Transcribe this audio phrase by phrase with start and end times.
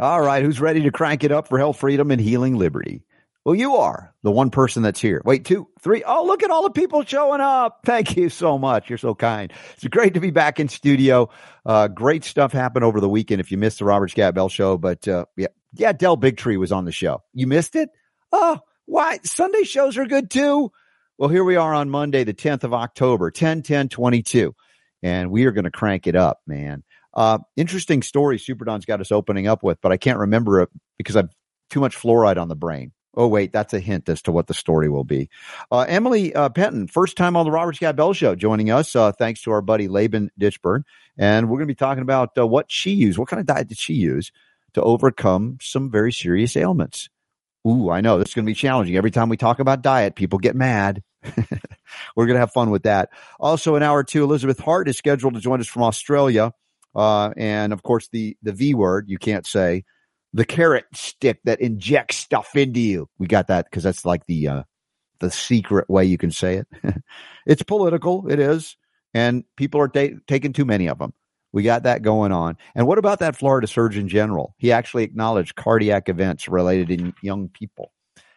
[0.00, 3.04] All right, who's ready to crank it up for health, freedom, and healing liberty?
[3.44, 5.20] Well, you are the one person that's here.
[5.26, 6.02] Wait, two, three.
[6.02, 7.80] Oh, look at all the people showing up.
[7.84, 8.88] Thank you so much.
[8.88, 9.52] You're so kind.
[9.74, 11.28] It's great to be back in studio.
[11.66, 13.42] Uh, great stuff happened over the weekend.
[13.42, 16.72] If you missed the Robert Scott Bell show, but uh, yeah, yeah, Del Bigtree was
[16.72, 17.22] on the show.
[17.34, 17.90] You missed it?
[18.32, 19.18] Oh, why?
[19.24, 20.72] Sunday shows are good too.
[21.18, 24.54] Well, here we are on Monday, the 10th of October, 10 10 22.
[25.02, 26.84] And we are going to crank it up, man.
[27.12, 30.68] Uh, interesting story Super Don's got us opening up with, but I can't remember it
[30.96, 31.30] because I've
[31.70, 32.92] too much fluoride on the brain.
[33.16, 35.30] Oh, wait, that's a hint as to what the story will be.
[35.70, 39.10] Uh, Emily uh, Penton, first time on the Robert Scott Bell Show, joining us, uh,
[39.10, 40.84] thanks to our buddy Laban Ditchburn.
[41.18, 43.18] And we're going to be talking about uh, what she used.
[43.18, 44.30] What kind of diet did she use
[44.74, 47.08] to overcome some very serious ailments?
[47.66, 48.96] Ooh, I know this is going to be challenging.
[48.96, 51.02] Every time we talk about diet, people get mad.
[52.16, 53.10] We're going to have fun with that.
[53.40, 56.54] Also, in hour two, Elizabeth Hart is scheduled to join us from Australia.
[56.94, 59.84] Uh, and of course, the, the V word you can't say,
[60.32, 63.08] the carrot stick that injects stuff into you.
[63.18, 64.62] We got that because that's like the, uh,
[65.18, 66.68] the secret way you can say it.
[67.46, 68.28] it's political.
[68.28, 68.76] It is.
[69.12, 71.12] And people are ta- taking too many of them.
[71.52, 72.56] We got that going on.
[72.74, 74.54] And what about that Florida Surgeon General?
[74.56, 77.92] He actually acknowledged cardiac events related in young people,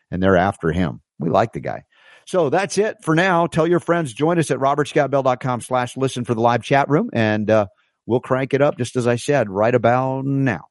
[0.09, 1.01] and they're after him.
[1.19, 1.83] We like the guy.
[2.25, 3.47] So that's it for now.
[3.47, 7.49] Tell your friends, join us at robertscottbell.com slash listen for the live chat room, and
[7.51, 7.67] uh,
[8.05, 10.67] we'll crank it up, just as I said, right about now.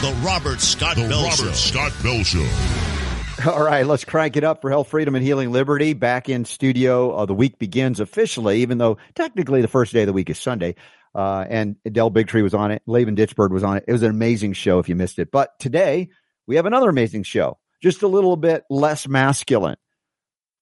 [0.00, 1.52] The Robert Scott The Bell Robert Show.
[1.52, 2.48] Scott Bell Show.
[3.46, 5.92] All right, let's crank it up for health, freedom, and healing liberty.
[5.92, 7.12] Back in studio.
[7.12, 10.38] Uh, the week begins officially, even though technically the first day of the week is
[10.38, 10.74] Sunday.
[11.14, 12.82] Uh, and Adele Bigtree was on it.
[12.86, 13.84] Laban Ditchburn was on it.
[13.88, 15.30] It was an amazing show if you missed it.
[15.30, 16.10] But today
[16.48, 19.76] we have another amazing show, just a little bit less masculine.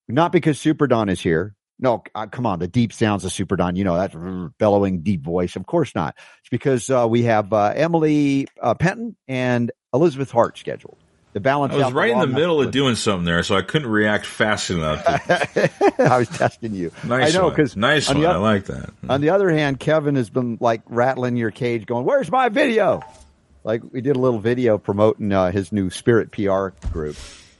[0.08, 1.54] Not because Super Don is here.
[1.78, 2.58] No, uh, come on.
[2.58, 5.56] The deep sounds of Super Don, you know, that bellowing deep voice.
[5.56, 6.16] Of course not.
[6.40, 10.96] It's because uh, we have uh, Emily uh, Penton and Elizabeth Hart scheduled.
[11.34, 13.90] The balance I was right in the middle of doing something there, so I couldn't
[13.90, 15.02] react fast enough.
[16.00, 16.92] I was testing you.
[17.04, 18.24] Nice I know because nice one.
[18.24, 18.88] I like that.
[19.06, 23.02] On the other hand, Kevin has been like rattling your cage, going, "Where's my video?"
[23.66, 27.16] Like we did a little video promoting uh, his new Spirit PR group,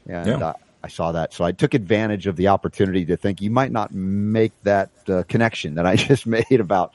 [0.08, 0.36] and Yeah.
[0.38, 0.52] uh,
[0.84, 3.92] I saw that, so I took advantage of the opportunity to think you might not
[3.92, 6.94] make that uh, connection that I just made about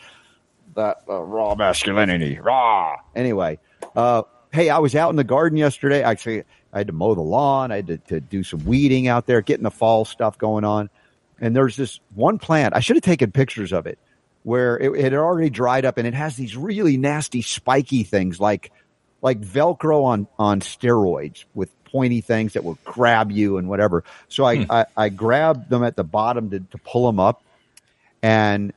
[0.75, 2.39] that uh, raw masculinity.
[2.39, 2.95] Raw.
[3.13, 3.59] Anyway,
[3.97, 4.23] uh,
[4.53, 6.03] hey, I was out in the garden yesterday.
[6.03, 7.69] Actually, I had to mow the lawn.
[7.73, 10.89] I had to, to do some weeding out there, getting the fall stuff going on.
[11.41, 12.73] And there's this one plant.
[12.77, 13.99] I should have taken pictures of it
[14.43, 18.39] where it, it had already dried up and it has these really nasty spiky things
[18.39, 18.71] like,
[19.21, 24.03] like Velcro on, on steroids with pointy things that will grab you and whatever.
[24.29, 24.71] So I, hmm.
[24.71, 27.43] I, I grabbed them at the bottom to, to pull them up
[28.21, 28.73] and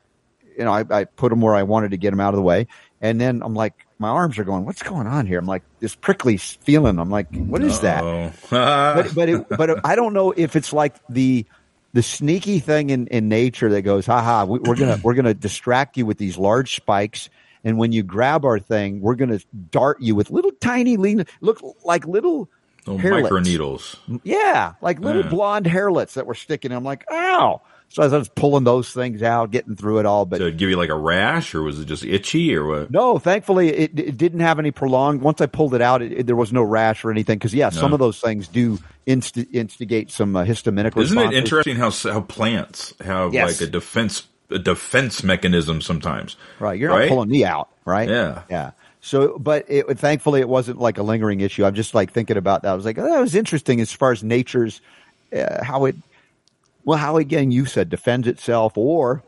[0.57, 2.43] you know, I, I put them where I wanted to get them out of the
[2.43, 2.69] way.
[3.01, 5.39] And then I'm like, my arms are going, what's going on here?
[5.39, 6.99] I'm like, this prickly feeling.
[6.99, 8.03] I'm like, what is that?
[8.03, 8.33] Uh-oh.
[8.51, 11.45] But, but, it, but I don't know if it's like the,
[11.93, 15.27] the sneaky thing in, in nature that goes, haha, we, we're going to, we're going
[15.27, 17.31] to distract you with these large spikes.
[17.65, 21.25] And when you grab our thing, we're going to dart you with little tiny lean,
[21.41, 22.49] look like little,
[22.87, 23.23] hairlets.
[23.23, 23.97] micro needles.
[24.23, 25.31] yeah, like little Yeah.
[25.31, 26.73] blonde hairlets that were sticking.
[26.73, 27.63] I'm like, ow.
[27.91, 30.25] So I was pulling those things out, getting through it all.
[30.27, 32.91] But Did it give you like a rash, or was it just itchy, or what?
[32.91, 35.21] No, thankfully it, it didn't have any prolonged.
[35.21, 37.39] Once I pulled it out, it, it- there was no rash or anything.
[37.39, 40.97] Because yeah, some of those things do inst- instigate some uh, histaminic.
[41.01, 43.61] Isn't it interesting how how plants have Yes.
[43.61, 46.37] like a defense a defense mechanism sometimes?
[46.59, 47.09] Right, you're right?
[47.09, 48.09] pulling me out, right?
[48.09, 48.43] Yeah.
[48.51, 48.71] yeah.
[49.01, 51.65] So, but it, thankfully it wasn't like a lingering issue.
[51.65, 52.71] I'm just like thinking about that.
[52.71, 54.81] I was like, oh, that was interesting as far as nature's
[55.35, 55.97] uh, how it,
[56.85, 59.23] well, how again you said defends itself or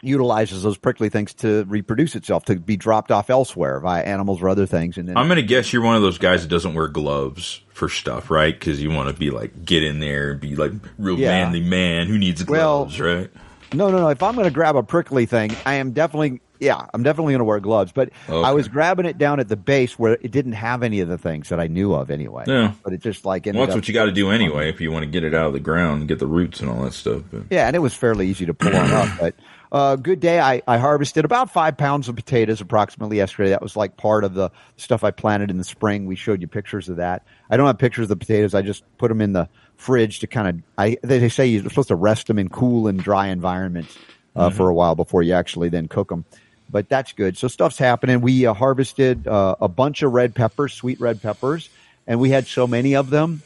[0.00, 4.48] utilizes those prickly things to reproduce itself to be dropped off elsewhere via animals or
[4.48, 6.86] other things, and then I'm gonna guess you're one of those guys that doesn't wear
[6.88, 8.56] gloves for stuff, right?
[8.56, 11.30] Because you want to be like get in there and be like real Yeah.
[11.30, 13.30] manly man who needs Well, gloves, right?
[13.72, 14.08] No, no, no.
[14.08, 17.40] If I'm going to grab a prickly thing, I am definitely, yeah, I'm definitely going
[17.40, 17.92] to wear gloves.
[17.92, 21.08] But I was grabbing it down at the base where it didn't have any of
[21.08, 22.44] the things that I knew of anyway.
[22.46, 22.72] Yeah.
[22.82, 24.90] But it just like ended Well, that's what you got to do anyway if you
[24.90, 26.94] want to get it out of the ground and get the roots and all that
[26.94, 27.22] stuff.
[27.30, 29.08] But Yeah, and it was fairly easy to pull on up.
[29.20, 29.34] But
[29.70, 30.40] uh, good day.
[30.40, 33.50] I, I harvested about five pounds of potatoes approximately yesterday.
[33.50, 36.06] That was like part of the stuff I planted in the spring.
[36.06, 37.26] We showed you pictures of that.
[37.50, 38.54] I don't have pictures of the potatoes.
[38.54, 39.48] I just put them in the
[39.78, 40.62] fridge to kind of.
[40.76, 43.96] I they say you're supposed to rest them in cool and dry environments
[44.36, 46.26] uh, for a while before you actually then cook them.
[46.70, 47.38] But that's good.
[47.38, 48.20] So stuff's happening.
[48.20, 51.70] We uh, harvested uh, a bunch of red peppers, sweet red peppers,
[52.06, 53.40] and we had so many of them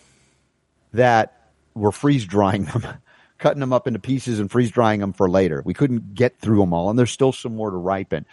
[0.93, 2.85] that we're freeze drying them,
[3.39, 5.63] cutting them up into pieces and freeze drying them for later.
[5.65, 8.27] We couldn't get through them all, and there's still some more to ripen.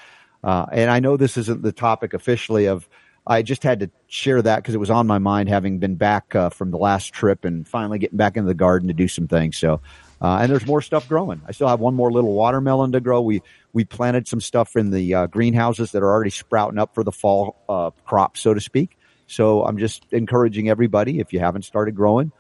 [0.44, 2.88] Uh, and I know this isn't the topic officially of.
[3.29, 6.33] I just had to share that because it was on my mind, having been back
[6.33, 9.27] uh, from the last trip and finally getting back into the garden to do some
[9.27, 9.55] things.
[9.55, 9.81] So,
[10.19, 11.39] uh, and there's more stuff growing.
[11.47, 13.21] I still have one more little watermelon to grow.
[13.21, 17.03] We we planted some stuff in the uh, greenhouses that are already sprouting up for
[17.03, 18.97] the fall uh, crop, so to speak.
[19.27, 22.31] So I'm just encouraging everybody if you haven't started growing,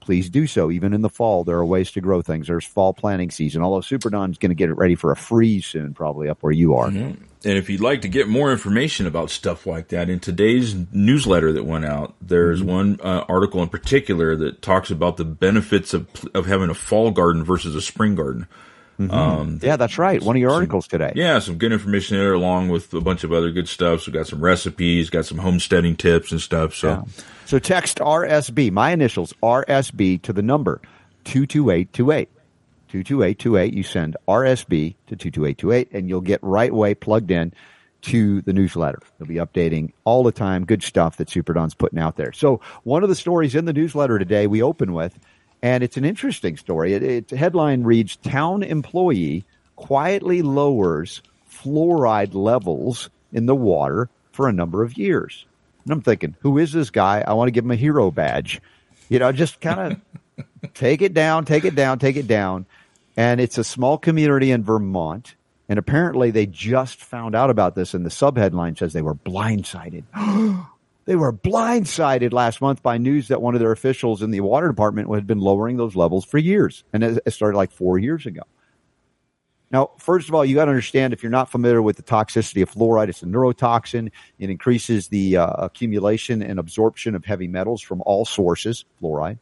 [0.00, 0.70] please do so.
[0.70, 2.46] Even in the fall, there are ways to grow things.
[2.46, 3.62] There's fall planting season.
[3.62, 6.52] Although Super Don's going to get it ready for a freeze soon, probably up where
[6.52, 6.88] you are.
[6.88, 7.24] Mm-hmm.
[7.42, 11.52] And if you'd like to get more information about stuff like that, in today's newsletter
[11.52, 12.70] that went out, there's mm-hmm.
[12.70, 17.10] one uh, article in particular that talks about the benefits of of having a fall
[17.10, 18.46] garden versus a spring garden.
[19.00, 19.10] Mm-hmm.
[19.10, 20.22] Um, yeah, that's right.
[20.22, 21.12] One of your articles some, today.
[21.16, 24.02] Yeah, some good information there, along with a bunch of other good stuff.
[24.02, 26.74] So, we got some recipes, got some homesteading tips and stuff.
[26.74, 27.24] So, yeah.
[27.50, 30.80] So text RSB, my initials RSB to the number
[31.24, 32.28] two two eight two eight.
[32.90, 33.74] 22828.
[33.74, 37.52] You send RSB to 22828 and you'll get right away plugged in
[38.02, 39.00] to the newsletter.
[39.18, 42.32] They'll be updating all the time good stuff that Super Don's putting out there.
[42.32, 45.18] So one of the stories in the newsletter today we open with
[45.60, 46.94] and it's an interesting story.
[46.94, 49.44] It, it headline reads Town employee
[49.74, 51.20] quietly lowers
[51.50, 55.46] fluoride levels in the water for a number of years.
[55.84, 57.24] And I'm thinking, who is this guy?
[57.26, 58.60] I want to give him a hero badge.
[59.08, 59.94] You know, just kind
[60.36, 62.66] of take it down, take it down, take it down.
[63.16, 65.34] And it's a small community in Vermont.
[65.68, 70.04] And apparently they just found out about this and the subheadline says they were blindsided.
[71.06, 74.68] They were blindsided last month by news that one of their officials in the water
[74.68, 76.84] department had been lowering those levels for years.
[76.92, 78.42] And it started like four years ago.
[79.70, 82.62] Now, first of all, you got to understand if you're not familiar with the toxicity
[82.62, 84.10] of fluoride, it's a neurotoxin.
[84.38, 89.38] It increases the uh, accumulation and absorption of heavy metals from all sources, fluoride.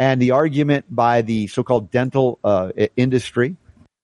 [0.00, 3.56] And the argument by the so-called dental uh, industry,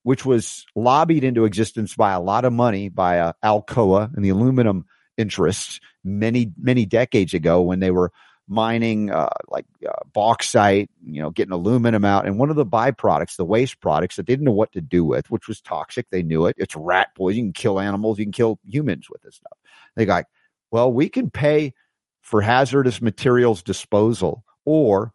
[0.04, 4.28] which was lobbied into existence by a lot of money by uh, Alcoa and the
[4.28, 4.86] aluminum
[5.16, 8.10] interests many many decades ago when they were
[8.46, 13.36] mining uh, like uh, bauxite, you know, getting aluminum out, and one of the byproducts,
[13.36, 16.10] the waste products that they didn't know what to do with, which was toxic.
[16.10, 16.56] They knew it.
[16.58, 17.36] It's rat poison.
[17.36, 18.18] You can kill animals.
[18.18, 19.58] You can kill humans with this stuff.
[19.96, 20.26] They got,
[20.70, 21.72] well, we can pay
[22.20, 25.12] for hazardous materials disposal, or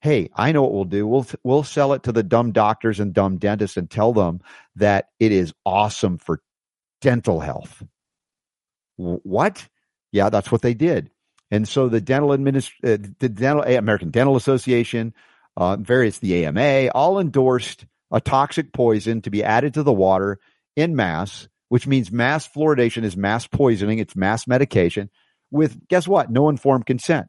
[0.00, 1.06] hey, I know what we'll do.
[1.06, 4.40] We'll we'll sell it to the dumb doctors and dumb dentists and tell them
[4.76, 6.40] that it is awesome for
[7.00, 7.82] dental health.
[8.96, 9.68] What?
[10.12, 11.10] Yeah, that's what they did.
[11.50, 15.14] And so the dental administ- uh, the dental American Dental Association,
[15.56, 20.38] uh, various the AMA, all endorsed a toxic poison to be added to the water
[20.76, 23.98] in mass, which means mass fluoridation is mass poisoning.
[23.98, 25.10] It's mass medication
[25.50, 26.30] with guess what?
[26.30, 27.26] No informed consent.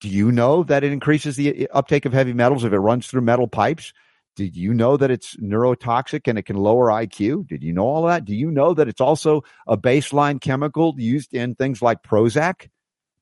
[0.00, 3.06] Do you know that it increases the uh, uptake of heavy metals if it runs
[3.06, 3.92] through metal pipes?
[4.36, 7.46] Did you know that it's neurotoxic and it can lower IQ?
[7.48, 8.26] Did you know all that?
[8.26, 12.68] Do you know that it's also a baseline chemical used in things like Prozac,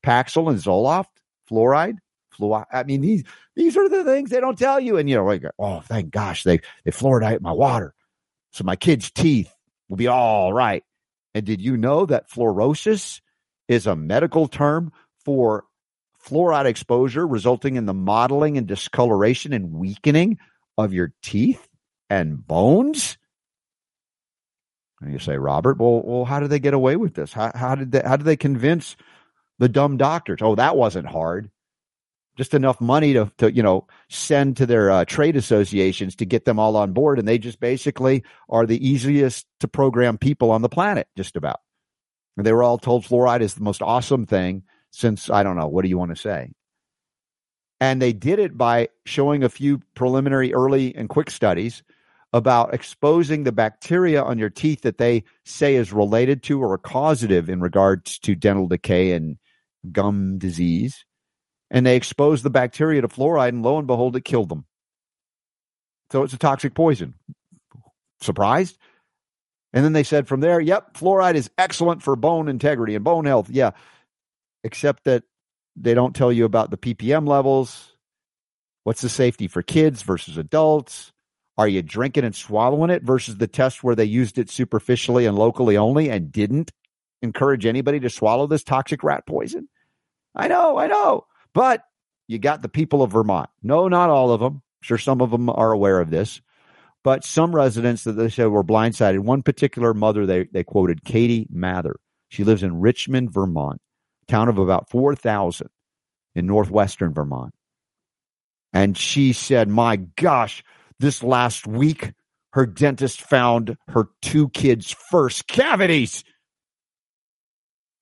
[0.05, 1.07] Paxil, and Zoloft,
[1.49, 1.97] fluoride?
[2.37, 2.65] Fluoride.
[2.71, 3.23] I mean, these
[3.55, 4.97] these are the things they don't tell you.
[4.97, 7.93] And you know, like, oh, thank gosh, they they fluoridate my water,
[8.51, 9.53] so my kids' teeth
[9.89, 10.83] will be all right.
[11.33, 13.21] And did you know that fluorosis
[13.67, 14.91] is a medical term
[15.25, 15.65] for
[16.25, 20.37] fluoride exposure resulting in the mottling and discoloration and weakening
[20.77, 21.67] of your teeth
[22.09, 23.17] and bones?
[25.01, 27.33] And you say, Robert, well, well, how did they get away with this?
[27.33, 28.95] How, how did they, how did they convince
[29.59, 30.39] the dumb doctors?
[30.41, 31.49] Oh, that wasn't hard.
[32.37, 36.43] Just enough money to, to you know, send to their uh, trade associations to get
[36.43, 37.17] them all on board.
[37.17, 41.61] And they just basically are the easiest to program people on the planet, just about.
[42.35, 45.67] And they were all told fluoride is the most awesome thing since, I don't know,
[45.67, 46.51] what do you want to say?
[47.79, 51.83] And they did it by showing a few preliminary, early, and quick studies
[52.33, 57.49] about exposing the bacteria on your teeth that they say is related to or causative
[57.49, 59.37] in regards to dental decay and
[59.91, 61.05] gum disease.
[61.71, 64.65] And they exposed the bacteria to fluoride, and lo and behold, it killed them.
[66.11, 67.15] So it's a toxic poison.
[68.21, 68.77] Surprised?
[69.73, 73.25] And then they said from there, yep, fluoride is excellent for bone integrity and bone
[73.25, 73.49] health.
[73.49, 73.71] Yeah.
[74.63, 75.23] Except that
[75.75, 77.91] they don't tell you about the ppm levels.
[78.83, 81.11] What's the safety for kids versus adults?
[81.57, 85.37] Are you drinking and swallowing it versus the test where they used it superficially and
[85.37, 86.71] locally only and didn't
[87.21, 89.67] encourage anybody to swallow this toxic rat poison?
[90.35, 91.25] I know, I know.
[91.53, 91.83] But
[92.27, 93.49] you got the people of Vermont.
[93.63, 94.55] No, not all of them.
[94.55, 96.41] I'm sure some of them are aware of this.
[97.03, 99.19] But some residents that they said were blindsided.
[99.19, 101.97] One particular mother they, they quoted, Katie Mather.
[102.29, 103.79] She lives in Richmond, Vermont
[104.27, 105.69] town of about 4,000
[106.33, 107.53] in northwestern Vermont.
[108.73, 110.63] And she said, My gosh,
[110.99, 112.13] this last week,
[112.51, 116.23] her dentist found her two kids' first cavities.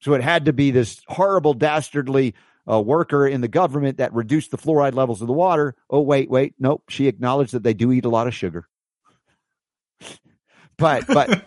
[0.03, 2.35] So it had to be this horrible, dastardly
[2.69, 5.75] uh, worker in the government that reduced the fluoride levels of the water.
[5.89, 6.55] Oh, wait, wait.
[6.59, 6.83] Nope.
[6.89, 8.67] She acknowledged that they do eat a lot of sugar.
[10.75, 11.43] But, but.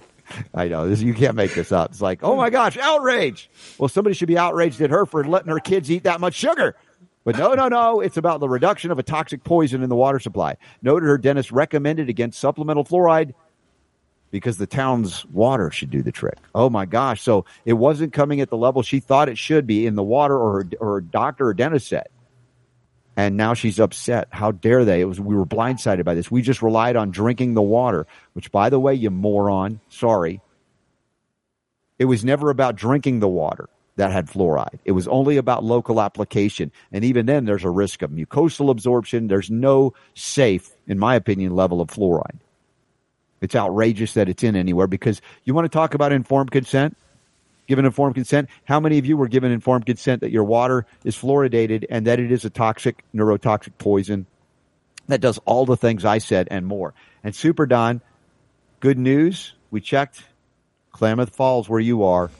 [0.52, 1.92] I know this, you can't make this up.
[1.92, 3.48] It's like, oh my gosh, outrage.
[3.78, 6.74] Well, somebody should be outraged at her for letting her kids eat that much sugar.
[7.22, 8.00] But no, no, no.
[8.00, 10.56] It's about the reduction of a toxic poison in the water supply.
[10.82, 13.34] Noted her dentist recommended against supplemental fluoride
[14.30, 16.38] because the town's water should do the trick.
[16.54, 17.22] Oh my gosh.
[17.22, 20.36] So it wasn't coming at the level she thought it should be in the water
[20.36, 22.08] or her, or her doctor or dentist said.
[23.16, 24.28] And now she's upset.
[24.30, 25.00] How dare they?
[25.00, 26.30] It was, we were blindsided by this.
[26.30, 30.42] We just relied on drinking the water, which by the way, you moron, sorry.
[31.98, 34.78] It was never about drinking the water that had fluoride.
[34.84, 36.70] It was only about local application.
[36.92, 39.28] And even then there's a risk of mucosal absorption.
[39.28, 42.40] There's no safe, in my opinion, level of fluoride.
[43.40, 46.96] It's outrageous that it's in anywhere because you want to talk about informed consent?
[47.66, 51.16] Given informed consent, how many of you were given informed consent that your water is
[51.16, 54.26] fluoridated and that it is a toxic, neurotoxic poison
[55.08, 56.94] that does all the things I said and more?
[57.24, 58.02] And Super Don,
[58.78, 59.52] good news.
[59.70, 60.22] We checked
[60.92, 62.30] Klamath Falls where you are.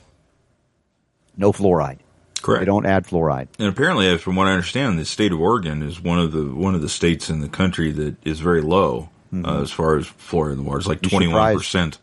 [1.37, 1.99] No fluoride.
[2.41, 2.61] Correct.
[2.61, 3.49] They don't add fluoride.
[3.59, 6.77] And apparently, from what I understand, the state of Oregon is one of the one
[6.77, 9.09] of the states in the country that is very low
[9.43, 9.47] mm-hmm.
[9.47, 10.79] uh, as far as fluoride in the water.
[10.79, 11.99] It's like twenty one percent.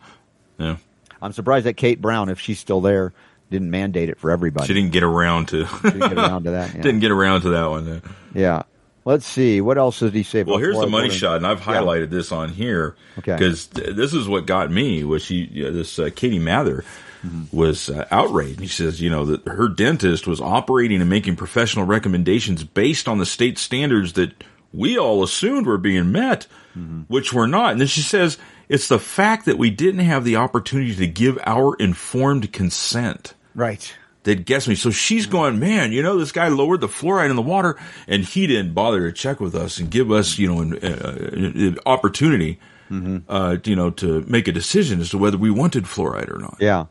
[0.58, 0.78] Yeah.
[1.22, 3.14] I'm surprised that Kate Brown, if she's still there,
[3.50, 4.68] didn't mandate it for everybody.
[4.68, 5.66] She didn't get around to.
[5.84, 6.74] didn't get around to that.
[6.76, 6.82] Yeah.
[6.82, 8.02] Didn't get around to that one.
[8.34, 8.64] Yeah.
[9.06, 9.60] Let's see.
[9.60, 10.44] What else did he say?
[10.44, 12.18] Well, here's the money shot, and I've highlighted yeah.
[12.18, 13.86] this on here because okay.
[13.86, 15.04] th- this is what got me.
[15.04, 16.86] Was she you know, this uh, Katie Mather
[17.24, 17.56] mm-hmm.
[17.56, 18.62] was uh, outraged?
[18.62, 23.18] He says, you know, that her dentist was operating and making professional recommendations based on
[23.18, 24.32] the state standards that
[24.74, 27.02] we all assumed we were being met, mm-hmm.
[27.08, 27.72] which were not.
[27.72, 28.38] And then she says
[28.68, 33.36] it's the fact that we didn't have the opportunity to give our informed consent.
[33.54, 33.94] Right.
[34.24, 34.76] That gets me.
[34.76, 37.78] So she's going, man, you know, this guy lowered the fluoride in the water
[38.08, 41.76] and he didn't bother to check with us and give us, you know, an, uh,
[41.78, 42.58] uh, opportunity,
[42.90, 43.18] mm-hmm.
[43.30, 46.58] uh, you know, to make a decision as to whether we wanted fluoride or not.
[46.60, 46.86] Yeah.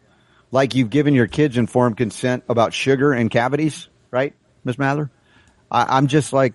[0.51, 5.11] Like you've given your kids informed consent about sugar and cavities, right, Miss Mather?
[5.71, 6.53] I, I'm just like,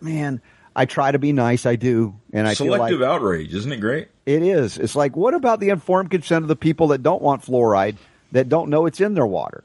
[0.00, 0.40] man,
[0.76, 1.66] I try to be nice.
[1.66, 4.08] I do, and I selective like outrage, isn't it great?
[4.26, 4.78] It is.
[4.78, 7.96] It's like, what about the informed consent of the people that don't want fluoride,
[8.32, 9.62] that don't know it's in their water?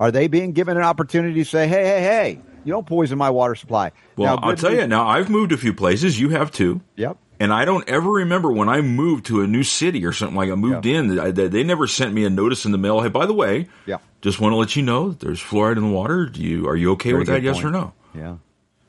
[0.00, 3.30] Are they being given an opportunity to say, "Hey, hey, hey, you don't poison my
[3.30, 3.92] water supply"?
[4.16, 4.86] Well, now, I'll tell you.
[4.86, 6.20] Now, I've moved a few places.
[6.20, 6.80] You have too.
[6.96, 7.16] Yep.
[7.38, 10.50] And I don't ever remember when I moved to a new city or something like
[10.50, 10.98] I moved yeah.
[10.98, 11.34] in.
[11.34, 13.00] They, they never sent me a notice in the mail.
[13.00, 15.94] Hey, by the way, yeah, just want to let you know there's fluoride in the
[15.94, 16.26] water.
[16.26, 17.42] Do you are you okay Very with that?
[17.42, 17.92] Yes or no?
[18.14, 18.36] Yeah.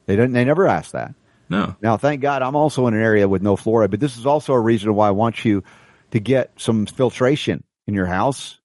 [0.07, 0.33] They didn't.
[0.33, 1.13] They never asked that.
[1.49, 1.75] No.
[1.81, 4.53] Now, thank God I'm also in an area with no fluoride, but this is also
[4.53, 5.63] a reason why I want you
[6.11, 8.59] to get some filtration in your house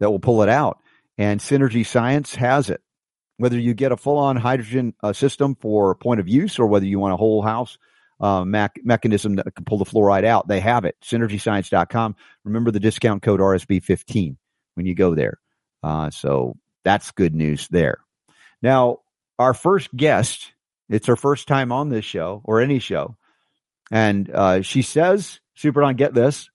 [0.00, 0.78] that will pull it out.
[1.18, 2.82] And Synergy Science has it.
[3.38, 6.86] Whether you get a full on hydrogen uh, system for point of use or whether
[6.86, 7.78] you want a whole house
[8.18, 10.96] uh, mac- mechanism that can pull the fluoride out, they have it.
[11.02, 12.16] SynergyScience.com.
[12.44, 14.36] Remember the discount code RSB15
[14.74, 15.38] when you go there.
[15.82, 17.98] Uh, so that's good news there.
[18.62, 19.00] Now,
[19.38, 20.52] our first guest
[20.88, 23.16] it's her first time on this show or any show.
[23.90, 26.50] And uh, she says, Super Don, get this,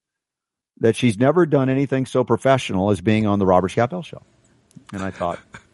[0.80, 4.22] that she's never done anything so professional as being on the Robert Scott show.
[4.94, 5.40] And I thought,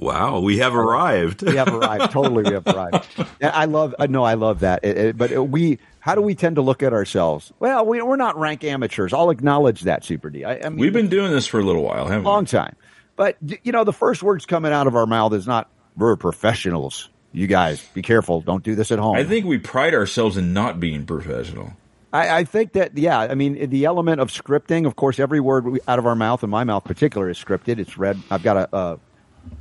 [0.00, 1.42] Wow, we have arrived.
[1.42, 2.10] we have arrived.
[2.12, 3.06] Totally, we have arrived.
[3.42, 3.94] I love.
[3.98, 4.82] Uh, no, I love that.
[4.82, 7.52] It, it, but we, how do we tend to look at ourselves?
[7.60, 9.12] Well, we, are not rank amateurs.
[9.12, 10.44] I'll acknowledge that, Super D.
[10.44, 12.30] I, I mean, We've been doing this for a little while, haven't we?
[12.30, 12.76] Long time.
[13.14, 17.10] But you know, the first words coming out of our mouth is not "we're professionals."
[17.32, 18.40] You guys be careful.
[18.40, 19.16] Don't do this at home.
[19.16, 21.72] I think we pride ourselves in not being professional.
[22.12, 25.64] I, I think that, yeah, I mean, the element of scripting, of course, every word
[25.64, 27.78] we, out of our mouth, and my mouth particular, is scripted.
[27.78, 28.18] It's read.
[28.30, 28.96] I've got to uh,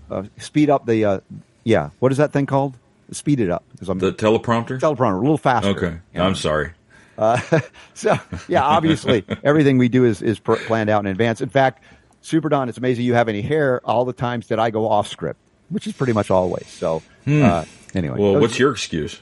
[0.09, 1.19] uh, speed up the, uh,
[1.63, 2.75] yeah, what is that thing called?
[3.11, 3.63] Speed it up.
[3.87, 4.79] I'm, the teleprompter?
[4.79, 5.69] Teleprompter, a little faster.
[5.69, 5.99] Okay.
[6.13, 6.25] You know?
[6.25, 6.71] I'm sorry.
[7.17, 7.39] Uh,
[7.93, 11.41] so, yeah, obviously, everything we do is, is planned out in advance.
[11.41, 11.83] In fact,
[12.21, 15.07] Super Don, it's amazing you have any hair all the times that I go off
[15.07, 16.67] script, which is pretty much always.
[16.67, 17.43] So, hmm.
[17.43, 19.19] uh, Anyway, well, those, what's your excuse?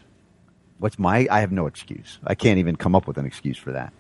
[0.80, 1.28] What's my?
[1.30, 2.20] I have no excuse.
[2.26, 3.94] I can't even come up with an excuse for that.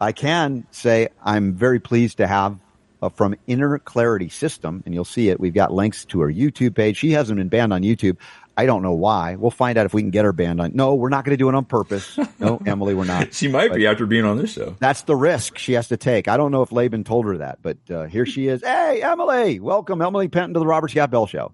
[0.00, 2.58] I can say I'm very pleased to have
[3.02, 5.40] uh, from Inner Clarity System, and you'll see it.
[5.40, 6.96] We've got links to her YouTube page.
[6.96, 8.16] She hasn't been banned on YouTube.
[8.56, 9.36] I don't know why.
[9.36, 10.72] We'll find out if we can get her banned on.
[10.74, 12.18] No, we're not going to do it on purpose.
[12.38, 13.32] No, Emily, we're not.
[13.32, 14.76] she might but be after being on this show.
[14.78, 16.28] That's the risk she has to take.
[16.28, 18.62] I don't know if Laban told her that, but uh, here she is.
[18.62, 21.52] Hey, Emily, welcome, Emily Penton, to the Robert Scott Bell Show.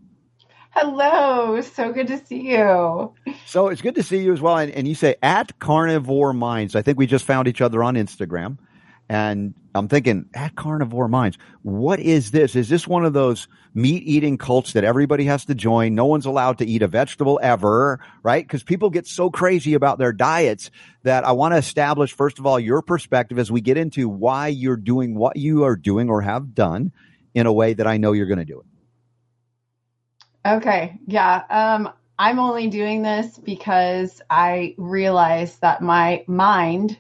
[0.79, 3.15] Hello, so good to see you.
[3.47, 4.59] So it's good to see you as well.
[4.59, 6.77] And, and you say at Carnivore Minds.
[6.77, 8.59] I think we just found each other on Instagram.
[9.09, 12.55] And I'm thinking at Carnivore Minds, what is this?
[12.55, 15.95] Is this one of those meat eating cults that everybody has to join?
[15.95, 18.47] No one's allowed to eat a vegetable ever, right?
[18.47, 20.71] Because people get so crazy about their diets
[21.05, 24.49] that I want to establish, first of all, your perspective as we get into why
[24.49, 26.93] you're doing what you are doing or have done
[27.33, 28.67] in a way that I know you're going to do it.
[30.55, 30.99] Okay.
[31.07, 31.43] Yeah.
[31.51, 36.99] Um, I'm only doing this because I realized that my mind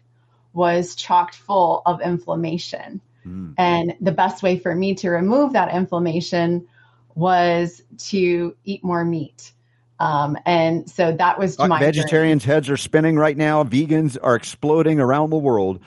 [0.53, 3.01] was chocked full of inflammation.
[3.27, 3.55] Mm.
[3.57, 6.67] And the best way for me to remove that inflammation
[7.15, 9.53] was to eat more meat.
[9.99, 12.55] Um, and so that was my vegetarians' journey.
[12.55, 13.65] heads are spinning right now.
[13.65, 15.81] Vegans are exploding around the world.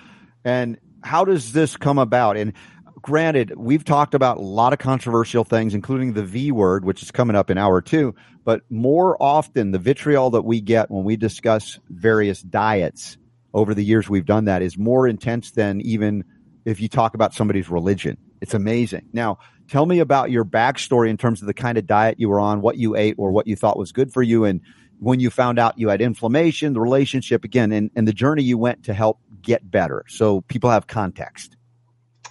[0.44, 2.36] And how does this come about?
[2.36, 2.54] And
[3.02, 7.12] granted, we've talked about a lot of controversial things, including the V word, which is
[7.12, 8.16] coming up in hour two.
[8.44, 13.18] But more often, the vitriol that we get when we discuss various diets
[13.54, 16.24] over the years we've done that is more intense than even
[16.66, 18.18] if you talk about somebody's religion.
[18.42, 19.10] It's amazing.
[19.12, 22.40] Now, tell me about your backstory in terms of the kind of diet you were
[22.40, 24.62] on, what you ate, or what you thought was good for you, and
[25.00, 28.58] when you found out you had inflammation, the relationship again, and, and the journey you
[28.58, 30.04] went to help get better.
[30.08, 31.56] So people have context.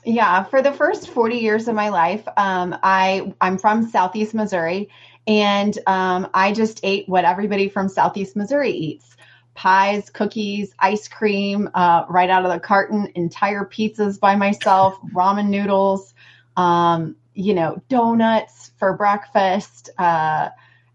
[0.08, 4.88] Yeah, for the first 40 years of my life, um, I I'm from Southeast Missouri,
[5.26, 9.18] and um, I just ate what everybody from Southeast Missouri eats:
[9.52, 15.50] pies, cookies, ice cream, uh, right out of the carton, entire pizzas by myself, ramen
[15.50, 16.14] noodles,
[16.56, 20.48] um, you know, donuts for breakfast, uh,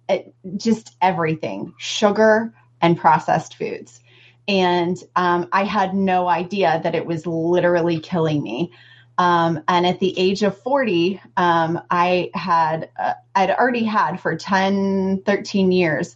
[0.10, 2.52] it, just everything, sugar
[2.82, 4.00] and processed foods.
[4.48, 8.72] And um, I had no idea that it was literally killing me.
[9.18, 14.36] Um, and at the age of 40, um, I had, uh, I'd already had for
[14.36, 16.16] 10, 13 years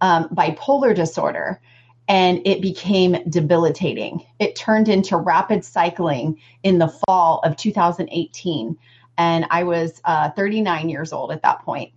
[0.00, 1.60] um, bipolar disorder,
[2.08, 4.24] and it became debilitating.
[4.38, 8.78] It turned into rapid cycling in the fall of 2018.
[9.18, 11.92] And I was uh, 39 years old at that point.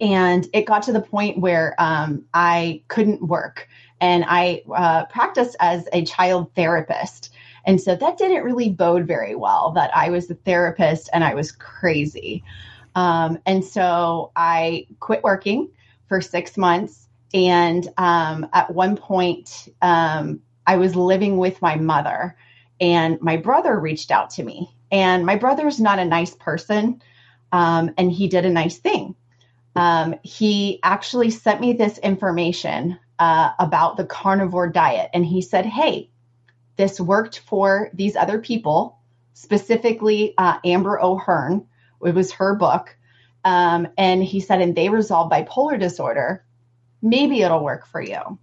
[0.00, 3.68] And it got to the point where um, I couldn't work.
[4.00, 7.32] And I uh, practiced as a child therapist.
[7.66, 11.34] And so that didn't really bode very well that I was the therapist and I
[11.34, 12.44] was crazy.
[12.94, 15.70] Um, and so I quit working
[16.08, 17.08] for six months.
[17.32, 22.36] And um, at one point, um, I was living with my mother,
[22.80, 24.74] and my brother reached out to me.
[24.90, 27.02] And my brother's not a nice person,
[27.52, 29.16] um, and he did a nice thing.
[29.76, 35.66] Um, he actually sent me this information uh, about the carnivore diet, and he said,
[35.66, 36.10] Hey,
[36.76, 38.98] this worked for these other people,
[39.34, 41.66] specifically uh, Amber O'Hearn.
[42.04, 42.96] It was her book.
[43.44, 46.44] Um, and he said, and they resolve bipolar disorder.
[47.02, 48.38] Maybe it'll work for you.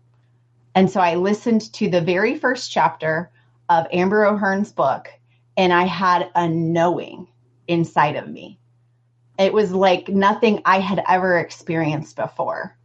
[0.76, 3.32] And so I listened to the very first chapter
[3.70, 5.08] of Amber O'Hearn's book,
[5.58, 7.28] and I had a knowing
[7.68, 8.60] inside of me.
[9.38, 12.78] It was like nothing I had ever experienced before.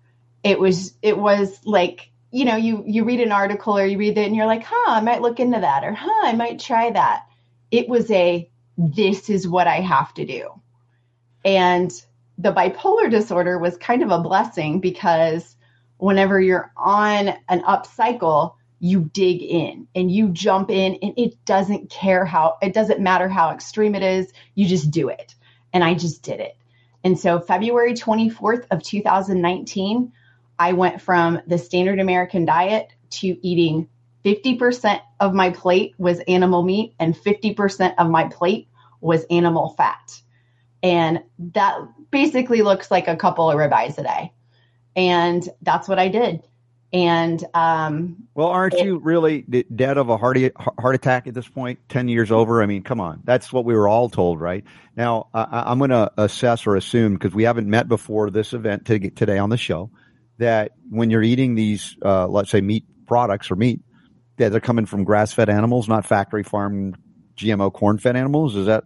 [0.42, 4.18] It was, it was like you know, you you read an article or you read
[4.18, 6.90] it and you're like, huh, I might look into that or huh, I might try
[6.90, 7.24] that.
[7.70, 8.46] It was a
[8.76, 10.50] this is what I have to do.
[11.46, 11.90] And
[12.36, 15.56] the bipolar disorder was kind of a blessing because
[15.96, 21.42] whenever you're on an up cycle, you dig in and you jump in and it
[21.46, 25.34] doesn't care how it doesn't matter how extreme it is, you just do it.
[25.72, 26.58] And I just did it.
[27.02, 30.12] And so February 24th of 2019,
[30.58, 33.88] I went from the standard American diet to eating
[34.24, 38.68] 50% of my plate was animal meat and 50% of my plate
[39.00, 40.20] was animal fat.
[40.82, 41.78] And that
[42.10, 44.32] basically looks like a couple of ribeyes a day.
[44.96, 46.42] And that's what I did.
[46.92, 50.38] And um, well, aren't it, you really dead of a heart
[50.78, 51.80] heart attack at this point?
[51.88, 52.62] Ten years over.
[52.62, 54.64] I mean, come on, that's what we were all told, right?
[54.96, 58.86] Now, I, am going to assess or assume because we haven't met before this event
[58.86, 59.90] today on the show
[60.38, 63.80] that when you're eating these, uh, let's say meat products or meat,
[64.36, 66.96] that they're coming from grass fed animals, not factory farmed
[67.36, 68.54] GMO corn fed animals.
[68.56, 68.84] Is that?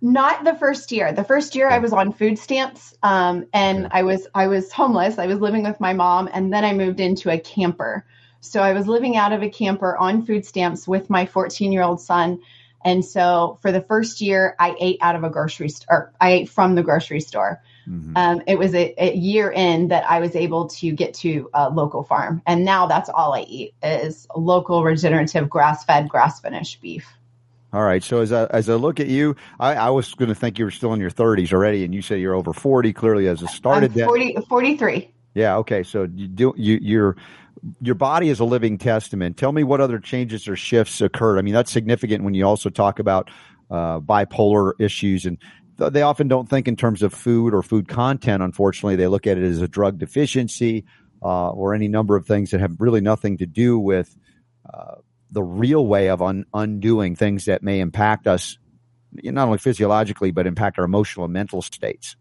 [0.00, 1.12] Not the first year.
[1.12, 3.98] The first year I was on food stamps, um, and okay.
[3.98, 5.18] I was I was homeless.
[5.18, 8.04] I was living with my mom, and then I moved into a camper.
[8.40, 11.82] So I was living out of a camper on food stamps with my 14 year
[11.82, 12.40] old son.
[12.84, 16.12] And so for the first year, I ate out of a grocery store.
[16.20, 17.60] I ate from the grocery store.
[17.88, 18.16] Mm-hmm.
[18.16, 21.70] Um, it was a, a, year in that I was able to get to a
[21.70, 26.82] local farm, and now that's all I eat is local regenerative grass fed, grass finished
[26.82, 27.06] beef.
[27.72, 28.02] All right.
[28.02, 30.64] So as I, as I look at you, I, I was going to think you
[30.64, 32.92] were still in your 30s already, and you say you're over 40.
[32.92, 35.10] Clearly, as it started, I'm 40, 43.
[35.34, 35.56] Yeah.
[35.56, 35.82] Okay.
[35.82, 37.16] So you do you your
[37.80, 39.36] your body is a living testament.
[39.36, 41.38] Tell me what other changes or shifts occurred.
[41.38, 43.30] I mean, that's significant when you also talk about
[43.70, 45.36] uh, bipolar issues, and
[45.78, 48.42] they often don't think in terms of food or food content.
[48.42, 50.84] Unfortunately, they look at it as a drug deficiency
[51.22, 54.14] uh, or any number of things that have really nothing to do with.
[54.72, 54.96] Uh,
[55.30, 58.58] the real way of un- undoing things that may impact us,
[59.12, 62.16] not only physiologically, but impact our emotional and mental states.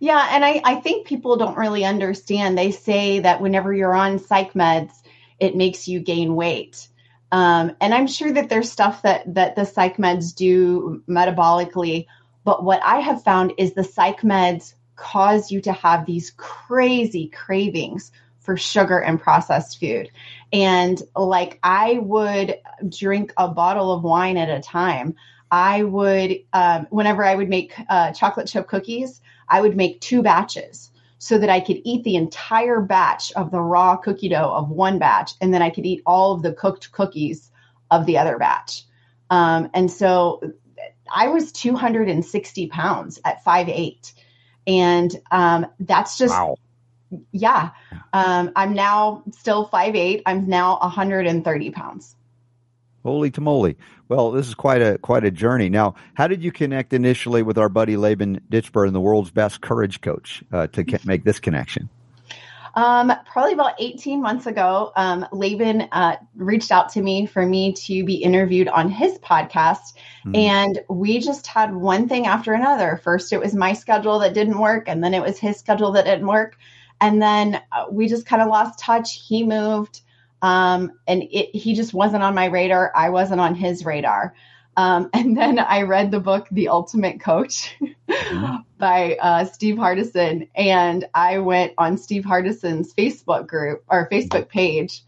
[0.00, 2.58] Yeah, and I, I think people don't really understand.
[2.58, 4.92] They say that whenever you're on psych meds,
[5.38, 6.88] it makes you gain weight.
[7.32, 12.06] Um, and I'm sure that there's stuff that that the psych meds do metabolically,
[12.44, 17.28] but what I have found is the psych meds cause you to have these crazy
[17.28, 20.10] cravings for sugar and processed food.
[20.52, 25.16] And like I would drink a bottle of wine at a time.
[25.50, 30.22] I would, um, whenever I would make uh, chocolate chip cookies, I would make two
[30.22, 34.68] batches so that I could eat the entire batch of the raw cookie dough of
[34.68, 37.50] one batch, and then I could eat all of the cooked cookies
[37.90, 38.84] of the other batch.
[39.30, 40.40] Um, and so
[41.12, 44.12] I was 260 pounds at five eight,
[44.66, 46.56] And um, that's just wow
[47.32, 47.70] yeah,
[48.12, 50.22] um, I'm now still five eight.
[50.26, 52.16] I'm now 130 pounds.
[53.04, 53.76] Holy tamale!
[54.08, 55.68] Well, this is quite a quite a journey.
[55.68, 60.00] Now, how did you connect initially with our buddy Laban Ditchburn, the world's best courage
[60.00, 61.90] coach, uh, to ke- make this connection?
[62.76, 67.72] Um, probably about 18 months ago, um, Laban uh, reached out to me for me
[67.72, 69.94] to be interviewed on his podcast.
[70.26, 70.36] Mm.
[70.36, 73.00] And we just had one thing after another.
[73.02, 76.04] First, it was my schedule that didn't work, and then it was his schedule that
[76.04, 76.56] didn't work.
[77.00, 79.22] And then uh, we just kind of lost touch.
[79.24, 80.00] He moved,
[80.42, 82.92] um, and it, he just wasn't on my radar.
[82.94, 84.34] I wasn't on his radar.
[84.76, 87.74] Um, and then I read the book, The Ultimate Coach
[88.08, 88.56] mm-hmm.
[88.78, 90.48] by uh, Steve Hardison.
[90.54, 95.02] And I went on Steve Hardison's Facebook group or Facebook page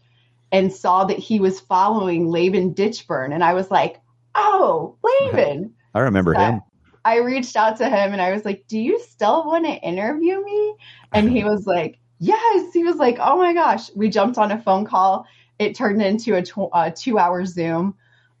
[0.51, 3.33] and saw that he was following Laban Ditchburn.
[3.33, 4.01] And I was like,
[4.35, 5.73] oh, Laban.
[5.93, 6.61] I remember so him.
[7.03, 10.43] I reached out to him and I was like, Do you still want to interview
[10.43, 10.75] me?
[11.13, 12.73] And he was like, Yes.
[12.73, 13.89] He was like, Oh my gosh.
[13.95, 15.25] We jumped on a phone call.
[15.57, 17.95] It turned into a, tw- a two hour Zoom.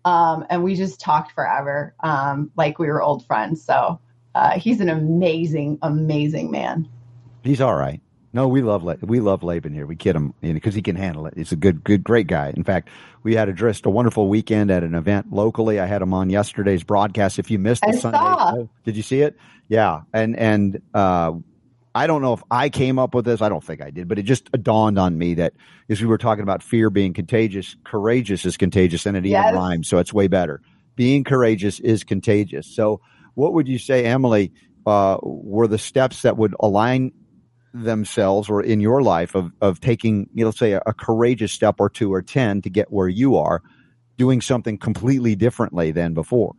[0.07, 3.61] Um, and we just talked forever, um, like we were old friends.
[3.61, 3.99] So
[4.33, 6.87] uh, he's an amazing, amazing man.
[7.43, 7.99] He's all right.
[8.31, 9.85] No, we love we love Laban here.
[9.85, 11.33] We kid him because he can handle it.
[11.35, 12.53] He's a good, good, great guy.
[12.55, 12.87] In fact,
[13.23, 15.77] we had a just a wonderful weekend at an event locally.
[15.77, 17.37] I had him on yesterday's broadcast.
[17.37, 18.65] If you missed the I Sunday, saw.
[18.85, 19.35] did you see it?
[19.67, 21.33] Yeah, and and uh,
[21.97, 23.41] I don't know if I came up with this.
[23.41, 25.53] I don't think I did, but it just dawned on me that
[25.89, 29.45] as we were talking about fear being contagious, courageous is contagious, and it yes.
[29.47, 30.61] even rhymes, so it's way better.
[30.95, 32.67] Being courageous is contagious.
[32.67, 33.01] So,
[33.33, 34.53] what would you say, Emily?
[34.85, 37.13] Uh, were the steps that would align
[37.73, 41.75] themselves or in your life of, of taking, you know, say a, a courageous step
[41.79, 43.63] or two or 10 to get where you are,
[44.17, 46.53] doing something completely differently than before?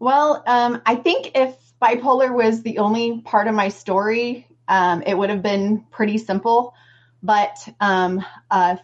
[0.00, 5.16] Well, um, I think if bipolar was the only part of my story, um, it
[5.16, 6.74] would have been pretty simple.
[7.22, 8.76] But um, uh,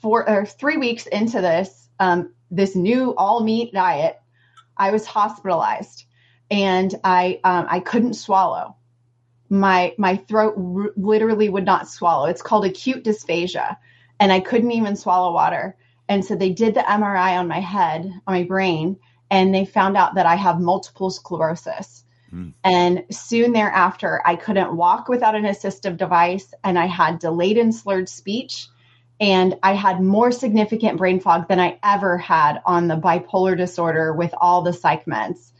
[0.00, 4.20] four or three weeks into this, um, this new all meat diet,
[4.76, 6.04] I was hospitalized
[6.50, 8.76] and I um, I couldn't swallow
[9.48, 12.26] my my throat r- literally would not swallow.
[12.26, 13.76] It's called acute dysphagia,
[14.20, 15.76] and I couldn't even swallow water.
[16.08, 18.96] And so they did the MRI on my head, on my brain,
[19.30, 22.04] and they found out that I have multiple sclerosis.
[22.32, 22.52] Mm.
[22.64, 27.74] And soon thereafter, I couldn't walk without an assistive device, and I had delayed and
[27.74, 28.68] slurred speech.
[29.18, 34.12] And I had more significant brain fog than I ever had on the bipolar disorder
[34.12, 35.52] with all the psych meds.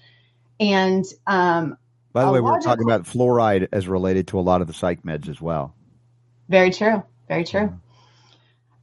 [0.61, 1.79] And um,
[2.13, 5.03] by the way, we're talking about fluoride as related to a lot of the psych
[5.03, 5.75] meds as well.
[6.49, 7.03] Very true.
[7.29, 7.79] Very true.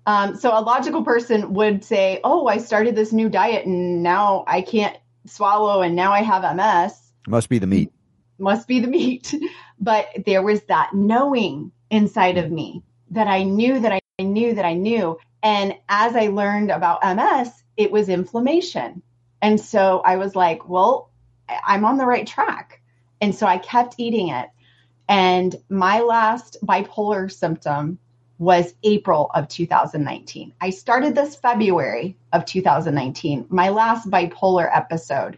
[0.06, 4.44] Um, so a logical person would say, "Oh, I started this new diet and now
[4.48, 7.92] I can't swallow, and now I have MS." Must be the meat.
[8.38, 9.34] Must be the meat.
[9.80, 14.66] but there was that knowing inside of me that I knew that I knew that
[14.66, 15.18] I knew.
[15.42, 19.02] And as I learned about MS, it was inflammation.
[19.42, 21.12] And so I was like, well,
[21.66, 22.82] I'm on the right track.
[23.20, 24.50] And so I kept eating it.
[25.10, 28.00] And my last bipolar symptom
[28.38, 30.54] was April of 2019.
[30.60, 33.46] I started this February of 2019.
[33.50, 35.38] My last bipolar episode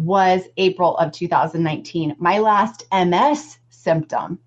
[0.00, 2.16] was April of 2019.
[2.18, 4.38] My last MS symptom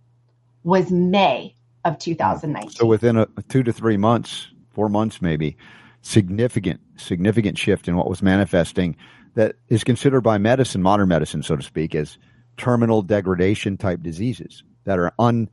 [0.64, 2.72] was May of 2019.
[2.72, 5.58] So within a two to three months, four months maybe,
[6.02, 8.96] significant, significant shift in what was manifesting
[9.36, 12.18] that is considered by medicine, modern medicine, so to speak, as
[12.58, 15.50] terminal degradation type diseases that are un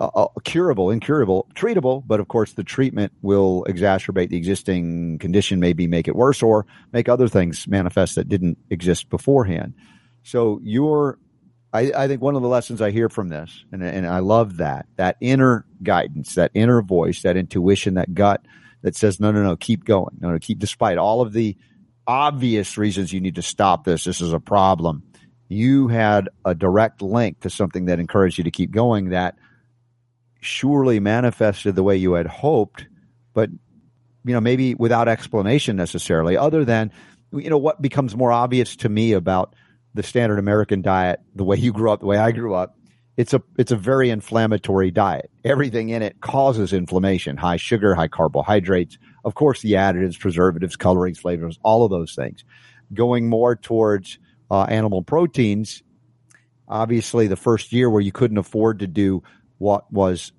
[0.00, 5.60] uh, uh, curable, incurable, treatable, but of course the treatment will exacerbate the existing condition,
[5.60, 9.74] maybe make it worse or make other things manifest that didn't exist beforehand.
[10.22, 11.18] So your,
[11.72, 14.56] I, I think one of the lessons I hear from this, and, and I love
[14.56, 18.44] that, that inner guidance, that inner voice, that intuition, that gut
[18.82, 20.16] that says, no, no, no, keep going.
[20.18, 21.56] No, no, keep, despite all of the
[22.06, 24.04] obvious reasons you need to stop this.
[24.04, 25.02] This is a problem.
[25.48, 29.36] You had a direct link to something that encouraged you to keep going that
[30.40, 32.86] surely manifested the way you had hoped,
[33.34, 33.50] but
[34.24, 36.90] you know, maybe without explanation necessarily, other than
[37.32, 39.54] you know, what becomes more obvious to me about
[39.94, 42.76] the standard American diet, the way you grew up, the way I grew up,
[43.16, 45.30] it's a it's a very inflammatory diet.
[45.44, 51.18] Everything in it causes inflammation, high sugar, high carbohydrates, of course the additives, preservatives, colorings,
[51.18, 52.44] flavors, all of those things.
[52.94, 54.18] Going more towards
[54.50, 55.82] uh, animal proteins,
[56.66, 59.22] obviously the first year where you couldn't afford to do
[59.60, 60.32] what was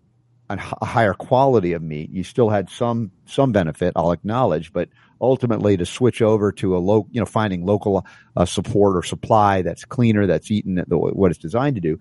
[0.49, 2.09] a higher quality of meat.
[2.11, 4.89] You still had some some benefit, I'll acknowledge, but
[5.21, 8.05] ultimately to switch over to a low, you know, finding local
[8.35, 11.99] uh, support or supply that's cleaner, that's eaten what it's designed to do.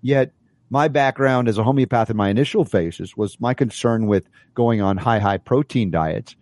[0.00, 0.32] Yet
[0.70, 4.96] my background as a homeopath in my initial phases was my concern with going on
[4.96, 6.36] high high protein diets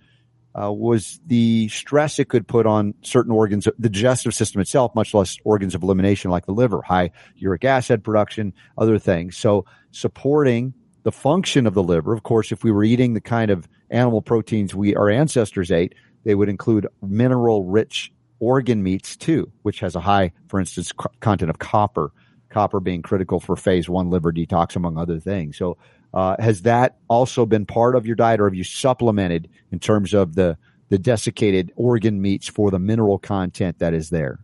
[0.55, 5.15] uh, was the stress it could put on certain organs, the digestive system itself, much
[5.15, 9.37] less organs of elimination like the liver, high uric acid production, other things.
[9.37, 13.51] So supporting the function of the liver, of course, if we were eating the kind
[13.51, 19.51] of animal proteins we our ancestors ate, they would include mineral rich organ meats too,
[19.63, 22.13] which has a high, for instance, content of copper.
[22.51, 25.57] Copper being critical for phase one liver detox, among other things.
[25.59, 25.77] So
[26.15, 30.15] uh, has that also been part of your diet, or have you supplemented in terms
[30.15, 30.57] of the
[30.89, 34.41] the desiccated organ meats for the mineral content that is there?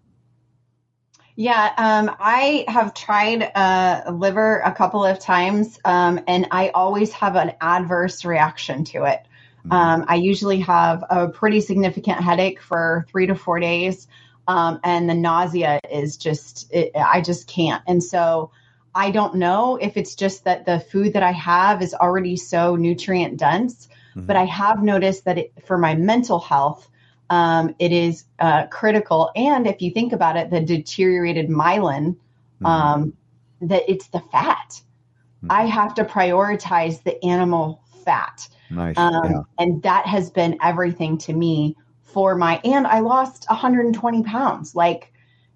[1.37, 7.13] Yeah, um, I have tried uh, liver a couple of times, um, and I always
[7.13, 9.21] have an adverse reaction to it.
[9.67, 9.73] Mm-hmm.
[9.73, 14.07] Um, I usually have a pretty significant headache for three to four days,
[14.47, 17.83] um, and the nausea is just it, I just can't.
[17.89, 18.53] And so
[18.95, 22.77] I don't know if it's just that the food that I have is already so
[22.77, 24.27] nutrient dense, mm-hmm.
[24.27, 26.89] but I have noticed that it, for my mental health,
[27.35, 29.33] um, it is uh, critical.
[29.35, 32.67] And if you think about it, the deteriorated myelin, mm-hmm.
[32.67, 33.13] um,
[33.61, 34.71] that it's the fat.
[34.71, 35.51] Mm-hmm.
[35.51, 38.49] I have to prioritize the animal fat.
[38.71, 38.97] Nice.
[38.97, 39.41] Um, yeah.
[39.59, 44.77] And that has been everything to me for my, and I lost 120 pounds.
[44.77, 45.13] Like,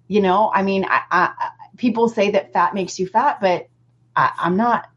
[0.09, 1.33] you know, I mean, I, I
[1.77, 3.67] people say that fat makes you fat, but
[4.17, 4.89] I, am not.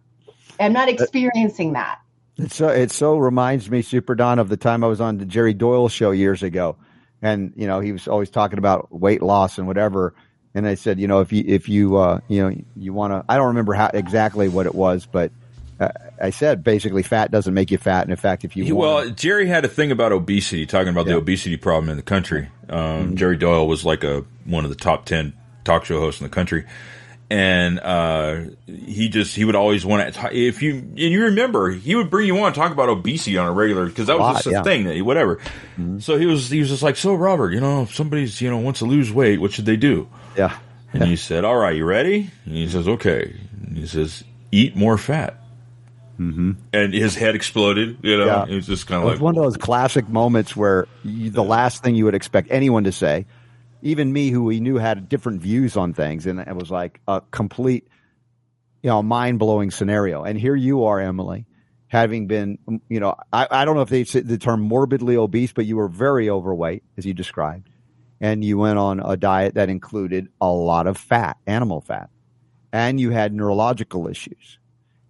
[0.58, 2.00] I'm not experiencing that.
[2.38, 5.26] It so it so reminds me, Super Don, of the time I was on the
[5.26, 6.76] Jerry Doyle show years ago,
[7.20, 10.14] and you know he was always talking about weight loss and whatever.
[10.54, 13.24] And I said, you know, if you if you uh, you know you want to,
[13.28, 15.30] I don't remember how exactly what it was, but
[15.78, 15.88] uh,
[16.20, 18.02] I said basically fat doesn't make you fat.
[18.02, 21.12] And in fact, if you well, Jerry had a thing about obesity, talking about yeah.
[21.12, 22.48] the obesity problem in the country.
[22.68, 23.14] Um, mm-hmm.
[23.16, 26.30] Jerry Doyle was like a one of the top ten talk show hosts in the
[26.34, 26.64] country.
[27.32, 31.94] And uh, he just he would always want to if you and you remember he
[31.94, 34.48] would bring you on talk about obesity on a regular because that was lot, just
[34.48, 34.62] a yeah.
[34.62, 35.36] thing that he, whatever.
[35.36, 36.00] Mm-hmm.
[36.00, 38.58] So he was he was just like so Robert you know if somebody's you know
[38.58, 40.10] wants to lose weight what should they do?
[40.36, 40.54] Yeah.
[40.92, 41.08] And yeah.
[41.08, 43.34] he said, "All right, you ready?" And he says, "Okay."
[43.66, 45.42] And he says, "Eat more fat."
[46.20, 46.52] Mm-hmm.
[46.74, 47.96] And his head exploded.
[48.02, 48.44] You know, yeah.
[48.46, 51.82] it was just kind of like one of those classic moments where you, the last
[51.82, 53.24] thing you would expect anyone to say
[53.82, 57.20] even me, who we knew had different views on things, and it was like a
[57.30, 57.88] complete,
[58.82, 60.22] you know, mind blowing scenario.
[60.22, 61.46] And here you are, Emily,
[61.88, 65.52] having been, you know, I, I don't know if they say the term morbidly obese,
[65.52, 67.68] but you were very overweight, as you described,
[68.20, 72.08] and you went on a diet that included a lot of fat, animal fat,
[72.72, 74.58] and you had neurological issues.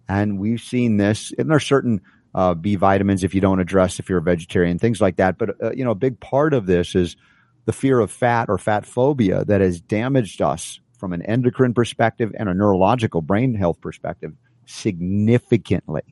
[0.09, 2.01] And we've seen this, and there are certain
[2.35, 5.37] uh, B vitamins if you don't address if you're a vegetarian, things like that.
[5.37, 7.15] But uh, you know, a big part of this is
[7.65, 12.33] the fear of fat or fat phobia that has damaged us from an endocrine perspective
[12.37, 14.33] and a neurological brain health perspective
[14.65, 16.03] significantly.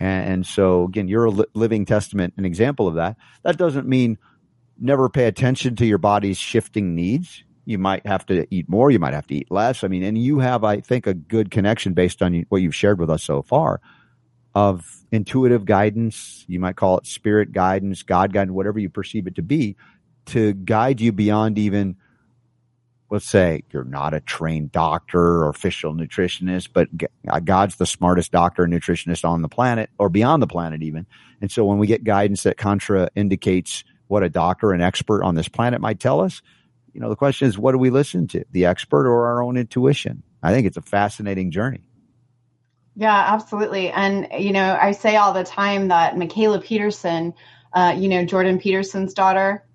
[0.00, 3.16] And, so again, you're a li- living testament, an example of that.
[3.44, 4.18] That doesn't mean
[4.76, 7.44] never pay attention to your body's shifting needs.
[7.64, 8.90] You might have to eat more.
[8.90, 9.84] You might have to eat less.
[9.84, 12.98] I mean, and you have, I think, a good connection based on what you've shared
[12.98, 13.80] with us so far
[14.54, 16.44] of intuitive guidance.
[16.48, 19.76] You might call it spirit guidance, God guidance, whatever you perceive it to be
[20.26, 21.96] to guide you beyond even
[23.12, 26.88] let's say you're not a trained doctor or official nutritionist, but
[27.28, 31.06] uh, God's the smartest doctor and nutritionist on the planet or beyond the planet even.
[31.42, 35.34] And so when we get guidance that contra indicates what a doctor, an expert on
[35.34, 36.40] this planet might tell us,
[36.94, 39.58] you know, the question is, what do we listen to, the expert or our own
[39.58, 40.22] intuition?
[40.42, 41.82] I think it's a fascinating journey.
[42.96, 43.90] Yeah, absolutely.
[43.90, 47.34] And, you know, I say all the time that Michaela Peterson,
[47.74, 49.66] uh, you know, Jordan Peterson's daughter,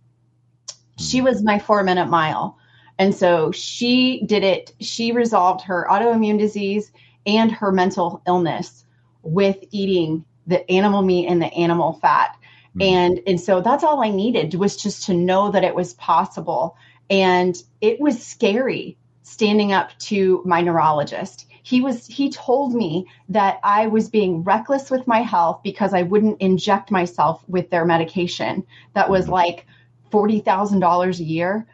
[0.97, 2.57] she was my four minute mile.
[2.99, 6.91] And so she did it, she resolved her autoimmune disease
[7.25, 8.85] and her mental illness
[9.23, 12.35] with eating the animal meat and the animal fat.
[12.77, 12.81] Mm-hmm.
[12.81, 16.75] And and so that's all I needed was just to know that it was possible.
[17.09, 21.45] And it was scary standing up to my neurologist.
[21.63, 26.03] He was he told me that I was being reckless with my health because I
[26.03, 29.33] wouldn't inject myself with their medication that was mm-hmm.
[29.33, 29.67] like
[30.11, 31.67] $40,000 a year.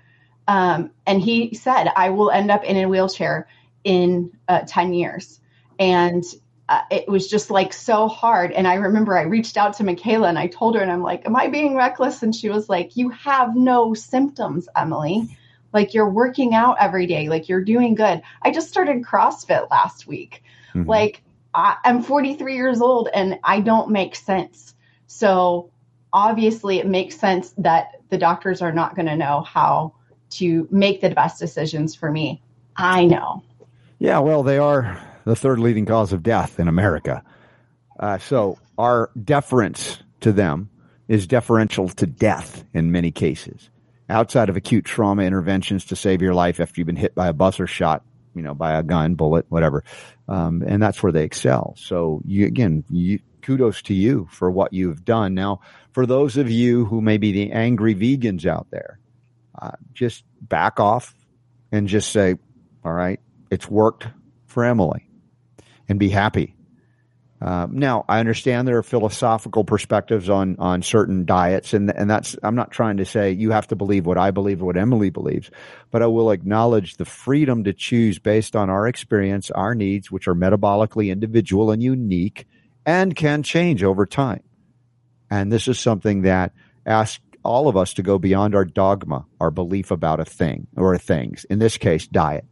[0.48, 3.48] Um, and he said, I will end up in a wheelchair
[3.84, 5.40] in uh, 10 years.
[5.80, 6.24] And
[6.70, 8.52] uh, it was just like so hard.
[8.52, 11.26] And I remember I reached out to Michaela and I told her, and I'm like,
[11.26, 12.24] Am I being reckless?
[12.24, 15.38] And she was like, You have no symptoms, Emily.
[15.74, 18.22] Like you're working out every day, like you're doing good.
[18.42, 20.44] I just started CrossFit last week.
[20.74, 20.88] Mm-hmm.
[20.88, 24.76] Like I, I'm 43 years old and I don't make sense.
[25.08, 25.72] So
[26.14, 29.94] obviously, it makes sense that the doctors are not going to know how
[30.30, 32.42] to make the best decisions for me.
[32.76, 33.44] I know.
[34.00, 37.24] Yeah, well, they are the third leading cause of death in America.
[38.00, 40.70] Uh, so our deference to them
[41.08, 43.70] is deferential to death in many cases.
[44.10, 47.34] Outside of acute trauma interventions to save your life after you've been hit by a
[47.34, 48.04] bus or shot,
[48.36, 49.84] you know, by a gun, bullet, whatever,
[50.28, 51.76] um, and that's where they excel.
[51.78, 55.34] So you again, you, kudos to you for what you've done.
[55.36, 59.00] Now, for those of you who may be the angry vegans out there,
[59.62, 61.14] uh, just back off
[61.72, 62.36] and just say,
[62.84, 63.20] all right,
[63.52, 64.08] it's worked
[64.48, 65.08] for Emily
[65.88, 66.56] and be happy.
[67.44, 72.38] Uh, now, I understand there are philosophical perspectives on on certain diets, and and that's
[72.42, 75.10] I'm not trying to say you have to believe what I believe or what Emily
[75.10, 75.52] believes,
[75.92, 80.30] but I will acknowledge the freedom to choose based on our experience, our needs, which
[80.30, 82.48] are metabolically individual and unique,
[82.86, 84.44] and can change over time.
[85.30, 86.54] And this is something that
[86.86, 90.98] asks all of us to go beyond our dogma, our belief about a thing or
[90.98, 91.46] things.
[91.46, 92.46] In this case, diet.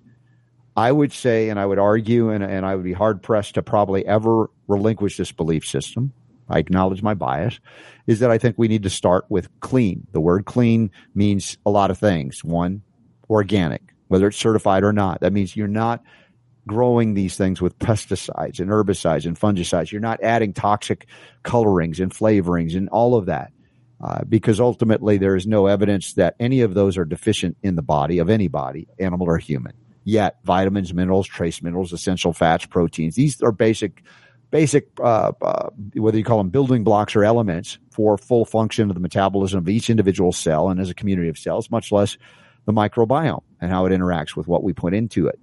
[0.75, 3.61] I would say, and I would argue, and, and I would be hard pressed to
[3.61, 6.13] probably ever relinquish this belief system.
[6.49, 7.59] I acknowledge my bias,
[8.07, 10.07] is that I think we need to start with clean.
[10.11, 12.43] The word clean means a lot of things.
[12.43, 12.81] One,
[13.29, 15.21] organic, whether it's certified or not.
[15.21, 16.03] That means you're not
[16.67, 19.91] growing these things with pesticides and herbicides and fungicides.
[19.91, 21.07] You're not adding toxic
[21.43, 23.51] colorings and flavorings and all of that.
[24.03, 27.83] Uh, because ultimately there is no evidence that any of those are deficient in the
[27.83, 29.73] body of any body, animal or human.
[30.03, 34.01] Yet vitamins, minerals, trace minerals, essential fats, proteins, these are basic,
[34.49, 38.95] basic, uh, uh, whether you call them building blocks or elements for full function of
[38.95, 42.17] the metabolism of each individual cell and as a community of cells, much less
[42.65, 45.39] the microbiome and how it interacts with what we put into it.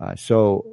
[0.00, 0.64] Uh, so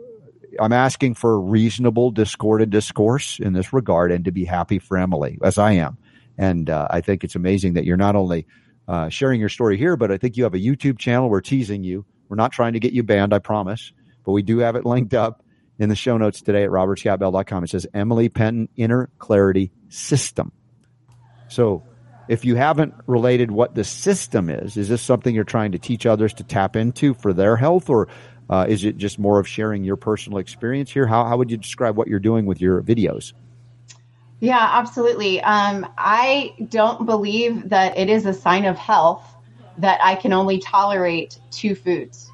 [0.60, 4.98] I'm asking for reasonable discord and discourse in this regard and to be happy for
[4.98, 5.98] Emily, as I am.
[6.38, 8.48] And uh, I think it's amazing that you're not only
[8.88, 11.30] uh, sharing your story here, but I think you have a YouTube channel.
[11.30, 12.06] We're teasing you.
[12.30, 13.92] We're not trying to get you banned, I promise,
[14.26, 15.44] but we do have it linked up
[15.80, 17.64] in the show notes today at robertscottbell.com.
[17.64, 20.52] It says Emily Penton Inner Clarity System.
[21.50, 21.84] So
[22.28, 26.06] if you haven't related what the system is, is this something you're trying to teach
[26.06, 28.10] others to tap into for their health, or
[28.50, 31.06] uh, is it just more of sharing your personal experience here?
[31.06, 33.34] How, how would you describe what you're doing with your videos?
[34.40, 35.42] Yeah, absolutely.
[35.42, 39.24] Um, I don't believe that it is a sign of health
[39.80, 42.32] that I can only tolerate two foods.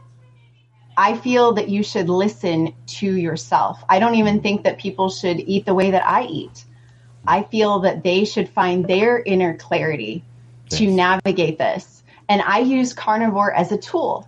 [0.95, 3.84] I feel that you should listen to yourself.
[3.89, 6.65] I don't even think that people should eat the way that I eat.
[7.26, 10.23] I feel that they should find their inner clarity
[10.69, 10.80] yes.
[10.80, 12.04] to navigate this.
[12.30, 14.28] And I use carnivore as a tool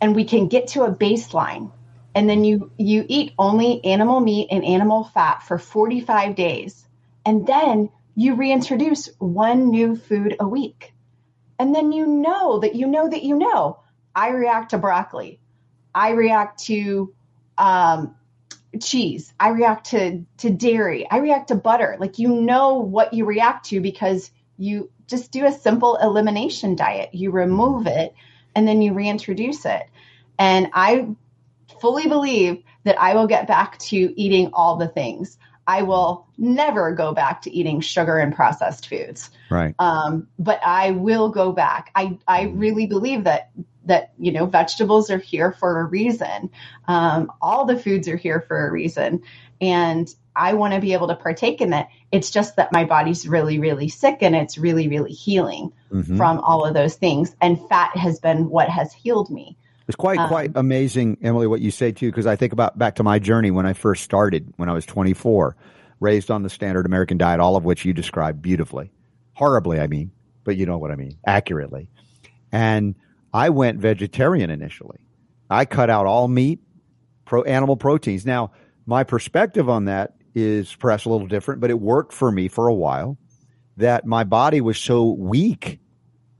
[0.00, 1.70] and we can get to a baseline.
[2.14, 6.86] And then you you eat only animal meat and animal fat for 45 days.
[7.24, 10.94] And then you reintroduce one new food a week.
[11.58, 13.80] And then you know that you know that you know.
[14.14, 15.38] I react to broccoli.
[15.94, 17.12] I react to
[17.58, 18.14] um,
[18.80, 19.34] cheese.
[19.38, 21.08] I react to to dairy.
[21.10, 21.96] I react to butter.
[22.00, 27.14] Like you know what you react to because you just do a simple elimination diet.
[27.14, 28.14] You remove it
[28.54, 29.82] and then you reintroduce it.
[30.38, 31.08] And I
[31.80, 35.38] fully believe that I will get back to eating all the things.
[35.66, 39.30] I will never go back to eating sugar and processed foods.
[39.50, 39.74] Right.
[39.78, 41.90] Um, but I will go back.
[41.94, 43.50] I, I really believe that
[43.86, 46.50] that you know vegetables are here for a reason
[46.88, 49.22] um, all the foods are here for a reason
[49.60, 51.86] and i want to be able to partake in it.
[52.12, 56.16] it's just that my body's really really sick and it's really really healing mm-hmm.
[56.16, 59.56] from all of those things and fat has been what has healed me
[59.88, 62.96] it's quite um, quite amazing emily what you say too because i think about back
[62.96, 65.56] to my journey when i first started when i was 24
[66.00, 68.90] raised on the standard american diet all of which you described beautifully
[69.34, 70.10] horribly i mean
[70.44, 71.88] but you know what i mean accurately
[72.52, 72.94] and
[73.32, 74.98] I went vegetarian initially.
[75.50, 76.60] I cut out all meat,
[77.26, 78.24] pro animal proteins.
[78.24, 78.52] Now,
[78.86, 82.66] my perspective on that is perhaps a little different, but it worked for me for
[82.66, 83.18] a while.
[83.76, 85.80] That my body was so weak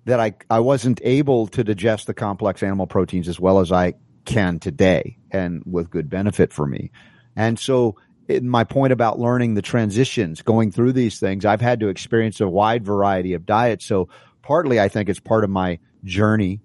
[0.06, 3.94] that I I wasn't able to digest the complex animal proteins as well as I
[4.24, 6.90] can today, and with good benefit for me.
[7.36, 7.96] And so,
[8.28, 12.40] in my point about learning the transitions, going through these things, I've had to experience
[12.40, 13.84] a wide variety of diets.
[13.84, 14.08] So,
[14.42, 16.60] partly, I think it's part of my journey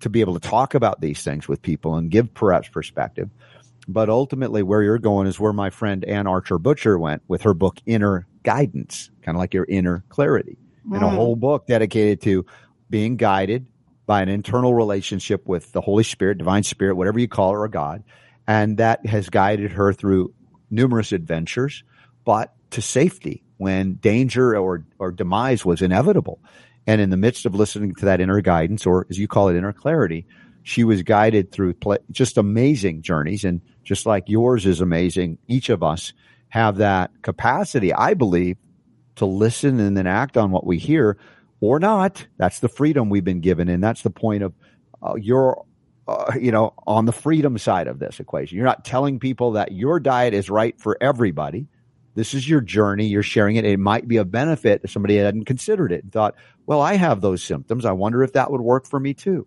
[0.00, 3.30] to be able to talk about these things with people and give perhaps perspective.
[3.88, 7.54] But ultimately, where you're going is where my friend Anne Archer Butcher went with her
[7.54, 10.94] book, Inner Guidance, kind of like your inner clarity, mm.
[10.94, 12.46] and a whole book dedicated to
[12.90, 13.66] being guided
[14.06, 17.68] by an internal relationship with the Holy Spirit, divine spirit, whatever you call it, or
[17.68, 18.04] God.
[18.46, 20.34] And that has guided her through
[20.70, 21.84] numerous adventures,
[22.24, 26.40] but to safety when danger or, or demise was inevitable.
[26.86, 29.56] And in the midst of listening to that inner guidance, or as you call it,
[29.56, 30.26] inner clarity,
[30.62, 31.74] she was guided through
[32.10, 33.44] just amazing journeys.
[33.44, 36.12] And just like yours is amazing, each of us
[36.48, 38.56] have that capacity, I believe,
[39.16, 41.16] to listen and then act on what we hear
[41.60, 42.26] or not.
[42.36, 43.68] That's the freedom we've been given.
[43.68, 44.54] And that's the point of
[45.02, 45.64] uh, your,
[46.06, 48.56] uh, you know, on the freedom side of this equation.
[48.56, 51.66] You're not telling people that your diet is right for everybody.
[52.14, 53.06] This is your journey.
[53.06, 53.64] You're sharing it.
[53.64, 57.20] It might be a benefit if somebody hadn't considered it and thought, well, I have
[57.20, 57.84] those symptoms.
[57.84, 59.46] I wonder if that would work for me too.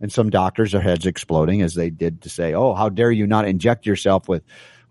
[0.00, 3.26] And some doctors, their heads exploding as they did to say, oh, how dare you
[3.26, 4.42] not inject yourself with,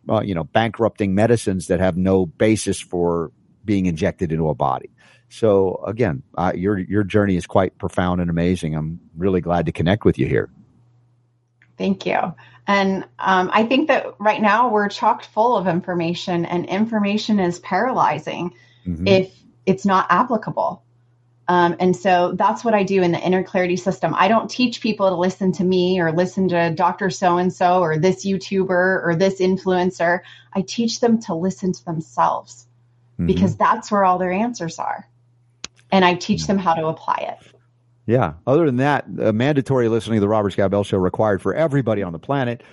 [0.09, 3.31] uh, you know, bankrupting medicines that have no basis for
[3.63, 4.89] being injected into a body.
[5.33, 8.75] So again, uh, your your journey is quite profound and amazing.
[8.75, 10.51] I'm really glad to connect with you here.
[11.75, 12.35] Thank you.
[12.67, 17.57] And um, I think that right now we're chocked full of information, and information is
[17.57, 18.53] paralyzing
[18.85, 19.07] mm-hmm.
[19.07, 19.33] if
[19.65, 20.83] it's not applicable.
[21.47, 24.13] Um, and so that's what I do in the inner clarity system.
[24.15, 27.09] I don't teach people to listen to me or listen to Dr.
[27.09, 30.19] So and so or this YouTuber or this influencer.
[30.53, 32.67] I teach them to listen to themselves
[33.15, 33.25] mm-hmm.
[33.25, 35.09] because that's where all their answers are.
[35.93, 37.53] And I teach them how to apply it.
[38.05, 38.33] Yeah.
[38.45, 42.11] Other than that, mandatory listening to the Robert Scott Bell Show required for everybody on
[42.11, 42.63] the planet.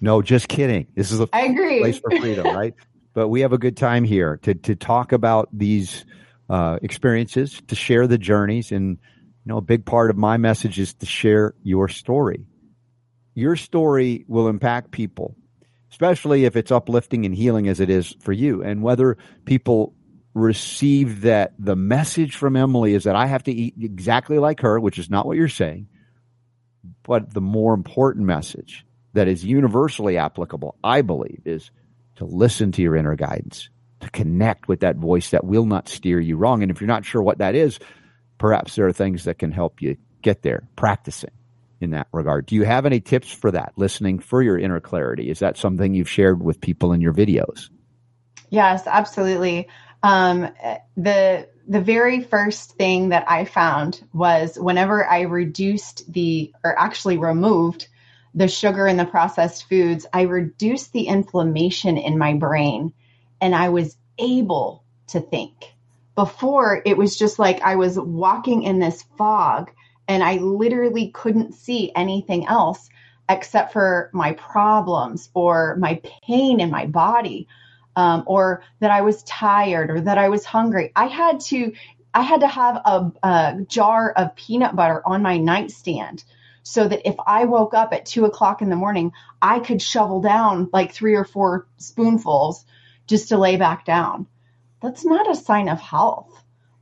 [0.00, 0.88] No, just kidding.
[0.94, 1.80] This is a I agree.
[1.80, 2.74] place for freedom, right?
[3.14, 6.04] but we have a good time here to to talk about these
[6.50, 8.98] uh, experiences, to share the journeys, and
[9.44, 12.44] you know, a big part of my message is to share your story.
[13.34, 15.36] Your story will impact people,
[15.90, 18.62] especially if it's uplifting and healing as it is for you.
[18.62, 19.94] And whether people
[20.34, 24.78] receive that the message from Emily is that I have to eat exactly like her,
[24.78, 25.88] which is not what you're saying.
[27.04, 31.70] But the more important message that is universally applicable, I believe, is
[32.16, 33.68] to listen to your inner guidance,
[34.00, 36.62] to connect with that voice that will not steer you wrong.
[36.62, 37.78] And if you're not sure what that is,
[38.38, 41.30] perhaps there are things that can help you get there, practicing
[41.80, 42.46] in that regard.
[42.46, 45.30] Do you have any tips for that, listening for your inner clarity?
[45.30, 47.70] Is that something you've shared with people in your videos?
[48.50, 49.68] Yes, absolutely.
[50.04, 50.52] Um,
[50.98, 57.16] the the very first thing that I found was whenever I reduced the, or actually
[57.16, 57.88] removed
[58.34, 62.92] the sugar in the processed foods, I reduced the inflammation in my brain
[63.40, 65.72] and I was able to think.
[66.16, 69.70] Before, it was just like I was walking in this fog
[70.06, 72.90] and I literally couldn't see anything else
[73.26, 77.48] except for my problems or my pain in my body
[77.96, 80.92] um, or that I was tired or that I was hungry.
[80.96, 81.72] I had to
[82.14, 86.22] I had to have a, a jar of peanut butter on my nightstand
[86.62, 90.20] so that if I woke up at two o'clock in the morning, I could shovel
[90.20, 92.64] down like three or four spoonfuls
[93.06, 94.26] just to lay back down.
[94.80, 96.30] That's not a sign of health.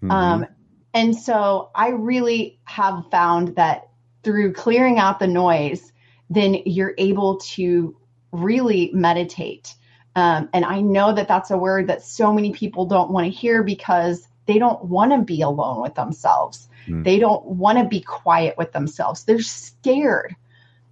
[0.02, 0.10] Mm-hmm.
[0.10, 0.46] Um,
[0.94, 3.88] and so I really have found that
[4.22, 5.92] through clearing out the noise,
[6.30, 7.96] then you're able to
[8.30, 9.74] really meditate
[10.14, 13.30] um, and I know that that's a word that so many people don't want to
[13.30, 16.68] hear because they don't want to be alone with themselves.
[16.86, 17.04] Mm.
[17.04, 19.24] They don't want to be quiet with themselves.
[19.24, 20.34] They're scared.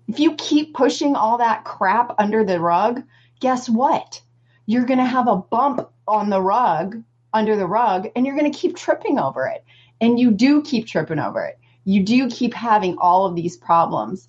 [0.08, 3.02] If you keep pushing all that crap under the rug,
[3.40, 4.22] guess what?
[4.66, 7.02] You're going to have a bump on the rug,
[7.32, 9.64] under the rug, and you're going to keep tripping over it.
[10.00, 11.58] And you do keep tripping over it.
[11.84, 14.28] you do keep having all of these problems.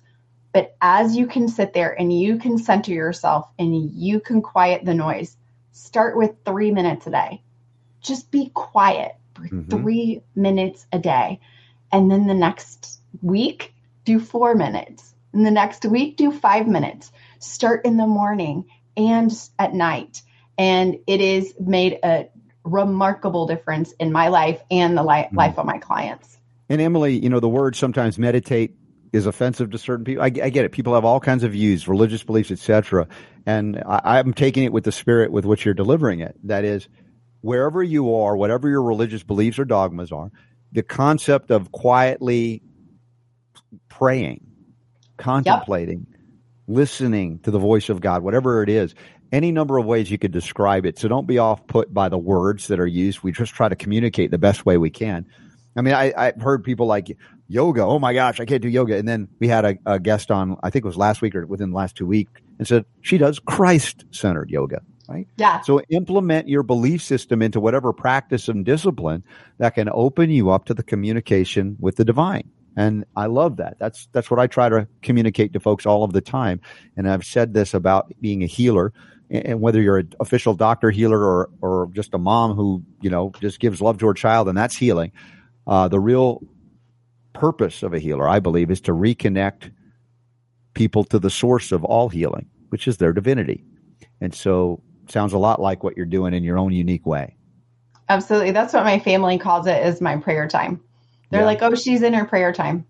[0.52, 4.84] But as you can sit there and you can center yourself and you can quiet
[4.84, 5.36] the noise,
[5.72, 7.42] start with three minutes a day.
[8.00, 9.70] Just be quiet for mm-hmm.
[9.70, 11.40] three minutes a day.
[11.90, 13.74] And then the next week,
[14.04, 15.14] do four minutes.
[15.32, 17.12] And the next week, do five minutes.
[17.38, 20.20] Start in the morning and at night.
[20.58, 22.28] And it is made a
[22.64, 25.36] remarkable difference in my life and the li- mm-hmm.
[25.36, 26.36] life of my clients.
[26.68, 28.74] And Emily, you know, the word sometimes meditate
[29.12, 30.22] is offensive to certain people.
[30.22, 30.72] I, I get it.
[30.72, 33.08] People have all kinds of views, religious beliefs, etc.
[33.44, 36.36] And I, I'm taking it with the spirit with which you're delivering it.
[36.44, 36.88] That is,
[37.42, 40.30] wherever you are, whatever your religious beliefs or dogmas are,
[40.72, 42.62] the concept of quietly
[43.88, 44.46] praying,
[45.18, 46.20] contemplating, yep.
[46.66, 48.94] listening to the voice of God, whatever it is,
[49.30, 50.98] any number of ways you could describe it.
[50.98, 53.22] So don't be off put by the words that are used.
[53.22, 55.26] We just try to communicate the best way we can.
[55.76, 57.16] I mean, I, I've heard people like
[57.48, 57.82] yoga.
[57.82, 58.96] Oh my gosh, I can't do yoga.
[58.96, 61.46] And then we had a, a guest on, I think it was last week or
[61.46, 64.82] within the last two weeks, and said she does Christ centered yoga.
[65.08, 65.26] Right?
[65.36, 65.60] Yeah.
[65.62, 69.24] So implement your belief system into whatever practice and discipline
[69.58, 72.48] that can open you up to the communication with the divine.
[72.76, 73.78] And I love that.
[73.78, 76.60] That's that's what I try to communicate to folks all of the time.
[76.96, 78.94] And I've said this about being a healer
[79.30, 83.32] and whether you're an official doctor healer or or just a mom who you know
[83.40, 85.10] just gives love to her child and that's healing
[85.66, 86.42] uh, the real
[87.32, 89.72] purpose of a healer i believe is to reconnect
[90.74, 93.62] people to the source of all healing which is their divinity.
[94.22, 97.36] And so sounds a lot like what you're doing in your own unique way.
[98.08, 98.50] Absolutely.
[98.50, 100.80] That's what my family calls it is my prayer time.
[101.30, 101.46] They're yeah.
[101.46, 102.86] like oh she's in her prayer time.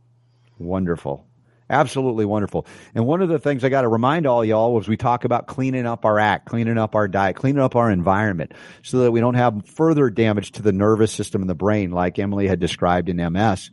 [0.58, 1.26] Wonderful
[1.70, 2.66] Absolutely wonderful.
[2.94, 5.46] And one of the things I got to remind all y'all was we talk about
[5.46, 8.52] cleaning up our act, cleaning up our diet, cleaning up our environment
[8.82, 12.18] so that we don't have further damage to the nervous system and the brain like
[12.18, 13.70] Emily had described in MS.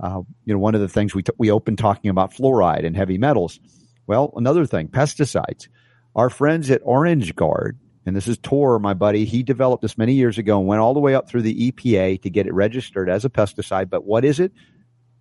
[0.00, 2.96] Uh, you know, one of the things we, t- we opened talking about fluoride and
[2.96, 3.60] heavy metals.
[4.06, 5.68] Well, another thing, pesticides.
[6.14, 10.14] Our friends at Orange Guard, and this is Tor, my buddy, he developed this many
[10.14, 13.08] years ago and went all the way up through the EPA to get it registered
[13.08, 13.90] as a pesticide.
[13.90, 14.52] But what is it?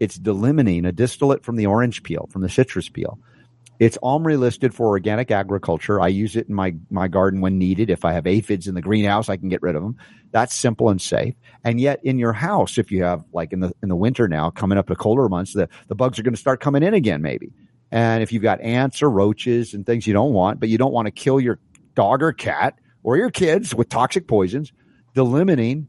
[0.02, 3.20] It's d-limonene, a distillate from the orange peel, from the citrus peel.
[3.78, 6.02] It's OMRI listed for organic agriculture.
[6.02, 7.92] I use it in my, my garden when needed.
[7.92, 9.98] If I have aphids in the greenhouse, I can get rid of them.
[10.32, 11.36] That's simple and safe.
[11.64, 14.50] And yet in your house, if you have like in the, in the winter now,
[14.50, 17.22] coming up to colder months, the, the bugs are going to start coming in again,
[17.22, 17.54] maybe.
[17.92, 20.94] And if you've got ants or roaches and things you don't want, but you don't
[20.94, 21.60] want to kill your
[21.94, 24.74] dog or cat or your kids with toxic poisons,
[25.14, 25.86] d-limonene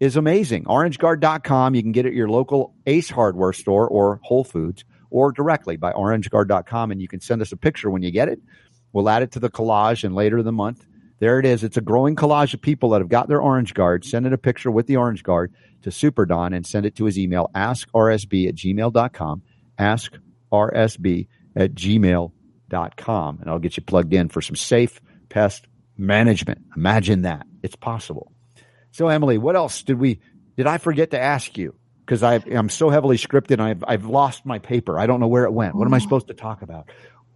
[0.00, 0.64] is amazing.
[0.64, 1.74] OrangeGuard.com.
[1.74, 5.76] You can get it at your local Ace Hardware store or Whole Foods or directly
[5.76, 6.90] by OrangeGuard.com.
[6.90, 8.40] And you can send us a picture when you get it.
[8.92, 10.86] We'll add it to the collage and later in the month.
[11.18, 11.64] There it is.
[11.64, 14.04] It's a growing collage of people that have got their Orange Guard.
[14.04, 17.04] Send it a picture with the Orange Guard to Super Don and send it to
[17.04, 19.42] his email, askrsb at gmail.com.
[19.78, 23.38] Askrsb at gmail.com.
[23.40, 25.66] And I'll get you plugged in for some safe pest
[25.96, 26.62] management.
[26.76, 27.46] Imagine that.
[27.62, 28.32] It's possible.
[28.96, 30.20] So, Emily, what else did we
[30.56, 31.74] did I forget to ask you?
[32.00, 34.98] Because I'm so heavily scripted, I've I've lost my paper.
[34.98, 35.74] I don't know where it went.
[35.74, 36.88] What am I supposed to talk about?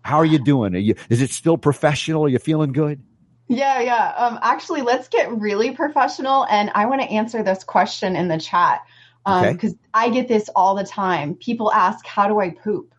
[0.03, 0.75] How are you doing?
[0.75, 2.25] Are you, is it still professional?
[2.25, 3.03] Are you feeling good?
[3.49, 4.15] Yeah, yeah.
[4.17, 8.39] Um, actually, let's get really professional, and I want to answer this question in the
[8.39, 8.81] chat
[9.27, 9.75] because um, okay.
[9.93, 11.35] I get this all the time.
[11.35, 12.95] People ask, "How do I poop?"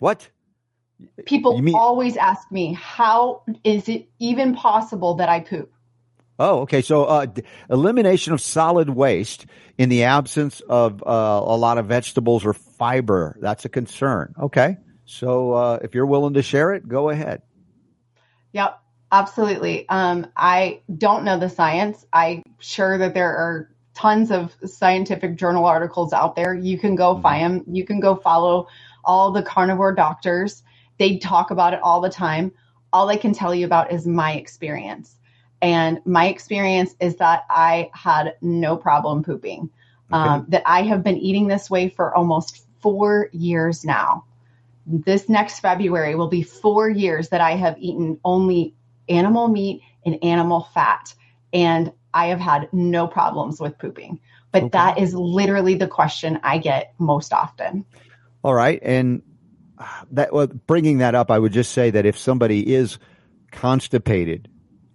[0.00, 0.28] What?
[1.24, 5.72] People mean- always ask me, "How is it even possible that I poop?"
[6.38, 6.82] Oh, okay.
[6.82, 11.86] So uh, d- elimination of solid waste in the absence of uh, a lot of
[11.86, 13.36] vegetables or fiber.
[13.40, 14.34] That's a concern.
[14.40, 14.76] Okay.
[15.04, 17.42] So uh, if you're willing to share it, go ahead.
[18.52, 18.78] Yep,
[19.10, 19.88] absolutely.
[19.88, 22.06] Um, I don't know the science.
[22.12, 26.54] I'm sure that there are tons of scientific journal articles out there.
[26.54, 27.22] You can go mm-hmm.
[27.22, 27.74] find them.
[27.74, 28.68] You can go follow
[29.04, 30.62] all the carnivore doctors.
[30.98, 32.52] They talk about it all the time.
[32.92, 35.17] All I can tell you about is my experience.
[35.60, 39.70] And my experience is that I had no problem pooping.
[40.10, 40.22] Okay.
[40.22, 44.24] Um, that I have been eating this way for almost four years now.
[44.86, 48.74] This next February will be four years that I have eaten only
[49.08, 51.14] animal meat and animal fat.
[51.52, 54.18] And I have had no problems with pooping.
[54.50, 54.70] But okay.
[54.70, 57.84] that is literally the question I get most often.
[58.42, 58.80] All right.
[58.82, 59.22] And
[60.10, 62.98] that well, bringing that up, I would just say that if somebody is
[63.50, 64.48] constipated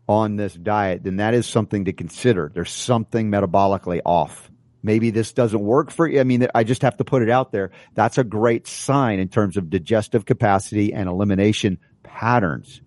[0.08, 2.52] on this diet, then that is something to consider.
[2.54, 4.52] There's something metabolically off.
[4.82, 6.20] Maybe this doesn't work for you.
[6.20, 7.72] I mean, I just have to put it out there.
[7.94, 12.82] That's a great sign in terms of digestive capacity and elimination patterns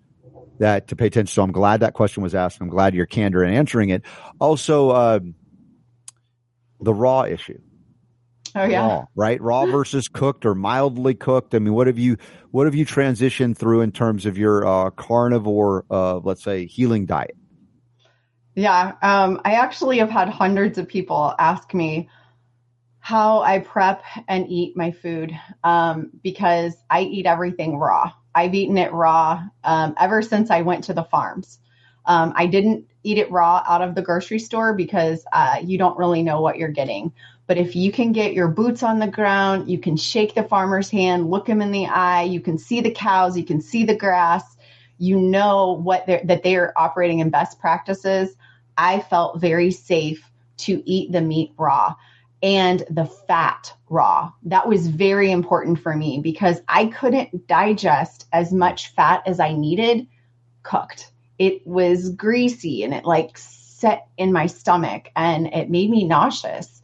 [0.59, 1.33] that to pay attention.
[1.33, 2.61] So I'm glad that question was asked.
[2.61, 4.03] I'm glad you're candor in answering it.
[4.39, 5.19] Also, uh,
[6.79, 7.59] the raw issue.
[8.57, 8.81] Oh yeah.
[8.81, 9.39] Raw, right?
[9.39, 11.53] Raw versus cooked or mildly cooked.
[11.53, 12.17] I mean, what have you
[12.51, 17.05] what have you transitioned through in terms of your uh, carnivore, uh, let's say, healing
[17.05, 17.37] diet?
[18.55, 22.09] Yeah, um, I actually have had hundreds of people ask me
[22.99, 25.31] how I prep and eat my food
[25.63, 28.11] um, because I eat everything raw.
[28.33, 31.59] I've eaten it raw um, ever since I went to the farms.
[32.05, 35.97] Um, I didn't eat it raw out of the grocery store because uh, you don't
[35.97, 37.13] really know what you're getting.
[37.47, 40.89] But if you can get your boots on the ground, you can shake the farmer's
[40.89, 43.95] hand, look him in the eye, you can see the cows, you can see the
[43.95, 44.57] grass,
[44.97, 48.35] you know what they're, that they are operating in best practices.
[48.77, 51.95] I felt very safe to eat the meat raw
[52.43, 54.31] and the fat raw.
[54.43, 59.53] That was very important for me because I couldn't digest as much fat as I
[59.53, 60.05] needed
[60.63, 61.11] cooked.
[61.39, 66.76] It was greasy and it like set in my stomach and it made me nauseous.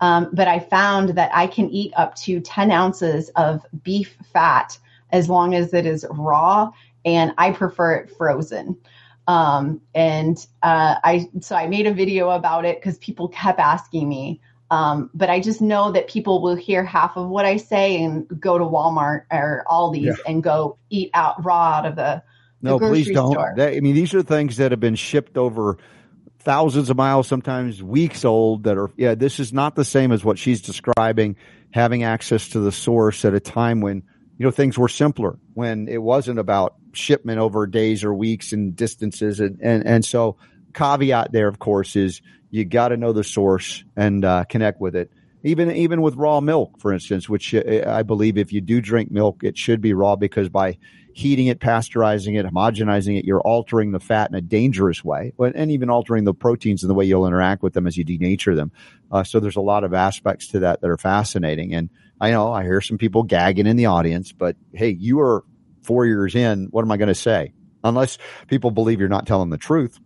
[0.00, 4.78] Um, but I found that I can eat up to 10 ounces of beef fat
[5.10, 6.70] as long as it is raw,
[7.04, 8.76] and I prefer it frozen.
[9.26, 14.08] Um, and uh, I so I made a video about it because people kept asking
[14.08, 14.40] me.
[14.70, 18.26] Um, but I just know that people will hear half of what I say and
[18.40, 20.14] go to Walmart or Aldi's yeah.
[20.26, 22.22] and go eat out raw out of the,
[22.60, 23.56] no, please don't.
[23.56, 25.78] That, I mean, these are things that have been shipped over
[26.48, 30.24] thousands of miles, sometimes weeks old that are, yeah, this is not the same as
[30.24, 31.36] what she's describing,
[31.72, 34.02] having access to the source at a time when,
[34.38, 38.74] you know, things were simpler, when it wasn't about shipment over days or weeks and
[38.74, 39.40] distances.
[39.40, 40.38] And, and, and so
[40.72, 44.96] caveat there, of course, is you got to know the source and uh, connect with
[44.96, 45.12] it.
[45.44, 49.10] Even, even with raw milk, for instance, which uh, I believe if you do drink
[49.10, 50.78] milk, it should be raw because by
[51.18, 55.72] heating it, pasteurizing it, homogenizing it, you're altering the fat in a dangerous way, and
[55.72, 58.70] even altering the proteins in the way you'll interact with them as you denature them.
[59.10, 61.74] Uh, so there's a lot of aspects to that that are fascinating.
[61.74, 61.90] And
[62.20, 65.44] I know I hear some people gagging in the audience, but hey, you are
[65.82, 66.66] four years in.
[66.66, 67.52] What am I going to say?
[67.82, 69.98] Unless people believe you're not telling the truth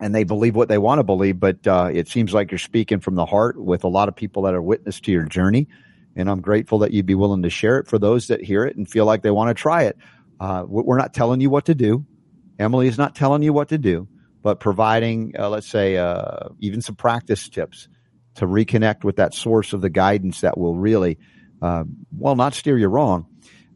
[0.00, 3.00] and they believe what they want to believe, but uh, it seems like you're speaking
[3.00, 5.68] from the heart with a lot of people that are witness to your journey
[6.16, 8.76] and I'm grateful that you'd be willing to share it for those that hear it
[8.76, 9.96] and feel like they want to try it.
[10.40, 12.04] Uh, we're not telling you what to do.
[12.58, 14.08] Emily is not telling you what to do,
[14.42, 17.88] but providing, uh, let's say, uh, even some practice tips
[18.36, 21.18] to reconnect with that source of the guidance that will really,
[21.62, 21.84] uh,
[22.16, 23.26] well, not steer you wrong,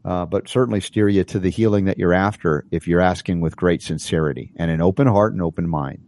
[0.03, 3.55] uh, but certainly steer you to the healing that you're after if you're asking with
[3.55, 5.99] great sincerity and an open heart and open mind.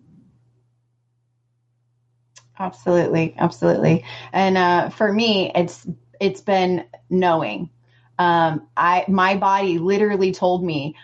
[2.58, 4.06] Absolutely, absolutely.
[4.32, 5.88] And uh, for me, it's
[6.24, 7.70] it's been knowing.
[8.18, 10.96] Um, I my body literally told me,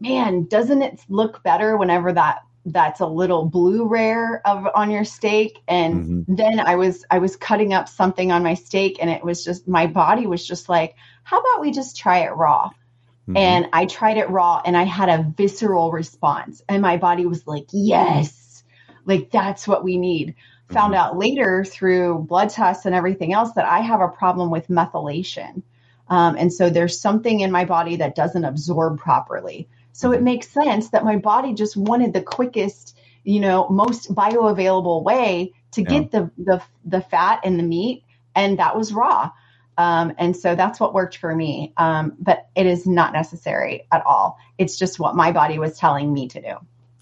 [0.00, 5.04] "Man, doesn't it look better whenever that that's a little blue rare of on your
[5.04, 6.34] steak?" And mm-hmm.
[6.34, 9.66] then I was I was cutting up something on my steak, and it was just
[9.66, 13.36] my body was just like, "How about we just try it raw?" Mm-hmm.
[13.38, 17.46] And I tried it raw, and I had a visceral response, and my body was
[17.46, 18.62] like, "Yes,
[19.06, 20.34] like that's what we need."
[20.70, 21.00] Found mm-hmm.
[21.00, 25.62] out later through blood tests and everything else that I have a problem with methylation.
[26.08, 29.68] Um, and so there's something in my body that doesn't absorb properly.
[29.92, 30.24] So it mm-hmm.
[30.24, 35.82] makes sense that my body just wanted the quickest, you know, most bioavailable way to
[35.82, 35.88] yeah.
[35.88, 38.04] get the, the the fat and the meat,
[38.34, 39.30] and that was raw.
[39.78, 41.72] Um, and so that's what worked for me.
[41.76, 44.38] Um, but it is not necessary at all.
[44.58, 46.54] It's just what my body was telling me to do.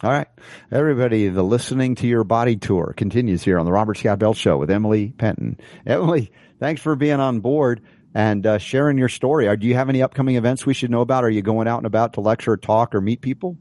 [0.05, 0.29] All right.
[0.71, 4.59] Everybody, the listening to your body tour continues here on the Robert Scott Bell Show
[4.59, 5.59] with Emily Penton.
[5.87, 6.31] Emily,
[6.61, 7.81] thanks for being on board
[8.15, 9.57] and uh, sharing your story.
[9.57, 11.25] do you have any upcoming events we should know about?
[11.25, 13.57] Are you going out and about to lecture, talk, or meet people?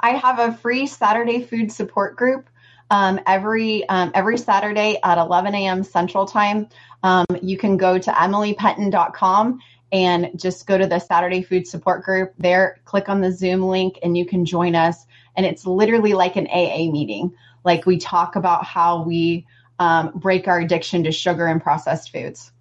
[0.00, 2.48] I have a free Saturday food support group
[2.90, 5.84] um, every um, every Saturday at 11 a.m.
[5.84, 6.66] Central Time.
[7.04, 9.60] Um, you can go to emilypenton.com
[9.92, 14.00] and just go to the Saturday food support group there, click on the Zoom link,
[14.02, 15.06] and you can join us
[15.38, 17.32] and it's literally like an AA meeting.
[17.64, 19.46] Like we talk about how we
[19.78, 22.52] um, break our addiction to sugar and processed foods.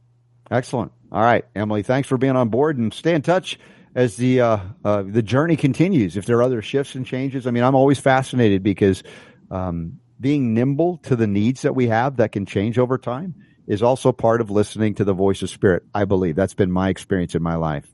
[0.52, 0.92] Excellent.
[1.12, 3.60] All right, Emily, thanks for being on board and stay in touch
[3.96, 6.16] as the uh, uh, the journey continues.
[6.16, 9.02] If there are other shifts and changes, I mean, I'm always fascinated because
[9.50, 13.34] um, being nimble to the needs that we have that can change over time
[13.66, 15.84] is also part of listening to the voice of spirit.
[15.96, 17.88] I believe that's been my experience in my life.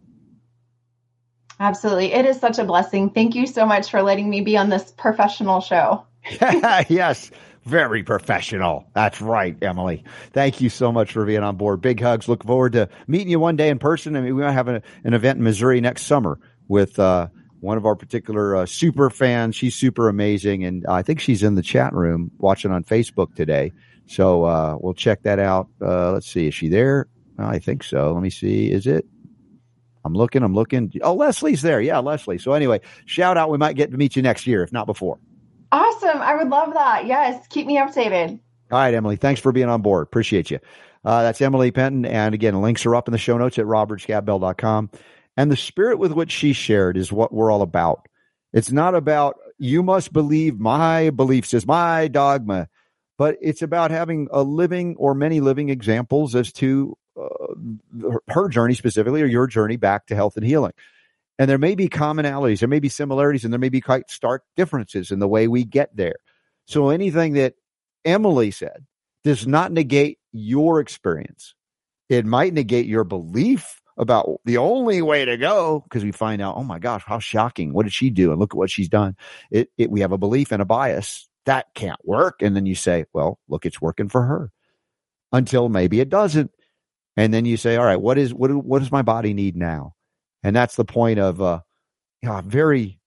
[1.60, 2.14] Absolutely.
[2.14, 3.10] It is such a blessing.
[3.10, 6.06] Thank you so much for letting me be on this professional show.
[6.89, 7.32] yes,
[7.66, 8.86] very professional.
[8.93, 10.04] That's right, Emily.
[10.32, 11.82] Thank you so much for being on board.
[11.82, 12.28] Big hugs.
[12.28, 14.16] Look forward to meeting you one day in person.
[14.16, 17.28] I mean, we might have an, an event in Missouri next summer with uh,
[17.60, 19.56] one of our particular uh, super fans.
[19.56, 23.72] She's super amazing, and I think she's in the chat room watching on Facebook today.
[24.06, 25.70] So uh, we'll check that out.
[25.82, 27.08] Uh, let's see, is she there?
[27.38, 28.14] I think so.
[28.14, 28.70] Let me see.
[28.70, 29.06] Is it?
[30.06, 30.43] I'm looking.
[30.43, 30.91] I'm looking.
[31.01, 31.82] Oh, Leslie's there.
[31.82, 32.38] Yeah, Leslie.
[32.38, 33.49] So anyway, shout out.
[33.49, 35.20] We might get to meet you next year, if not before.
[35.72, 36.22] Awesome.
[36.22, 37.08] I would love that.
[37.08, 38.39] Yes, keep me updated.
[38.72, 39.16] All right, Emily.
[39.16, 40.04] Thanks for being on board.
[40.04, 40.60] Appreciate you.
[41.06, 42.06] Uh, that's Emily Penton.
[42.06, 44.91] And again, links are up in the show notes at robertscottbell.com.
[45.36, 48.08] And the spirit with which she shared is what we're all about.
[48.54, 52.68] It's not about you must believe my beliefs is my dogma,
[53.18, 58.74] but it's about having a living or many living examples as to uh, her journey
[58.74, 60.74] specifically or your journey back to health and healing.
[61.39, 64.43] And there may be commonalities, there may be similarities, and there may be quite stark
[64.55, 66.16] differences in the way we get there.
[66.66, 67.55] So anything that
[68.05, 68.86] Emily said
[69.24, 71.55] does not negate your experience.
[72.09, 76.55] It might negate your belief about the only way to go because we find out,
[76.57, 77.74] oh my gosh, how shocking.
[77.74, 78.32] What did she do?
[78.32, 79.16] And look at what she's done.
[79.51, 82.41] It, it, we have a belief and a bias that can't work.
[82.41, 84.51] And then you say, well, look, it's working for her
[85.32, 86.51] until maybe it doesn't.
[87.16, 89.93] And then you say, all right, what is, what, what does my body need now?
[90.41, 91.61] And that's the point of, uh,
[92.22, 92.99] you know, a very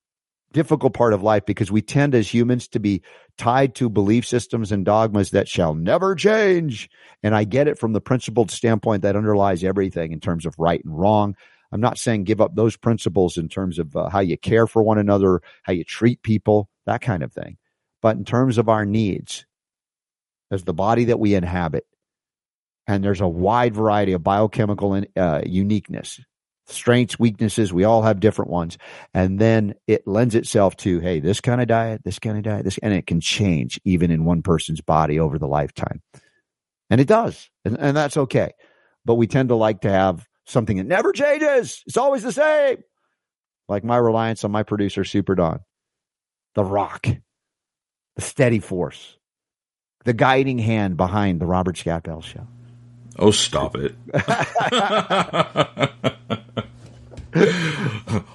[0.53, 3.01] difficult part of life because we tend as humans to be
[3.37, 6.89] tied to belief systems and dogmas that shall never change.
[7.21, 10.83] And I get it from the principled standpoint that underlies everything in terms of right
[10.83, 11.35] and wrong.
[11.71, 14.81] I'm not saying give up those principles in terms of uh, how you care for
[14.81, 17.57] one another, how you treat people, that kind of thing.
[18.01, 19.45] But in terms of our needs,
[20.49, 21.85] as the body that we inhabit,
[22.87, 26.19] and there's a wide variety of biochemical uh, uniqueness
[26.67, 27.73] strengths, weaknesses.
[27.73, 28.77] We all have different ones.
[29.13, 32.65] And then it lends itself to, hey, this kind of diet, this kind of diet,
[32.65, 36.01] this, and it can change even in one person's body over the lifetime.
[36.89, 37.49] And it does.
[37.65, 38.51] And, and that's okay.
[39.05, 41.83] But we tend to like to have something that never changes.
[41.87, 42.83] It's always the same.
[43.69, 45.59] Like my reliance on my producer, Super Don,
[46.55, 47.05] the rock,
[48.15, 49.17] the steady force,
[50.05, 52.47] the guiding hand behind the Robert Scott Bell show.
[53.19, 53.95] Oh, stop it.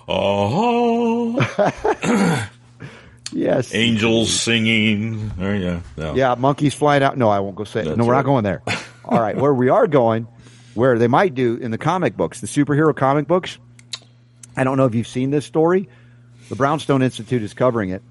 [0.09, 1.39] oh.
[3.33, 3.75] yes.
[3.75, 5.31] Angels singing.
[5.41, 5.81] Oh, yeah.
[5.97, 6.15] No.
[6.15, 7.17] Yeah, monkeys flying out.
[7.17, 7.97] No, I won't go say it.
[7.97, 8.19] No, we're right.
[8.19, 8.63] not going there.
[9.05, 9.37] All right.
[9.37, 10.27] Where we are going,
[10.75, 13.59] where they might do in the comic books, the superhero comic books.
[14.57, 15.89] I don't know if you've seen this story.
[16.49, 18.03] The Brownstone Institute is covering it.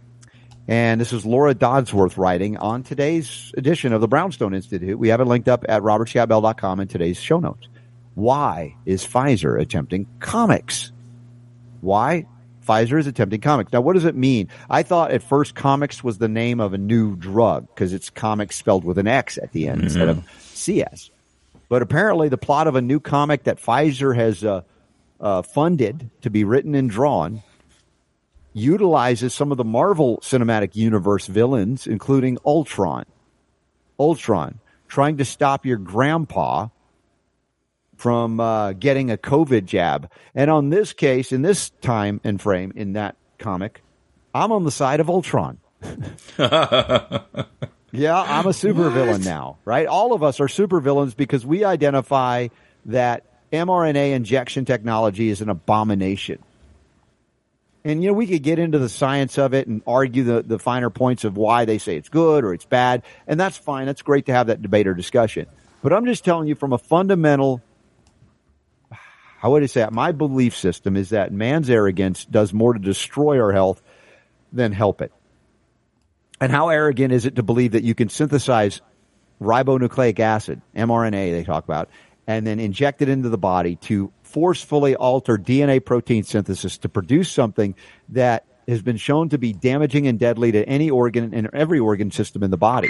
[0.68, 4.98] And this is Laura Dodsworth writing on today's edition of the Brownstone Institute.
[4.98, 7.68] We have it linked up at robertscottbell.com in today's show notes.
[8.14, 10.92] Why is Pfizer attempting comics?
[11.82, 12.28] Why?
[12.66, 13.74] Pfizer is attempting comics.
[13.74, 14.50] Now, what does it mean?
[14.70, 18.56] I thought at first comics was the name of a new drug because it's comics
[18.56, 19.88] spelled with an X at the end mm-hmm.
[19.88, 21.10] instead of CS.
[21.70, 24.62] But apparently, the plot of a new comic that Pfizer has uh,
[25.20, 27.42] uh, funded to be written and drawn
[28.54, 33.06] utilizes some of the Marvel Cinematic Universe villains, including Ultron.
[34.00, 36.68] Ultron trying to stop your grandpa
[37.96, 40.10] from uh, getting a COVID jab.
[40.34, 43.84] And on this case, in this time and frame in that comic,
[44.34, 45.60] I'm on the side of Ultron.
[45.82, 45.98] yeah,
[46.38, 49.88] I'm a supervillain now, right?
[49.88, 52.48] All of us are supervillains because we identify
[52.86, 56.42] that mRNA injection technology is an abomination.
[57.84, 60.60] And you know, we could get into the science of it and argue the, the
[60.60, 63.88] finer points of why they say it's good or it's bad, and that's fine.
[63.88, 65.48] That's great to have that debate or discussion.
[65.82, 67.62] But I'm just telling you from a fundamental
[69.42, 69.92] how would I say it?
[69.92, 73.82] My belief system is that man's arrogance does more to destroy our health
[74.54, 75.12] than help it.
[76.40, 78.82] And how arrogant is it to believe that you can synthesize
[79.42, 81.90] ribonucleic acid, mRNA they talk about,
[82.28, 87.32] and then inject it into the body to forcefully alter DNA protein synthesis to produce
[87.32, 87.76] something
[88.10, 92.12] that has been shown to be damaging and deadly to any organ and every organ
[92.12, 92.90] system in the body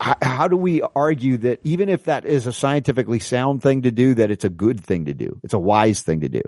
[0.00, 4.14] how do we argue that even if that is a scientifically sound thing to do,
[4.14, 5.40] that it's a good thing to do?
[5.42, 6.42] It's a wise thing to do.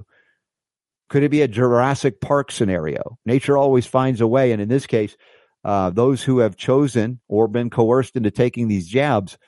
[1.08, 3.18] Could it be a Jurassic Park scenario?
[3.24, 4.52] Nature always finds a way.
[4.52, 5.16] And in this case,
[5.64, 9.38] uh, those who have chosen or been coerced into taking these jabs,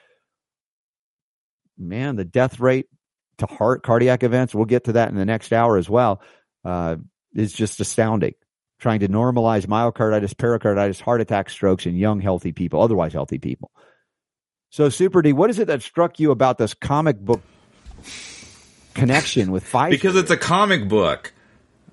[1.78, 2.86] man, the death rate
[3.38, 6.20] to heart cardiac events, we'll get to that in the next hour as well,
[6.64, 6.96] uh,
[7.34, 8.34] is just astounding.
[8.78, 13.72] Trying to normalize myocarditis, pericarditis, heart attack, strokes in young, healthy people, otherwise healthy people.
[14.70, 17.40] So, Super D, what is it that struck you about this comic book
[18.94, 19.90] connection with Pfizer?
[19.90, 21.32] Because it's a comic book.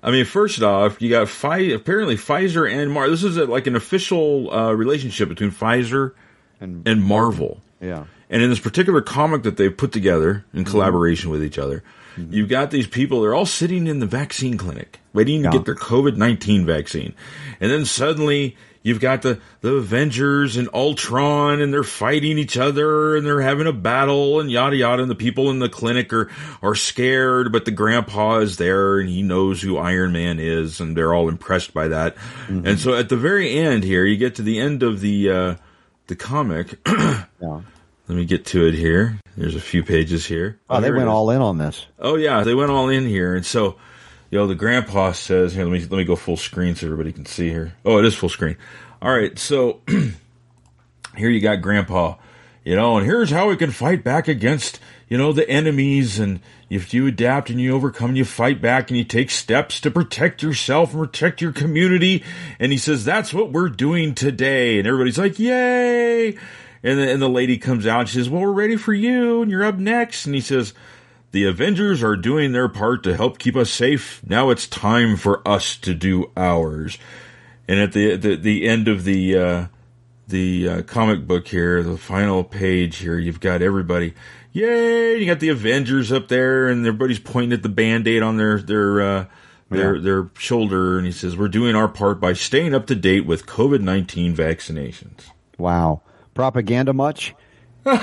[0.02, 3.10] I mean, first off, you got Pfizer, apparently Pfizer and Marvel.
[3.10, 6.12] This is a, like an official uh, relationship between Pfizer
[6.60, 7.60] and, and Marvel.
[7.80, 8.04] Yeah.
[8.28, 10.70] And in this particular comic that they've put together in mm-hmm.
[10.70, 11.84] collaboration with each other,
[12.16, 12.32] mm-hmm.
[12.32, 15.74] you've got these people, they're all sitting in the vaccine clinic waiting to get their
[15.74, 17.14] COVID 19 vaccine.
[17.60, 23.16] And then suddenly you've got the, the Avengers and Ultron and they're fighting each other
[23.16, 25.02] and they're having a battle and yada yada.
[25.02, 26.30] And the people in the clinic are,
[26.62, 30.96] are scared, but the grandpa is there and he knows who Iron Man is and
[30.96, 32.16] they're all impressed by that.
[32.16, 32.66] Mm-hmm.
[32.66, 35.54] And so at the very end here, you get to the end of the, uh,
[36.08, 36.78] the comic.
[36.86, 37.62] yeah.
[38.08, 39.18] Let me get to it here.
[39.36, 40.60] There's a few pages here.
[40.70, 41.86] Oh, oh they went all in on this.
[41.98, 43.34] Oh yeah, they went all in here.
[43.34, 43.76] And so,
[44.30, 47.12] you know, the grandpa says, here, let me, let me go full screen so everybody
[47.12, 47.74] can see here.
[47.84, 48.56] Oh, it is full screen.
[49.02, 49.36] All right.
[49.38, 49.80] So
[51.16, 52.14] here you got grandpa,
[52.64, 54.78] you know, and here's how we can fight back against,
[55.08, 56.20] you know, the enemies.
[56.20, 56.38] And
[56.70, 59.90] if you adapt and you overcome, and you fight back and you take steps to
[59.90, 62.22] protect yourself and protect your community.
[62.60, 64.78] And he says, that's what we're doing today.
[64.78, 66.36] And everybody's like, yay.
[66.82, 69.42] And the, and the lady comes out and she says, well, we're ready for you
[69.42, 70.26] and you're up next.
[70.26, 70.74] And he says,
[71.32, 74.22] the Avengers are doing their part to help keep us safe.
[74.26, 76.98] Now it's time for us to do ours.
[77.68, 79.66] And at the the, the end of the uh,
[80.28, 84.14] the uh, comic book here, the final page here, you've got everybody.
[84.52, 85.18] Yay!
[85.18, 88.58] You got the Avengers up there, and everybody's pointing at the band aid on their
[88.60, 89.26] their uh,
[89.68, 90.02] their yeah.
[90.02, 93.46] their shoulder, and he says, "We're doing our part by staying up to date with
[93.46, 96.02] COVID nineteen vaccinations." Wow,
[96.36, 97.34] propaganda much?
[97.84, 98.00] and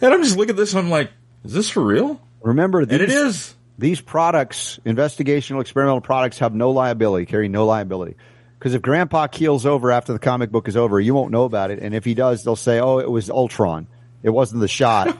[0.00, 0.72] I'm just looking at this.
[0.72, 1.12] and I'm like,
[1.44, 2.20] is this for real?
[2.42, 3.54] Remember, these, and it is.
[3.78, 8.16] These products, investigational experimental products, have no liability, carry no liability.
[8.58, 11.70] Because if Grandpa keels over after the comic book is over, you won't know about
[11.70, 11.78] it.
[11.78, 13.86] And if he does, they'll say, "Oh, it was Ultron.
[14.22, 15.16] It wasn't the shot."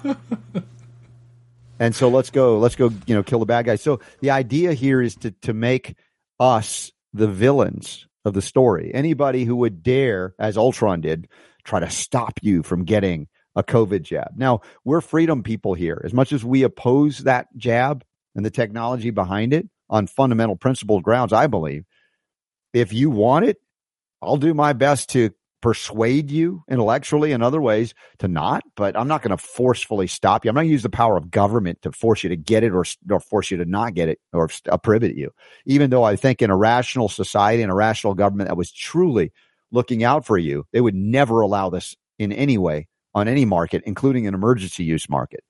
[1.78, 2.58] and so let's go.
[2.58, 2.90] Let's go.
[3.06, 3.76] You know, kill the bad guy.
[3.76, 5.96] So the idea here is to to make
[6.40, 8.90] us the villains of the story.
[8.92, 11.28] Anybody who would dare, as Ultron did,
[11.62, 14.32] try to stop you from getting a COVID jab.
[14.36, 16.02] Now, we're freedom people here.
[16.04, 18.04] As much as we oppose that jab
[18.34, 21.84] and the technology behind it on fundamental principle grounds, I believe,
[22.74, 23.58] if you want it,
[24.20, 25.30] I'll do my best to
[25.66, 30.44] persuade you intellectually and other ways to not, but I'm not going to forcefully stop
[30.44, 30.48] you.
[30.48, 32.70] I'm not going to use the power of government to force you to get it
[32.70, 35.32] or, or force you to not get it or uh, prohibit you.
[35.64, 39.32] Even though I think in a rational society and a rational government that was truly
[39.72, 43.82] looking out for you, they would never allow this in any way on any market,
[43.86, 45.42] including an emergency use market.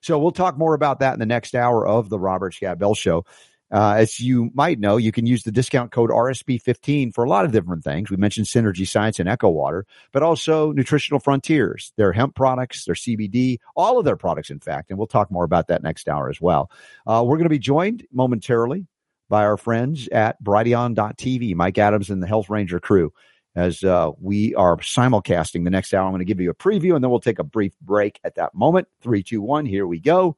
[0.00, 2.94] So we'll talk more about that in the next hour of the Robert Scott Bell
[2.94, 3.24] Show.
[3.72, 7.44] Uh, as you might know, you can use the discount code RSB15 for a lot
[7.44, 8.10] of different things.
[8.10, 12.94] We mentioned Synergy Science and Echo Water, but also Nutritional Frontiers, their hemp products, their
[12.94, 14.90] CBD, all of their products, in fact.
[14.90, 16.70] And we'll talk more about that next hour as well.
[17.06, 18.86] Uh, we're going to be joined momentarily
[19.28, 23.12] by our friends at Brighteon.tv, Mike Adams and the Health Ranger crew
[23.56, 26.04] as uh, we are simulcasting the next hour.
[26.04, 28.34] I'm going to give you a preview and then we'll take a brief break at
[28.36, 28.86] that moment.
[29.00, 30.36] Three, two, one, here we go.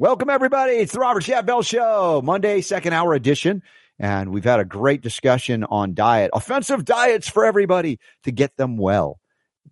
[0.00, 0.76] Welcome, everybody.
[0.76, 3.62] It's the Robert Scott Bell Show, Monday, second hour edition.
[3.98, 8.78] And we've had a great discussion on diet, offensive diets for everybody to get them
[8.78, 9.20] well.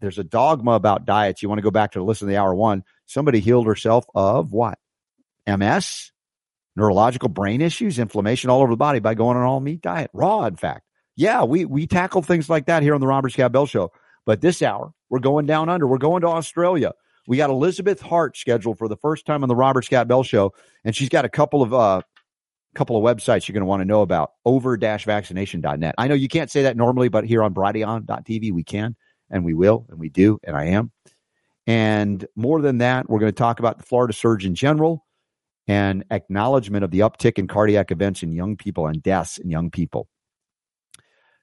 [0.03, 1.43] There's a dogma about diets.
[1.43, 2.85] You want to go back to listen to the hour one.
[3.07, 4.79] Somebody healed herself of what?
[5.47, 6.12] MS,
[6.76, 10.45] neurological brain issues, inflammation all over the body by going on all meat diet, raw,
[10.45, 10.83] in fact
[11.18, 13.91] yeah, we we tackle things like that here on the Robert Scott Bell Show.
[14.24, 15.85] But this hour, we're going down under.
[15.85, 16.93] We're going to Australia.
[17.29, 20.55] We got Elizabeth Hart scheduled for the first time on the Robert Scott Bell Show,
[20.83, 22.01] and she's got a couple of uh,
[22.74, 24.33] couple of websites you're going to want to know about.
[24.47, 25.95] Over-vaccination.net.
[25.99, 28.97] I know you can't say that normally, but here on Brighteon.tv we can,
[29.29, 30.91] and we will, and we do, and I am.
[31.66, 35.05] And more than that, we're going to talk about the Florida Surgeon General
[35.66, 39.70] and acknowledgement of the uptick in cardiac events in young people and deaths in young
[39.70, 40.09] people.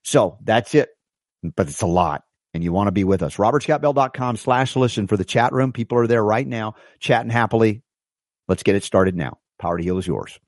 [0.02, 0.90] So that's it.
[1.56, 2.24] But it's a lot.
[2.56, 3.36] And you want to be with us.
[3.36, 5.74] RobertScottBell.com slash listen for the chat room.
[5.74, 7.82] People are there right now, chatting happily.
[8.48, 9.40] Let's get it started now.
[9.60, 10.40] Power to Heal is yours.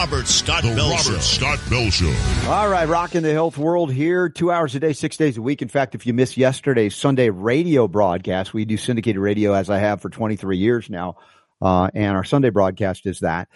[0.00, 1.18] Robert Scott the Bell Robert Show.
[1.18, 2.48] Scott Bell Show.
[2.48, 5.60] All right, rocking the health world here, two hours a day, six days a week.
[5.60, 9.76] In fact, if you missed yesterday's Sunday radio broadcast, we do syndicated radio as I
[9.76, 11.18] have for 23 years now,
[11.60, 13.48] uh, and our Sunday broadcast is that.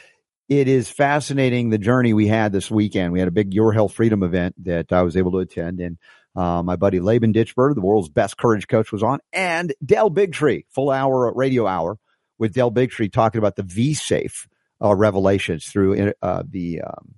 [0.50, 3.14] It is fascinating the journey we had this weekend.
[3.14, 5.96] We had a big Your Health Freedom event that I was able to attend, and
[6.36, 10.66] uh, my buddy Laban Ditchburn, the world's best courage coach, was on, and Del Bigtree,
[10.68, 11.96] full hour radio hour
[12.38, 14.46] with Del Bigtree talking about the V Safe
[14.84, 17.14] uh, revelations through uh, the um,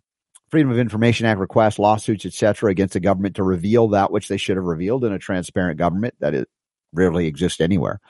[0.50, 4.36] Freedom of Information Act requests, lawsuits, etc., against the government to reveal that which they
[4.36, 6.48] should have revealed in a transparent government that it
[6.92, 8.00] rarely exists anywhere.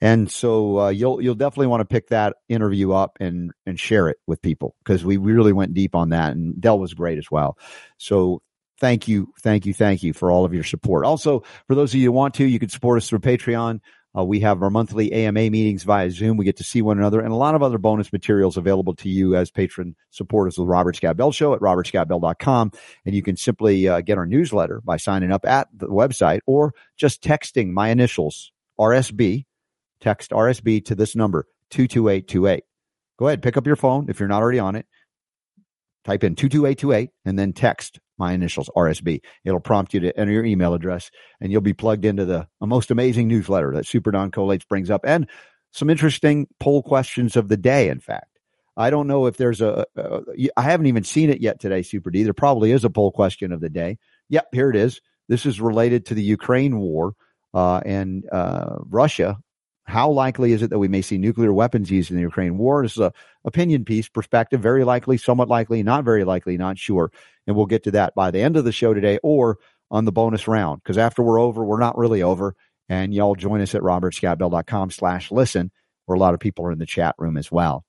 [0.00, 4.08] And so uh, you'll you'll definitely want to pick that interview up and and share
[4.08, 7.30] it with people because we really went deep on that and Del was great as
[7.30, 7.58] well.
[7.96, 8.40] So
[8.80, 11.04] thank you, thank you, thank you for all of your support.
[11.04, 13.80] Also, for those of you who want to, you can support us through Patreon.
[14.16, 16.36] Uh, we have our monthly AMA meetings via Zoom.
[16.36, 19.08] We get to see one another and a lot of other bonus materials available to
[19.08, 22.72] you as patron supporters of the Robert Scott Bell Show at robertscottbell.com.
[23.04, 26.74] And you can simply uh, get our newsletter by signing up at the website or
[26.96, 29.44] just texting my initials, RSB,
[30.00, 32.64] text RSB to this number, 22828.
[33.18, 34.86] Go ahead, pick up your phone if you're not already on it.
[36.08, 39.20] Type in 22828 and then text my initials, RSB.
[39.44, 42.90] It'll prompt you to enter your email address and you'll be plugged into the most
[42.90, 45.28] amazing newsletter that Super Don Collates brings up and
[45.70, 48.38] some interesting poll questions of the day, in fact.
[48.74, 49.84] I don't know if there's a.
[49.96, 50.22] a
[50.56, 52.22] I haven't even seen it yet today, Super D.
[52.22, 53.98] There probably is a poll question of the day.
[54.30, 55.02] Yep, here it is.
[55.28, 57.12] This is related to the Ukraine war
[57.52, 59.36] uh, and uh, Russia
[59.88, 62.82] how likely is it that we may see nuclear weapons used in the Ukraine war?
[62.82, 63.12] This is a
[63.44, 67.10] opinion piece, perspective, very likely, somewhat likely, not very likely, not sure.
[67.46, 69.56] And we'll get to that by the end of the show today or
[69.90, 70.82] on the bonus round.
[70.82, 72.54] Because after we're over, we're not really over.
[72.90, 75.70] And y'all join us at robertscottbell.com slash listen,
[76.04, 77.86] where a lot of people are in the chat room as well.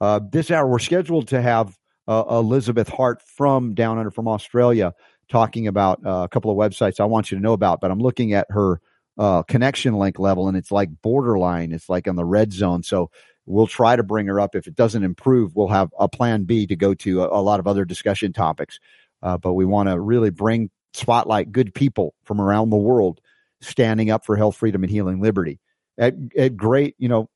[0.00, 1.76] Uh, this hour, we're scheduled to have
[2.06, 4.94] uh, Elizabeth Hart from Down Under from Australia
[5.28, 8.00] talking about uh, a couple of websites I want you to know about, but I'm
[8.00, 8.80] looking at her
[9.18, 11.72] uh, connection link level and it's like borderline.
[11.72, 12.82] It's like on the red zone.
[12.82, 13.10] So
[13.46, 14.54] we'll try to bring her up.
[14.54, 17.60] If it doesn't improve, we'll have a plan B to go to a, a lot
[17.60, 18.78] of other discussion topics.
[19.22, 23.20] Uh, but we want to really bring spotlight good people from around the world
[23.60, 25.60] standing up for health, freedom, and healing liberty
[25.98, 27.28] at, at great, you know,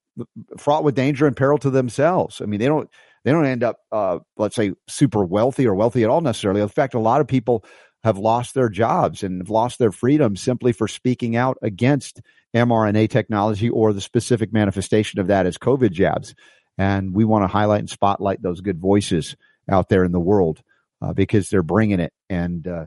[0.58, 2.40] fraught with danger and peril to themselves.
[2.40, 2.90] I mean, they don't
[3.24, 6.60] they don't end up, uh, let's say, super wealthy or wealthy at all necessarily.
[6.60, 7.64] In fact, a lot of people
[8.06, 12.22] have lost their jobs and have lost their freedom simply for speaking out against
[12.54, 16.32] mRNA technology or the specific manifestation of that as COVID jabs.
[16.78, 19.34] And we want to highlight and spotlight those good voices
[19.68, 20.62] out there in the world
[21.02, 22.12] uh, because they're bringing it.
[22.30, 22.86] And uh,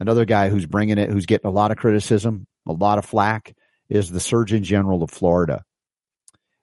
[0.00, 3.54] another guy who's bringing it, who's getting a lot of criticism, a lot of flack,
[3.88, 5.62] is the Surgeon General of Florida.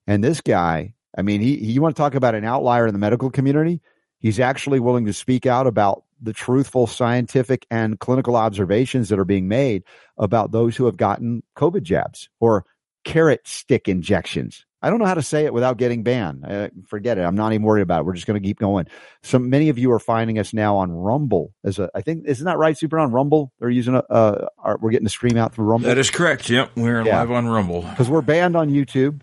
[0.05, 2.93] And this guy, I mean, he, he you want to talk about an outlier in
[2.93, 3.81] the medical community?
[4.19, 9.25] He's actually willing to speak out about the truthful scientific and clinical observations that are
[9.25, 9.83] being made
[10.17, 12.65] about those who have gotten COVID jabs or
[13.03, 14.65] carrot stick injections.
[14.81, 16.45] I don't know how to say it without getting banned.
[16.45, 17.21] Uh, forget it.
[17.21, 18.05] I'm not even worried about it.
[18.05, 18.85] We're just going to keep going.
[19.23, 22.45] So many of you are finding us now on Rumble as a, I think, isn't
[22.45, 22.77] that right?
[22.77, 23.51] Super on Rumble.
[23.59, 25.87] They're using a, uh, our, we're getting a stream out through Rumble.
[25.87, 26.49] That is correct.
[26.49, 26.71] Yep.
[26.75, 27.19] We're yeah.
[27.19, 29.21] live on Rumble because we're banned on YouTube.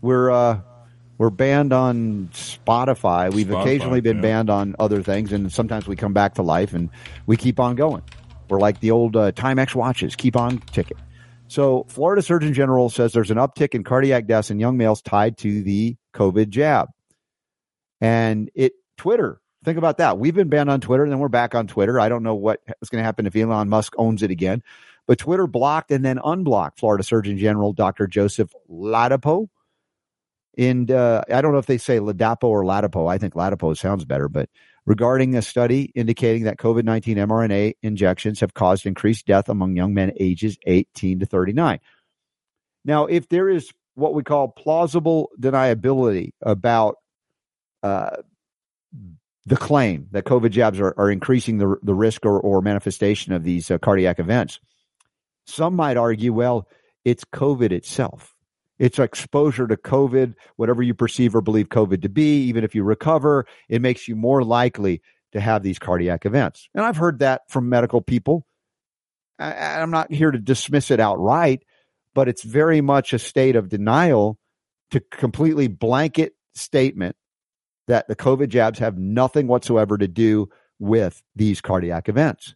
[0.00, 0.60] We're, uh,
[1.18, 3.32] we're banned on Spotify.
[3.32, 4.22] We've Spotify, occasionally been yeah.
[4.22, 6.90] banned on other things, and sometimes we come back to life and
[7.26, 8.02] we keep on going.
[8.48, 10.98] We're like the old uh, Timex watches, keep on ticking.
[11.48, 15.38] So, Florida Surgeon General says there's an uptick in cardiac deaths in young males tied
[15.38, 16.88] to the COVID jab.
[18.00, 20.18] And it, Twitter, think about that.
[20.18, 22.00] We've been banned on Twitter, and then we're back on Twitter.
[22.00, 24.62] I don't know what is going to happen if Elon Musk owns it again.
[25.06, 28.08] But Twitter blocked and then unblocked Florida Surgeon General Dr.
[28.08, 29.48] Joseph Ladapo
[30.56, 33.10] and uh, I don't know if they say Ladapo or Ladapo.
[33.10, 34.48] I think Ladapo sounds better, but
[34.86, 39.92] regarding a study indicating that COVID 19 mRNA injections have caused increased death among young
[39.92, 41.80] men ages 18 to 39.
[42.84, 46.96] Now, if there is what we call plausible deniability about
[47.82, 48.16] uh,
[49.44, 53.42] the claim that COVID jabs are, are increasing the, the risk or, or manifestation of
[53.42, 54.60] these uh, cardiac events,
[55.46, 56.68] some might argue, well,
[57.04, 58.35] it's COVID itself
[58.78, 62.44] it's exposure to COVID, whatever you perceive or believe COVID to be.
[62.44, 65.00] Even if you recover, it makes you more likely
[65.32, 66.68] to have these cardiac events.
[66.74, 68.46] And I've heard that from medical people.
[69.38, 71.62] I, I'm not here to dismiss it outright,
[72.14, 74.38] but it's very much a state of denial
[74.90, 77.16] to completely blanket statement
[77.86, 80.48] that the COVID jabs have nothing whatsoever to do
[80.78, 82.54] with these cardiac events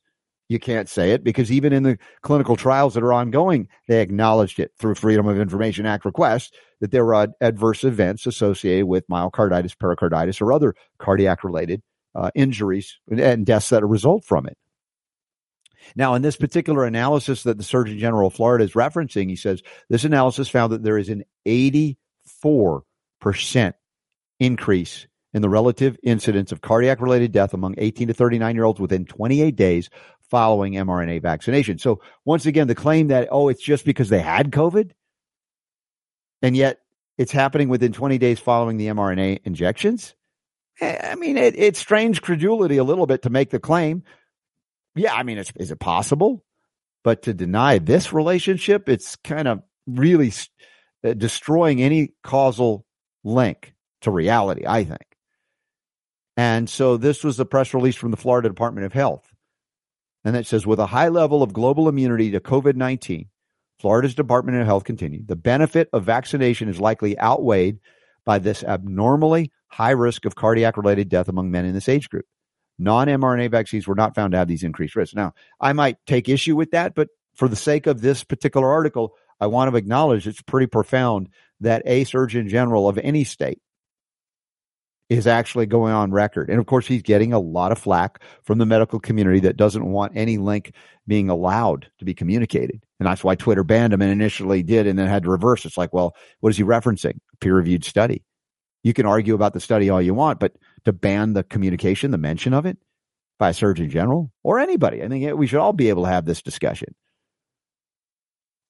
[0.51, 4.59] you can't say it because even in the clinical trials that are ongoing, they acknowledged
[4.59, 9.79] it through Freedom of Information Act requests that there were adverse events associated with myocarditis,
[9.79, 11.83] pericarditis, or other cardiac related
[12.17, 14.59] uh, injuries and deaths that result from it.
[15.95, 19.63] Now, in this particular analysis that the Surgeon General of Florida is referencing, he says
[19.89, 21.95] this analysis found that there is an 84%
[24.41, 28.81] increase in the relative incidence of cardiac related death among 18 to 39 year olds
[28.81, 29.91] within 28 days
[30.31, 31.79] following mRNA vaccination.
[31.79, 34.93] So once again, the claim that, oh, it's just because they had COVID
[36.43, 36.79] and yet
[37.19, 40.15] it's happening within 20 days following the mRNA injections.
[40.81, 44.03] I mean, it, it strains credulity a little bit to make the claim.
[44.95, 46.43] Yeah, I mean, is it possible?
[47.05, 50.33] But to deny this relationship, it's kind of really
[51.05, 52.87] uh, destroying any causal
[53.25, 55.05] link to reality, I think.
[56.37, 59.31] And so this was a press release from the Florida Department of Health.
[60.25, 63.29] And it says, with a high level of global immunity to COVID 19,
[63.79, 67.79] Florida's Department of Health continued, the benefit of vaccination is likely outweighed
[68.25, 72.27] by this abnormally high risk of cardiac related death among men in this age group.
[72.79, 75.15] Non mRNA vaccines were not found to have these increased risks.
[75.15, 79.15] Now, I might take issue with that, but for the sake of this particular article,
[79.41, 81.29] I want to acknowledge it's pretty profound
[81.61, 83.61] that a Surgeon General of any state
[85.11, 86.49] is actually going on record.
[86.49, 89.85] And of course, he's getting a lot of flack from the medical community that doesn't
[89.85, 90.73] want any link
[91.09, 92.87] being allowed to be communicated.
[93.01, 95.65] And that's why Twitter banned him and initially did and then had to reverse.
[95.65, 97.19] It's like, well, what is he referencing?
[97.41, 98.23] Peer reviewed study.
[98.85, 100.53] You can argue about the study all you want, but
[100.85, 102.79] to ban the communication, the mention of it
[103.41, 106.25] by a surgeon general or anybody, I think we should all be able to have
[106.25, 106.95] this discussion.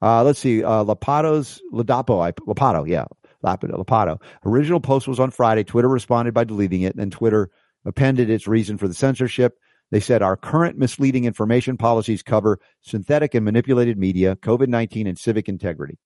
[0.00, 3.04] Uh, let's see, uh, Lapato's Ladapo, I, Lapato, yeah,
[3.44, 4.20] Lapato.
[4.44, 5.64] Original post was on Friday.
[5.64, 7.50] Twitter responded by deleting it, and Twitter
[7.84, 9.58] appended its reason for the censorship.
[9.90, 15.18] They said our current misleading information policies cover synthetic and manipulated media, COVID 19, and
[15.18, 15.98] civic integrity.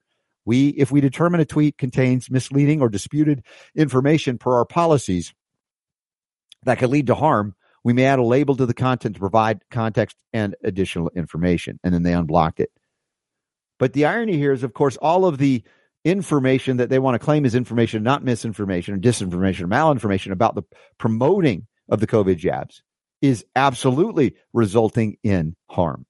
[0.46, 5.34] We, if we determine a tweet contains misleading or disputed information per our policies
[6.64, 9.60] that could lead to harm, we may add a label to the content to provide
[9.70, 11.78] context and additional information.
[11.82, 12.70] And then they unblocked it.
[13.78, 15.62] But the irony here is, of course, all of the
[16.04, 20.54] information that they want to claim is information, not misinformation or disinformation or malinformation about
[20.54, 20.62] the
[20.98, 22.82] promoting of the COVID jabs
[23.22, 26.04] is absolutely resulting in harm.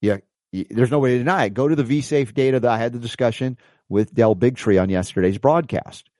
[0.00, 0.18] Yeah,
[0.52, 1.54] there's no way to deny it.
[1.54, 3.56] Go to the vSafe data that I had the discussion
[3.88, 6.10] with Del Bigtree on yesterday's broadcast.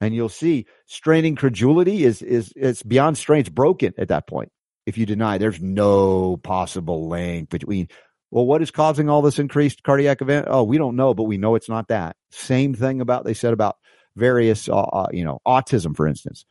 [0.00, 3.44] And you'll see straining credulity is is it's beyond strain.
[3.44, 4.52] Broken at that point.
[4.86, 7.88] If you deny there's no possible link between
[8.30, 10.46] well, what is causing all this increased cardiac event?
[10.50, 12.16] Oh, we don't know, but we know it's not that.
[12.30, 13.76] Same thing about they said about
[14.16, 16.44] various, uh, uh, you know, autism, for instance.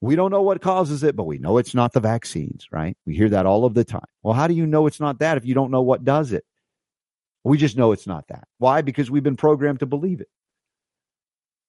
[0.00, 2.96] We don't know what causes it, but we know it's not the vaccines, right?
[3.06, 4.04] We hear that all of the time.
[4.22, 6.44] Well, how do you know it's not that if you don't know what does it?
[7.42, 8.44] We just know it's not that.
[8.58, 8.82] Why?
[8.82, 10.28] Because we've been programmed to believe it.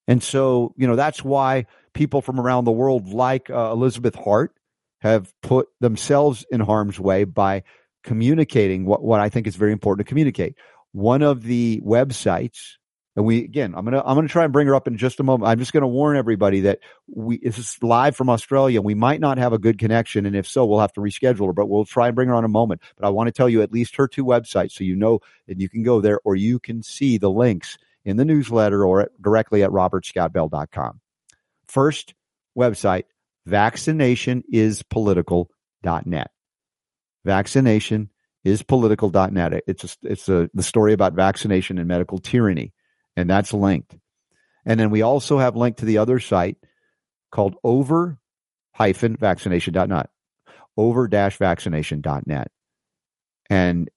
[0.07, 4.53] And so, you know, that's why people from around the world, like uh, Elizabeth Hart,
[4.99, 7.63] have put themselves in harm's way by
[8.05, 10.55] communicating what, what I think is very important to communicate.
[10.93, 12.75] One of the websites,
[13.17, 15.23] and we again, I'm gonna I'm gonna try and bring her up in just a
[15.23, 15.49] moment.
[15.49, 16.79] I'm just gonna warn everybody that
[17.13, 18.81] we this is live from Australia.
[18.81, 21.53] We might not have a good connection, and if so, we'll have to reschedule her.
[21.53, 22.81] But we'll try and bring her on a moment.
[22.95, 25.59] But I want to tell you at least her two websites, so you know that
[25.59, 29.21] you can go there, or you can see the links in the newsletter or at,
[29.21, 31.01] directly at robertscottbell.com.
[31.67, 32.13] First
[32.57, 33.03] website,
[33.49, 36.31] vaccinationispolitical.net
[37.25, 38.09] vaccination
[38.45, 39.63] is political.net.
[39.67, 42.73] It's a, it's a, the story about vaccination and medical tyranny,
[43.17, 43.97] and that's linked.
[44.65, 46.57] And then we also have linked to the other site
[47.31, 48.17] called over
[48.73, 50.09] hyphen vaccination.net,
[50.77, 52.51] over dash vaccination.net.
[53.49, 53.89] And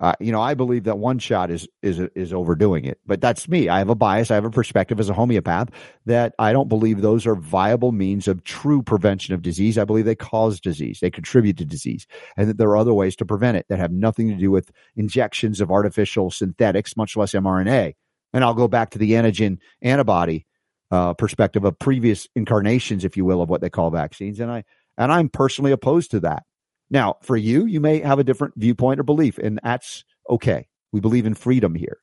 [0.00, 3.48] uh, you know, I believe that one shot is is is overdoing it, but that's
[3.48, 3.68] me.
[3.68, 4.30] I have a bias.
[4.30, 5.68] I have a perspective as a homeopath
[6.06, 9.78] that I don't believe those are viable means of true prevention of disease.
[9.78, 13.14] I believe they cause disease, they contribute to disease, and that there are other ways
[13.16, 17.32] to prevent it that have nothing to do with injections of artificial synthetics, much less
[17.32, 17.94] mRNA.
[18.32, 20.44] And I'll go back to the antigen antibody
[20.90, 24.64] uh, perspective of previous incarnations, if you will, of what they call vaccines, and I
[24.98, 26.42] and I'm personally opposed to that.
[26.90, 30.68] Now, for you, you may have a different viewpoint or belief, and that's okay.
[30.92, 31.98] We believe in freedom here.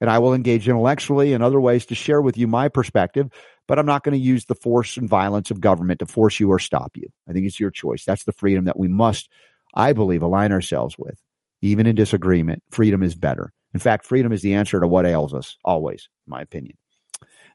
[0.00, 3.30] And I will engage intellectually and other ways to share with you my perspective,
[3.66, 6.50] but I'm not going to use the force and violence of government to force you
[6.50, 7.08] or stop you.
[7.28, 8.04] I think it's your choice.
[8.04, 9.28] That's the freedom that we must,
[9.74, 11.20] I believe, align ourselves with.
[11.62, 13.52] Even in disagreement, freedom is better.
[13.74, 16.76] In fact, freedom is the answer to what ails us, always, in my opinion.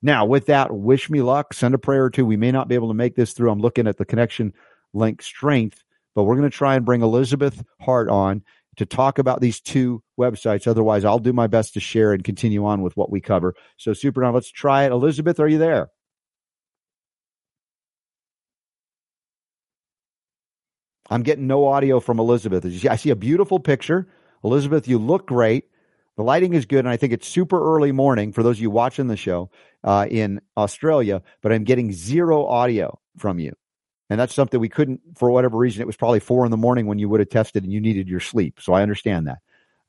[0.02, 1.54] Now, with that, wish me luck.
[1.54, 2.26] Send a prayer or two.
[2.26, 3.50] We may not be able to make this through.
[3.50, 4.54] I'm looking at the connection
[4.94, 5.82] link strength
[6.16, 8.44] but we're going to try and bring Elizabeth Hart on
[8.78, 10.68] to talk about these two websites.
[10.68, 13.54] Otherwise, I'll do my best to share and continue on with what we cover.
[13.78, 14.92] So, super now, let's try it.
[14.92, 15.90] Elizabeth, are you there?
[21.10, 22.66] I'm getting no audio from Elizabeth.
[22.90, 24.08] I see a beautiful picture.
[24.44, 25.66] Elizabeth, you look great.
[26.16, 28.70] The lighting is good, and I think it's super early morning for those of you
[28.70, 29.50] watching the show
[29.84, 33.54] uh, in Australia, but I'm getting zero audio from you.
[34.10, 36.88] And that's something we couldn't, for whatever reason, it was probably four in the morning
[36.88, 38.60] when you would have tested and you needed your sleep.
[38.62, 39.40] So I understand that.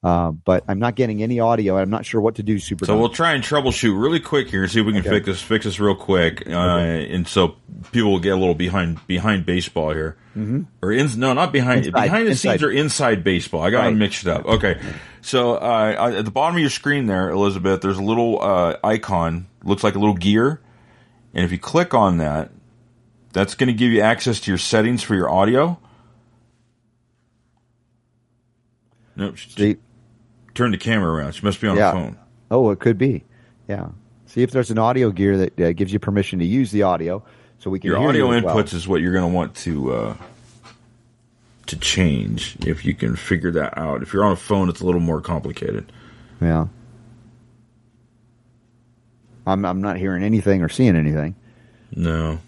[0.05, 1.79] Uh, but I'm not getting any audio.
[1.79, 2.59] I'm not sure what to do.
[2.59, 2.85] Super.
[2.85, 5.09] So we'll try and troubleshoot really quick here and see if we can Okay.
[5.09, 7.57] fix this fix this real quick, uh, and so
[7.91, 10.65] people will get a little behind behind baseball here, mm-hmm.
[10.83, 12.03] or in, no, not behind Inside.
[12.05, 12.51] behind the Inside.
[12.51, 13.63] scenes or inside baseball.
[13.63, 13.97] I got Right.
[13.97, 14.45] mixed up.
[14.45, 14.79] Okay,
[15.23, 19.47] so uh, at the bottom of your screen there, Elizabeth, there's a little uh, icon,
[19.65, 20.61] looks like a little gear,
[21.33, 22.51] and if you click on that,
[23.35, 25.79] that's going to give you access to your settings for your audio.
[29.17, 29.77] Nope, she-
[30.55, 31.33] turn the camera around.
[31.35, 31.89] She must be on Yeah.
[31.93, 32.17] her phone.
[32.51, 33.25] oh, it could be.
[33.69, 33.89] Yeah.
[34.27, 37.23] See if there's an audio gear that uh, gives you permission to use the audio,
[37.59, 38.57] so we can Your hear audio you as well.
[38.57, 40.17] inputs is what you're going to want to uh,
[41.67, 44.03] to change if you can figure that out.
[44.03, 45.91] If you're on a phone, it's a little more complicated.
[46.41, 46.67] Yeah.
[49.47, 51.35] I'm I'm not hearing anything or seeing anything.
[51.95, 52.39] No,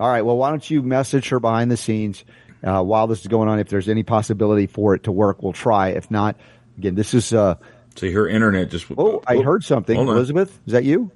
[0.00, 0.22] All right.
[0.24, 2.24] Well, why don't you message her behind the scenes
[2.62, 3.58] uh, while this is going on?
[3.58, 5.88] If there's any possibility for it to work, we'll try.
[5.88, 6.36] If not,
[6.76, 7.32] again, this is.
[7.32, 7.56] Uh,
[7.96, 8.86] so her internet just.
[8.96, 9.98] oh, I heard something.
[9.98, 11.10] Elizabeth, is that you?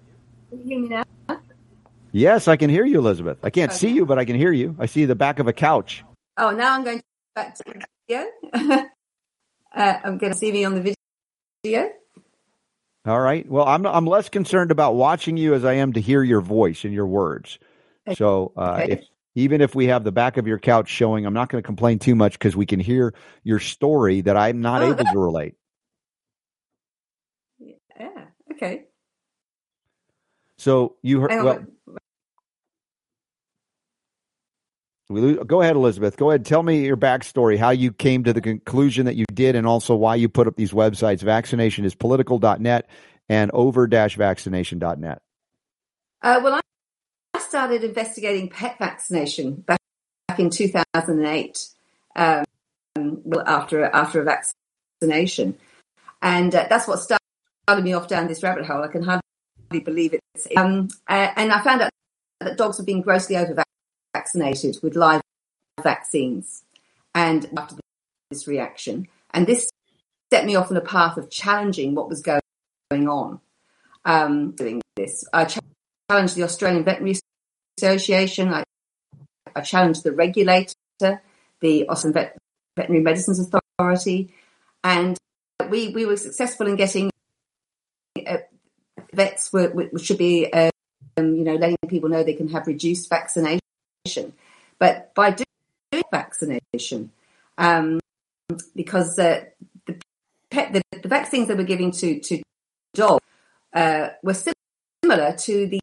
[0.51, 1.05] Can you hear me now?
[2.13, 3.39] Yes, I can hear you, Elizabeth.
[3.43, 4.77] I can't see you, but I can hear you.
[4.79, 6.05] I see the back of a couch.
[6.37, 7.03] Oh, now I'm going
[7.35, 8.27] back to the video.
[9.75, 10.95] uh, I'm going to see me on the
[11.65, 11.91] video.
[13.07, 13.49] All right.
[13.49, 16.85] Well, I'm I'm less concerned about watching you as I am to hear your voice
[16.85, 17.59] and your words.
[18.15, 18.93] So, uh, Okay.
[18.93, 19.05] if
[19.35, 21.99] even if we have the back of your couch showing, I'm not going to complain
[21.99, 23.15] too much because we can hear
[23.45, 25.55] your story that I'm not Oh, able to relate.
[27.99, 28.25] Yeah.
[28.53, 28.85] Okay.
[30.59, 31.43] So you heard.
[31.45, 31.67] Well,
[35.09, 36.17] we go ahead, Elizabeth.
[36.17, 36.45] Go ahead.
[36.45, 39.95] Tell me your backstory, how you came to the conclusion that you did, and also
[39.95, 41.21] why you put up these websites.
[41.23, 42.89] Vaccination is political.net
[43.29, 45.23] and over-vaccination.net.
[46.23, 46.61] Uh, well,
[47.53, 49.79] started investigating pet vaccination back,
[50.39, 51.69] in 2008,
[52.17, 52.45] um,
[53.47, 55.59] after after a vaccination,
[56.23, 58.83] and uh, that's what started me off down this rabbit hole.
[58.83, 60.23] I can hardly believe it.
[60.57, 61.91] Um, uh, and I found out
[62.41, 63.63] that dogs were being grossly over
[64.15, 65.21] vaccinated with live
[65.83, 66.63] vaccines,
[67.15, 67.77] and after
[68.31, 69.69] this reaction, and this
[70.33, 72.41] set me off on a path of challenging what was go-
[72.91, 73.41] going on.
[74.07, 75.47] Um, doing this, I
[76.09, 77.19] challenged the Australian Veterinary
[77.83, 78.53] Association.
[78.53, 78.65] I,
[79.55, 80.75] I challenged the regulator,
[81.61, 82.39] the Australian Vet-
[82.77, 84.33] Veterinary Medicines Authority,
[84.85, 85.19] and
[85.69, 87.11] we we were successful in getting
[88.27, 88.39] uh,
[89.13, 90.71] vets were, should be um,
[91.17, 93.61] you know letting people know they can have reduced vaccination,
[94.79, 97.11] but by doing vaccination,
[97.59, 98.01] um,
[98.75, 99.45] because uh,
[99.87, 100.01] the,
[100.51, 102.43] pet, the the vaccines they were giving to to
[102.95, 103.25] dogs
[103.75, 105.82] uh, were similar to the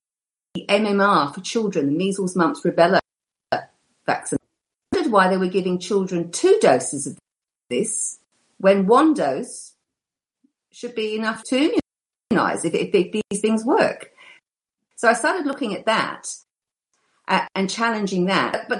[0.67, 2.99] MMR for children, the measles, mumps, rubella
[4.05, 4.39] vaccine.
[4.91, 7.17] I wondered why they were giving children two doses of
[7.69, 8.19] this
[8.57, 9.73] when one dose
[10.71, 11.79] should be enough to
[12.31, 14.11] immunize if, if, if these things work.
[14.95, 16.27] So I started looking at that
[17.27, 18.67] uh, and challenging that.
[18.67, 18.79] But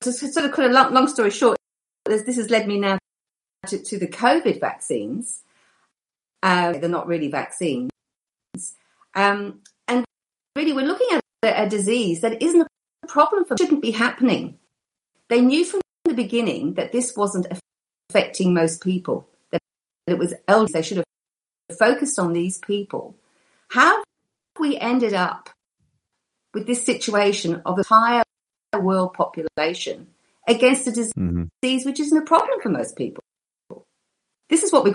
[0.00, 1.56] to sort of cut a long, long story short,
[2.06, 2.98] this, this has led me now
[3.66, 5.42] to, to the COVID vaccines.
[6.42, 7.90] Uh, they're not really vaccines.
[9.14, 10.04] Um, and
[10.56, 12.66] really, we're looking at a, disease that isn't
[13.02, 14.58] a problem for, shouldn't be happening.
[15.28, 17.46] They knew from the beginning that this wasn't
[18.10, 19.60] affecting most people, that
[20.06, 20.72] it was elderly.
[20.72, 23.16] They should have focused on these people.
[23.68, 24.04] How have
[24.58, 25.50] we ended up
[26.52, 28.22] with this situation of a entire
[28.78, 30.08] world population
[30.48, 31.88] against a disease mm-hmm.
[31.88, 33.22] which isn't a problem for most people?
[34.48, 34.94] This is what we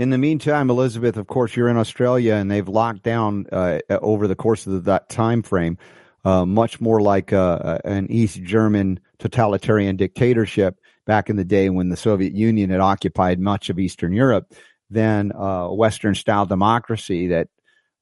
[0.00, 4.26] In the meantime, Elizabeth, of course, you're in Australia, and they've locked down uh, over
[4.26, 5.76] the course of that time frame,
[6.24, 11.90] uh, much more like uh, an East German totalitarian dictatorship back in the day when
[11.90, 14.50] the Soviet Union had occupied much of Eastern Europe,
[14.88, 17.48] than uh, Western style democracy that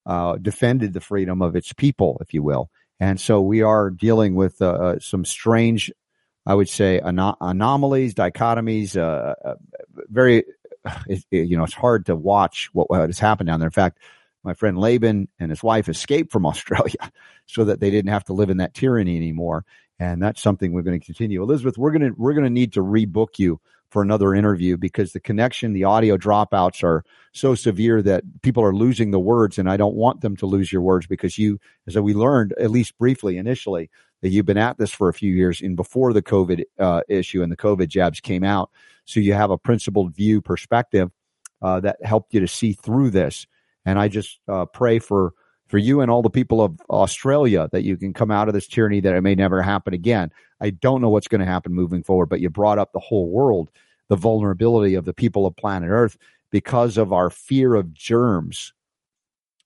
[0.07, 2.71] uh, defended the freedom of its people, if you will.
[3.01, 5.91] And so we are dealing with uh, uh, some strange,
[6.47, 9.55] I would say, ano- anomalies, dichotomies, uh, uh,
[10.09, 10.45] very
[11.09, 13.69] it, it- you know, it's hard to watch what, what has happened down there.
[13.69, 13.99] In fact,
[14.45, 17.13] my friend Laban and his wife escaped from Australia
[17.47, 19.65] so that they didn't have to live in that tyranny anymore.
[19.99, 21.43] And that's something we're going to continue.
[21.43, 23.61] Elizabeth, we're going to, we're going to need to rebook you
[23.91, 28.75] for another interview because the connection, the audio dropouts are so severe that people are
[28.75, 29.59] losing the words.
[29.59, 32.71] And I don't want them to lose your words because you, as we learned, at
[32.71, 33.91] least briefly initially,
[34.23, 37.43] that you've been at this for a few years and before the COVID uh, issue
[37.43, 38.71] and the COVID jabs came out.
[39.05, 41.11] So you have a principled view perspective
[41.63, 43.47] uh, that helped you to see through this.
[43.85, 45.33] And I just uh, pray for
[45.69, 48.67] for you and all the people of Australia that you can come out of this
[48.67, 50.33] tyranny that it may never happen again.
[50.63, 53.29] I don't know what's going to happen moving forward, but you brought up the whole
[53.29, 53.71] world
[54.09, 56.17] the vulnerability of the people of planet Earth
[56.51, 58.73] because of our fear of germs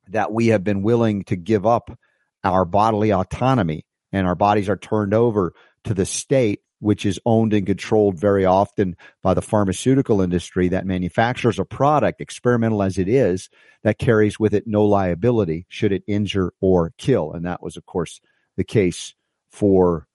[0.08, 1.96] that we have been willing to give up
[2.42, 5.52] our bodily autonomy and our bodies are turned over
[5.84, 10.84] to the state which is owned and controlled very often by the pharmaceutical industry that
[10.84, 13.48] manufactures a product, experimental as it is,
[13.84, 17.32] that carries with it no liability should it injure or kill.
[17.34, 18.20] And that was, of course,
[18.56, 19.14] the case
[19.48, 20.08] for,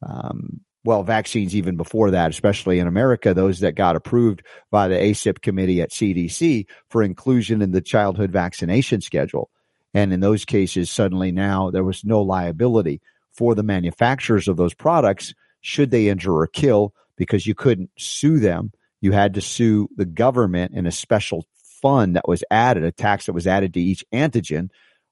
[0.00, 4.96] um, well, vaccines even before that, especially in America, those that got approved by the
[4.96, 9.50] ACIP committee at CDC for inclusion in the childhood vaccination schedule.
[9.92, 13.02] And in those cases, suddenly now there was no liability
[13.34, 18.38] for the manufacturers of those products should they injure or kill because you couldn't sue
[18.38, 18.72] them.
[19.00, 21.46] You had to sue the government in a special
[21.82, 24.70] fund that was added, a tax that was added to each antigen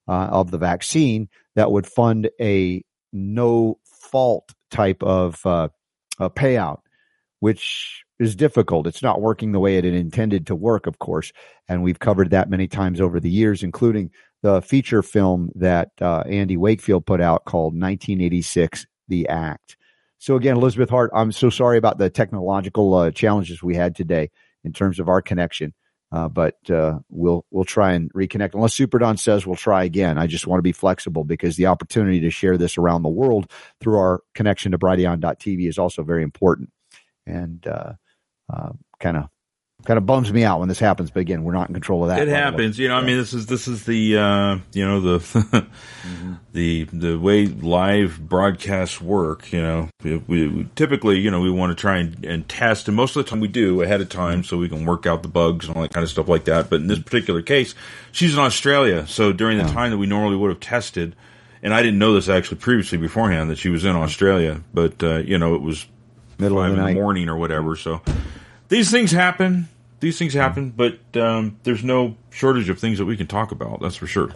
[0.08, 2.82] uh, of the vaccine that would fund a
[3.12, 5.68] no fault type of uh,
[6.20, 6.80] payout,
[7.40, 8.86] which is difficult.
[8.86, 11.32] It's not working the way it intended to work, of course.
[11.68, 14.10] And we've covered that many times over the years, including
[14.42, 19.76] the feature film that uh, Andy Wakefield put out called 1986 The Act.
[20.18, 24.30] So again, Elizabeth Hart, I'm so sorry about the technological uh, challenges we had today
[24.64, 25.74] in terms of our connection.
[26.12, 30.18] Uh, but uh, we'll we'll try and reconnect unless Super Don says we'll try again.
[30.18, 33.50] I just want to be flexible because the opportunity to share this around the world
[33.80, 36.70] through our connection to Brighteon.tv is also very important,
[37.26, 37.94] and uh,
[38.52, 39.28] uh, kind of
[39.84, 41.10] kind of bums me out when this happens.
[41.10, 42.20] But again, we're not in control of that.
[42.20, 42.96] It happens, you know.
[42.96, 46.34] I mean, this is this is the uh, you know the mm-hmm.
[46.52, 49.52] the the way live broadcasts work.
[49.52, 52.96] You know, we, we, typically you know we want to try and, and test, and
[52.96, 55.28] most of the time we do ahead of time so we can work out the
[55.28, 56.70] bugs and all that kind of stuff like that.
[56.70, 57.74] But in this particular case,
[58.12, 59.72] she's in Australia, so during the yeah.
[59.72, 61.16] time that we normally would have tested.
[61.64, 65.18] And I didn't know this actually previously beforehand that she was in Australia, but uh,
[65.18, 65.86] you know it was
[66.38, 67.76] middle of the, in the morning or whatever.
[67.76, 68.02] So
[68.72, 69.68] these things happen
[70.02, 73.80] these things happen, but um, there's no shortage of things that we can talk about.
[73.80, 74.30] That's for sure.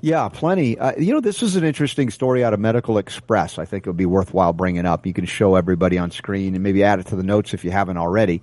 [0.00, 0.78] Yeah, plenty.
[0.78, 3.58] Uh, you know, this is an interesting story out of Medical Express.
[3.58, 5.04] I think it would be worthwhile bringing up.
[5.04, 7.72] You can show everybody on screen and maybe add it to the notes if you
[7.72, 8.42] haven't already.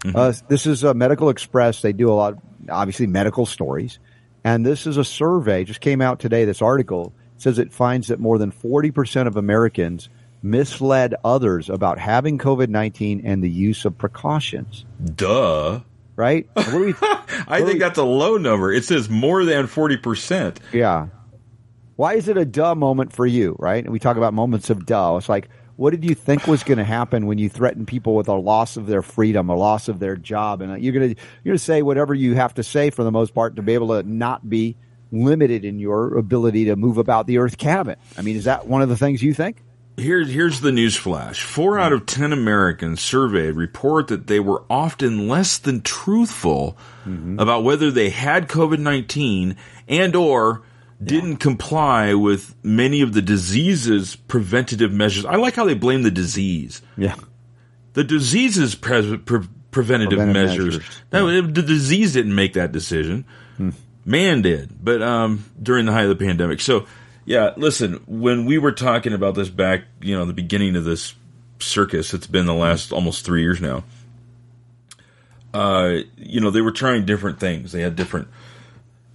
[0.00, 0.16] Mm-hmm.
[0.16, 1.80] Uh, this is uh, Medical Express.
[1.80, 2.34] They do a lot,
[2.68, 4.00] obviously, medical stories.
[4.42, 6.44] And this is a survey, just came out today.
[6.44, 10.08] This article says it finds that more than 40% of Americans
[10.44, 14.84] misled others about having COVID 19 and the use of precautions.
[15.02, 15.80] Duh.
[16.16, 16.48] Right?
[16.74, 16.94] We,
[17.48, 18.72] I think we, that's a low number.
[18.72, 20.58] It says more than 40%.
[20.72, 21.08] Yeah.
[21.96, 23.82] Why is it a duh moment for you, right?
[23.82, 25.16] And we talk about moments of duh.
[25.16, 28.28] It's like, what did you think was going to happen when you threaten people with
[28.28, 30.60] a loss of their freedom, a loss of their job?
[30.60, 33.02] And uh, you're going to, you're going to say whatever you have to say for
[33.02, 34.76] the most part to be able to not be
[35.10, 37.96] limited in your ability to move about the earth cabin.
[38.16, 39.62] I mean, is that one of the things you think?
[39.96, 41.44] Here's here's the news flash.
[41.44, 46.76] Four out of ten Americans surveyed report that they were often less than truthful
[47.06, 47.38] mm-hmm.
[47.38, 49.56] about whether they had COVID nineteen
[49.86, 50.62] and or
[51.02, 51.36] didn't yeah.
[51.36, 55.24] comply with many of the disease's preventative measures.
[55.24, 56.82] I like how they blame the disease.
[56.96, 57.14] Yeah,
[57.92, 60.78] the disease's pre- pre- preventative, preventative, measures.
[60.78, 61.02] measures.
[61.12, 61.40] No, yeah.
[61.42, 63.24] the disease didn't make that decision.
[63.56, 63.70] Hmm.
[64.04, 66.60] Man did, but um, during the height of the pandemic.
[66.60, 66.86] So
[67.24, 71.14] yeah, listen, when we were talking about this back, you know, the beginning of this
[71.58, 73.84] circus, it's been the last almost three years now.
[75.52, 77.72] Uh, you know, they were trying different things.
[77.72, 78.28] They had different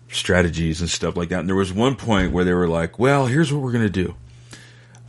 [0.09, 1.41] strategies and stuff like that.
[1.41, 4.03] And there was one point where they were like, well, here's what we're going to
[4.03, 4.15] do.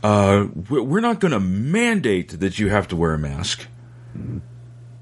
[0.03, 3.65] Uh, we're not going to mandate that you have to wear a mask.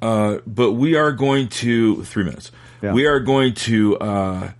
[0.02, 2.52] Uh, but we are going to, three minutes.
[2.82, 2.94] Yeah.
[2.94, 4.52] We are going to, uh, uh,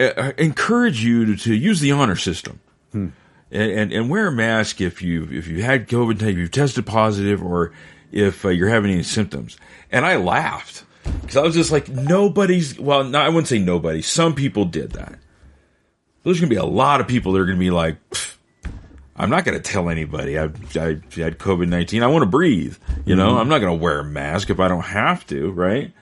[0.00, 2.60] encourage you to, to, use the honor system.
[2.92, 3.08] Hmm.
[3.52, 6.86] And, and, and wear a mask if you if you had COVID, if you've tested
[6.86, 7.72] positive, or
[8.12, 9.58] if uh, you're having any symptoms.
[9.90, 10.84] And I laughed
[11.20, 12.78] because I was just like, nobody's.
[12.78, 14.02] Well, no, I wouldn't say nobody.
[14.02, 15.18] Some people did that.
[16.22, 17.96] There's going to be a lot of people that are going to be like,
[19.16, 22.02] I'm not going to tell anybody I've, I had COVID 19.
[22.02, 22.76] I want to breathe.
[23.04, 23.38] You know, mm-hmm.
[23.38, 25.92] I'm not going to wear a mask if I don't have to, right?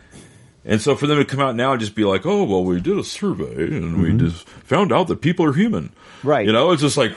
[0.69, 2.79] And so for them to come out now and just be like, oh, well, we
[2.79, 4.03] did a survey and mm-hmm.
[4.03, 5.91] we just found out that people are human.
[6.23, 6.47] Right.
[6.47, 7.17] You know, it's just like.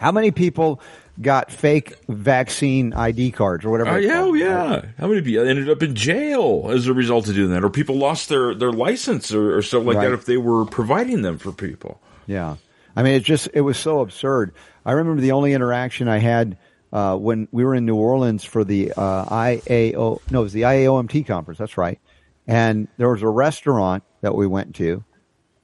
[0.00, 0.80] How many people
[1.22, 3.90] got fake vaccine ID cards or whatever?
[3.90, 4.86] Uh, yeah, oh, yeah.
[4.98, 7.62] How many people ended up in jail as a result of doing that?
[7.62, 10.08] Or people lost their, their license or, or stuff like right.
[10.08, 12.00] that if they were providing them for people.
[12.26, 12.56] Yeah.
[12.96, 14.52] I mean, it just, it was so absurd.
[14.84, 16.58] I remember the only interaction I had
[16.92, 20.62] uh, when we were in New Orleans for the uh, IAO, no, it was the
[20.62, 21.58] IAOMT conference.
[21.58, 22.00] That's right.
[22.48, 25.04] And there was a restaurant that we went to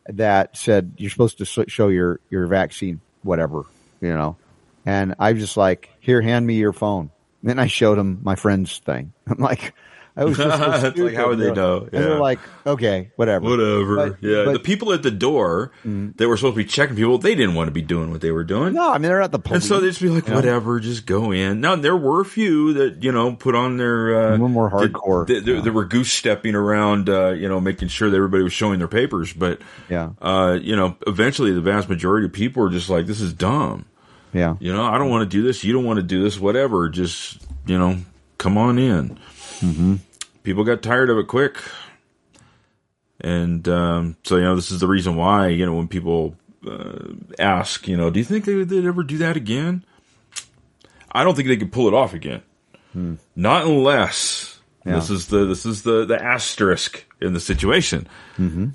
[0.07, 3.65] that said you're supposed to show your your vaccine, whatever,
[4.01, 4.37] you know.
[4.85, 7.11] And I was just like, here, hand me your phone.
[7.43, 9.15] then I showed him my friend's thing.
[9.27, 9.73] I'm like,
[10.17, 10.61] I was just
[10.99, 11.89] like, how would they know?
[11.93, 13.45] And they're like, okay, whatever.
[13.51, 13.97] Whatever.
[14.11, 14.45] But- yeah.
[14.45, 17.55] but- the people at the door that were supposed to be checking people, they didn't
[17.57, 18.75] want to be doing what they were doing.
[18.75, 20.37] No, I mean they're at the And so they'd just be like, Yeah.
[20.37, 21.61] whatever, just go in.
[21.61, 25.27] Now there were a few that you know put on their uh, A more hardcore.
[25.27, 25.61] They, they, Yeah.
[25.63, 28.87] they were goose stepping around, uh, you know, making sure that everybody was showing their
[28.89, 29.33] papers.
[29.33, 29.61] But
[29.91, 30.11] Yeah.
[30.23, 33.85] uh, you know, eventually the vast majority of people were just like, this is dumb.
[34.33, 35.65] yeah, You know, I don't want to do this.
[35.65, 36.39] You don't want to do this.
[36.39, 36.89] Whatever.
[36.89, 37.97] Just you know,
[38.39, 39.19] come on in.
[39.61, 39.97] Mm-hmm.
[40.43, 41.57] People got tired of it quick,
[43.21, 46.37] and um, so you know, this is the reason why you know when people
[46.67, 46.99] uh,
[47.39, 49.85] ask, you know, do you think they would ever do that again?
[51.13, 52.43] I don't think they could pull it off again.
[53.35, 54.95] Not unless Yeah.
[54.97, 58.07] this is the this is the the asterisk in the situation.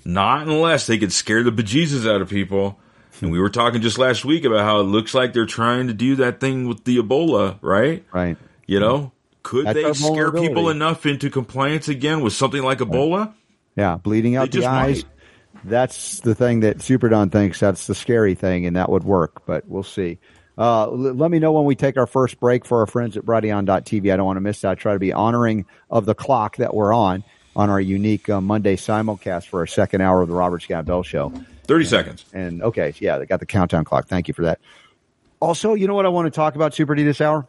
[0.05, 2.79] Not unless they could scare the bejesus out of people.
[3.21, 5.93] And we were talking just last week about how it looks like they're trying to
[5.93, 8.05] do that thing with the Ebola, right?
[8.13, 8.37] right.
[8.65, 9.11] You know,
[9.49, 13.33] could That's they scare people enough into compliance again with something like Ebola?
[13.75, 15.03] Yeah, bleeding out They the eyes.
[15.03, 15.63] might.
[15.63, 19.47] That's the thing that Super Don thinks that's the scary thing, and that would work,
[19.47, 20.19] but we'll see.
[20.55, 23.25] Uh, l- let me know when we take our first break for our friends at
[23.25, 24.13] Brighteon.tv.
[24.13, 24.69] I don't want to miss that.
[24.69, 27.23] I try to be honoring of the clock that we're on
[27.55, 31.01] on our unique uh, Monday simulcast for our second hour of the Robert Scott Bell
[31.01, 31.33] Show.
[31.63, 32.23] Thirty seconds.
[32.33, 34.07] And okay, yeah, they got the countdown clock.
[34.07, 34.59] Thank you for that.
[35.39, 37.47] Also, you know what I want to talk about Super D this hour?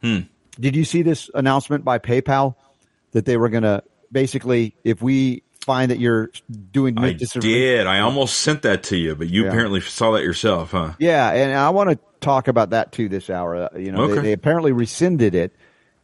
[0.00, 0.20] Hmm.
[0.58, 2.54] Did you see this announcement by PayPal
[3.12, 3.82] that they were going to
[4.12, 6.30] basically, if we find that you're
[6.72, 7.86] doing I did.
[7.86, 9.48] I almost sent that to you, but you Yeah.
[9.50, 10.92] apparently saw that yourself, huh?
[10.98, 13.56] Yeah, and I want to talk about that too this hour.
[13.56, 15.54] Uh, You know, they, they apparently rescinded it,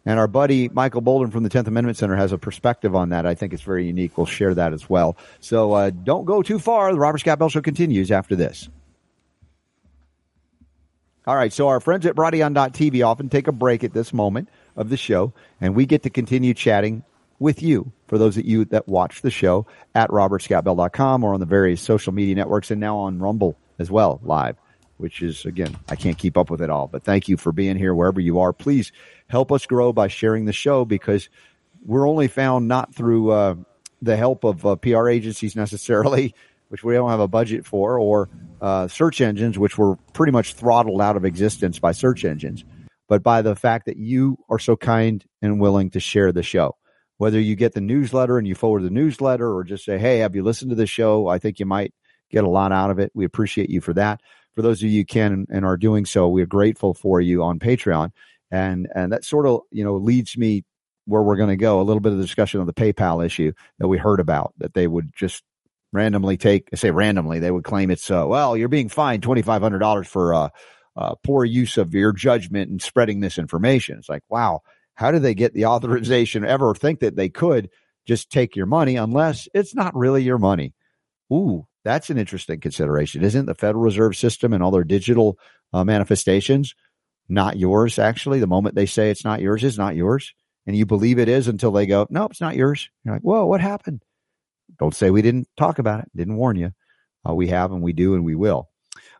[0.04, 3.26] and our buddy Michael Boldin from the Tenth Amendment Center has a perspective on that.
[3.26, 4.16] I think it's very unique.
[4.18, 5.16] We'll share that as well.
[5.40, 6.92] So uh, don't go too far.
[6.92, 8.68] The Robert Scott Bell Show continues after this.
[11.26, 14.90] All right, so our friends at Brighteon.tv often take a break at this moment of
[14.90, 17.02] the show, and we get to continue chatting
[17.40, 21.46] with you for those of you that watch the show at robertscottbell.com or on the
[21.46, 24.56] various social media networks and now on Rumble as well, live,
[24.98, 27.76] which is, again, I can't keep up with it all, but thank you for being
[27.76, 28.52] here wherever you are.
[28.52, 28.92] Please
[29.26, 31.28] help us grow by sharing the show because
[31.84, 33.56] we're only found not through uh,
[34.00, 36.36] the help of uh, PR agencies necessarily,
[36.68, 38.28] which we don't have a budget for, or
[38.60, 42.64] uh, search engines, which were pretty much throttled out of existence by search engines,
[43.08, 46.76] but by the fact that you are so kind and willing to share the show.
[47.18, 50.34] Whether you get the newsletter and you forward the newsletter, or just say, "Hey, have
[50.34, 51.28] you listened to the show?
[51.28, 51.94] I think you might
[52.30, 54.20] get a lot out of it." We appreciate you for that.
[54.54, 57.42] For those of you who can and are doing so, we are grateful for you
[57.42, 58.10] on Patreon,
[58.50, 60.64] and and that sort of you know leads me
[61.06, 61.80] where we're going to go.
[61.80, 64.74] A little bit of the discussion of the PayPal issue that we heard about that
[64.74, 65.42] they would just
[65.92, 70.06] randomly take, I say randomly, they would claim it's, uh, well, you're being fined $2,500
[70.06, 70.48] for, uh,
[70.96, 73.98] uh, poor use of your judgment and spreading this information.
[73.98, 74.62] It's like, wow,
[74.94, 77.70] how did they get the authorization ever think that they could
[78.06, 80.74] just take your money unless it's not really your money?
[81.32, 83.22] Ooh, that's an interesting consideration.
[83.22, 85.38] Isn't the Federal Reserve System and all their digital
[85.72, 86.74] uh, manifestations
[87.28, 87.98] not yours?
[87.98, 90.32] Actually, the moment they say it's not yours, is not yours.
[90.66, 92.88] And you believe it is until they go, nope, it's not yours.
[93.04, 94.02] You're like, whoa, what happened?
[94.78, 96.72] Don't say we didn't talk about it, didn't warn you.
[97.28, 98.68] Uh, we have and we do and we will.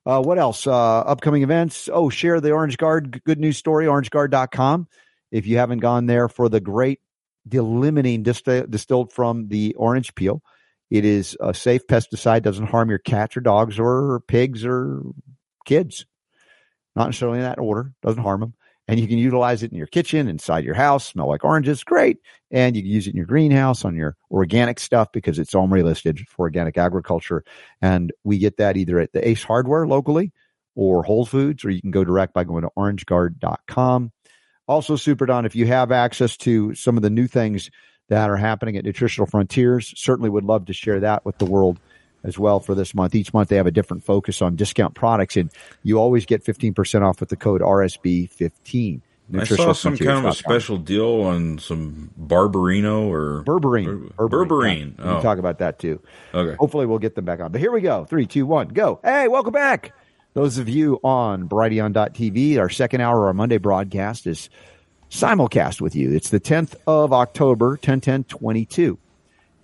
[0.05, 0.66] Uh, what else?
[0.66, 1.89] Uh, upcoming events.
[1.93, 4.87] Oh, share the Orange Guard good news story, orangeguard.com.
[5.33, 7.01] If you haven't gone there for the great
[7.49, 10.43] d-limonene dist- distilled from the orange peel,
[10.91, 15.03] it is a safe pesticide, doesn't harm your cats or dogs or pigs or
[15.65, 16.07] kids.
[16.95, 18.55] Not necessarily in that order, doesn't harm them.
[18.88, 22.18] And you can utilize it in your kitchen, inside your house, smell like oranges, great.
[22.50, 25.82] And you can use it in your greenhouse on your organic stuff because it's OMRI
[25.82, 27.42] listed for organic agriculture.
[27.82, 30.32] And we get that either at the Ace Hardware locally
[30.76, 34.12] or Whole Foods, or you can go direct by going to orangeguard.com.
[34.68, 37.70] Also, Super Don, if you have access to some of the new things
[38.08, 41.80] that are happening at Nutritional Frontiers, certainly would love to share that with the world
[42.27, 43.15] as well for this month.
[43.15, 45.51] Each month they have a different focus on discount products, and
[45.82, 49.01] you always get 15% off with the code RSB15.
[49.36, 54.15] I saw some kind of a special deal on some Barberino or Berberine.
[54.16, 54.78] Ber- Berberine.
[54.78, 55.20] Yeah, We can Oh.
[55.23, 56.01] talk about that too.
[56.32, 56.55] Okay.
[56.57, 57.51] Hopefully we'll get them back on.
[57.51, 58.05] But here we go.
[58.05, 59.01] Three, two, one, go.
[59.03, 59.93] Hey, welcome back.
[60.35, 64.48] Those of you on Brighteon.tv, our second hour, our Monday broadcast is
[65.11, 66.12] simulcast with you.
[66.12, 68.97] It's the 10th of October, 10 10 22.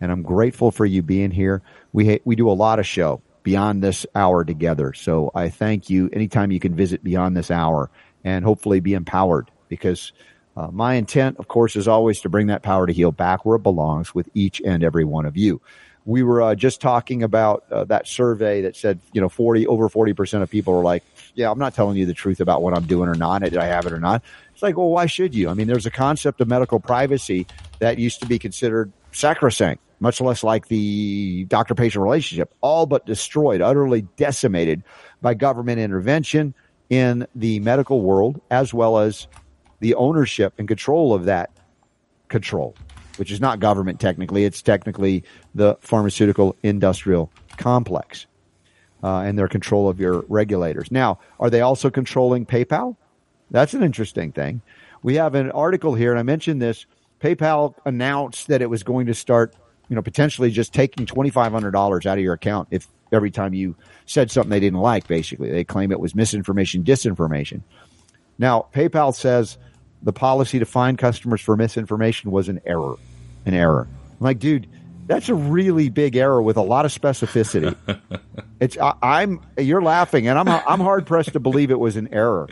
[0.03, 1.63] And I'm grateful for you being here.
[1.93, 4.93] We, we do a lot of show beyond this hour together.
[4.95, 7.89] So I thank you anytime you can visit beyond this hour
[8.25, 10.13] and hopefully be empowered because
[10.57, 13.57] uh, my intent, of course, is always to bring that power to heal back where
[13.57, 15.61] it belongs with each and every one of you.
[16.05, 19.89] we were uh, just talking about uh, that survey that said, you know, 40, over
[19.89, 21.05] 40% of people are like,
[21.35, 23.43] yeah, I'm not telling you the truth about what I'm doing or not.
[23.43, 24.23] Did I have it or not?
[24.53, 25.49] It's like, well, why should you?
[25.49, 27.47] I mean, there's a concept of medical privacy
[27.79, 33.07] that used to be considered sacrosanct, much less like the doctor patient relationship, all but
[33.07, 34.83] destroyed, utterly decimated
[35.23, 36.53] by government intervention
[36.91, 39.29] in the medical world, as well as
[39.79, 41.51] the ownership and control of that
[42.29, 42.75] control,
[43.17, 44.45] which is not government technically.
[44.45, 45.23] It's technically
[45.55, 48.27] the pharmaceutical industrial complex
[49.05, 50.91] uh, and their control of your regulators.
[50.91, 52.97] Now, are they also controlling PayPal?
[53.53, 54.63] That's an interesting thing.
[55.05, 56.87] We have an article here, and I mentioned this.
[57.21, 59.55] PayPal announced that it was going to start,
[59.93, 63.31] you know, potentially just taking twenty five hundred dollars out of your account if every
[63.31, 65.07] time you said something they didn't like.
[65.07, 67.61] Basically, they claim it was misinformation, disinformation.
[68.39, 69.59] Now, PayPal says
[70.03, 72.97] the policy to fine customers for misinformation was an error,
[73.45, 73.87] an error.
[74.13, 74.67] I'm like, dude,
[75.09, 77.77] that's a really big error with a lot of specificity.
[78.61, 82.09] it's I, am you're laughing, and I'm I'm hard pressed to believe it was an
[82.15, 82.49] error.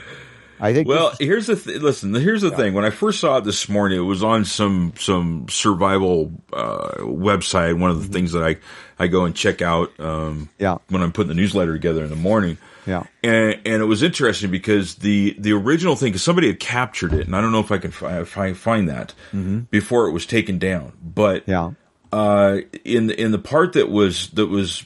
[0.61, 0.89] I think.
[0.89, 2.15] Well, here's the th- listen.
[2.15, 2.57] Here's the yeah.
[2.57, 2.75] thing.
[2.75, 7.79] When I first saw it this morning, it was on some some survival uh, website.
[7.79, 8.13] One of the mm-hmm.
[8.13, 8.57] things that I
[8.99, 9.99] I go and check out.
[9.99, 10.79] Um, yeah.
[10.89, 12.59] When I'm putting the newsletter together in the morning.
[12.87, 13.05] Yeah.
[13.23, 17.27] And and it was interesting because the the original thing, because somebody had captured it,
[17.27, 19.61] and I don't know if I can fi- if I find that mm-hmm.
[19.71, 21.73] before it was taken down, but yeah.
[22.13, 24.85] Uh, in the, in the part that was that was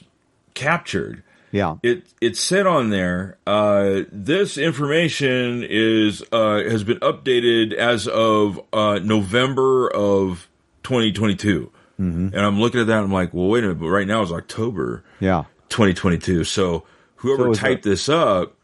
[0.53, 1.23] captured,
[1.55, 1.77] yeah.
[1.83, 8.59] It it said on there, uh, this information is uh, has been updated as of
[8.73, 10.49] uh, November of
[10.83, 11.71] 2022.
[11.97, 12.35] Mm-hmm.
[12.35, 12.97] And I'm looking at that.
[12.97, 13.79] I'm like, well, wait a minute.
[13.79, 15.05] But right now is October.
[15.21, 15.45] Yeah.
[15.69, 16.43] 2022.
[16.43, 16.83] So
[17.15, 18.57] whoever so typed this up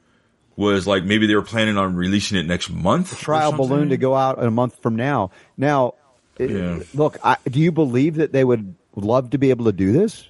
[0.57, 3.17] was like maybe they were planning on releasing it next month.
[3.17, 5.31] trial balloon to go out a month from now.
[5.55, 5.93] Now,
[6.37, 6.79] yeah.
[6.93, 10.27] look, I, do you believe that they would love to be able to do this?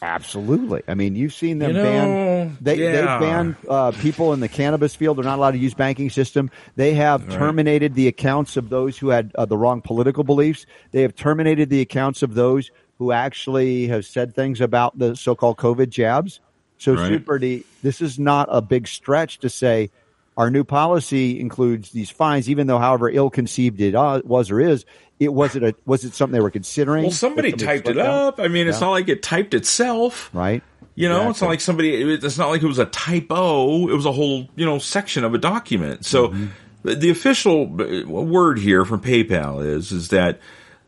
[0.00, 0.82] Absolutely.
[0.88, 2.58] I mean, you've seen them you know, ban.
[2.60, 2.92] They yeah.
[2.92, 5.18] they banned uh, people in the cannabis field.
[5.18, 6.50] They're not allowed to use banking system.
[6.76, 7.38] They have right.
[7.38, 10.66] terminated the accounts of those who had uh, the wrong political beliefs.
[10.90, 15.56] They have terminated the accounts of those who actually have said things about the so-called
[15.56, 16.40] COVID jabs.
[16.78, 17.08] So, right.
[17.08, 19.90] Super D, this is not a big stretch to say
[20.36, 24.84] our new policy includes these fines, even though, however ill-conceived it uh, was or is,
[25.22, 27.04] it was it a was it something they were considering?
[27.04, 28.40] Well, somebody typed it up.
[28.40, 28.86] I mean, it's yeah.
[28.86, 30.62] not like it typed itself, right?
[30.94, 31.30] You know, exactly.
[31.30, 32.12] it's not like somebody.
[32.12, 33.88] It's not like it was a typo.
[33.88, 36.04] It was a whole you know section of a document.
[36.04, 36.88] So mm-hmm.
[36.98, 40.40] the, official uh, word here from PayPal is is that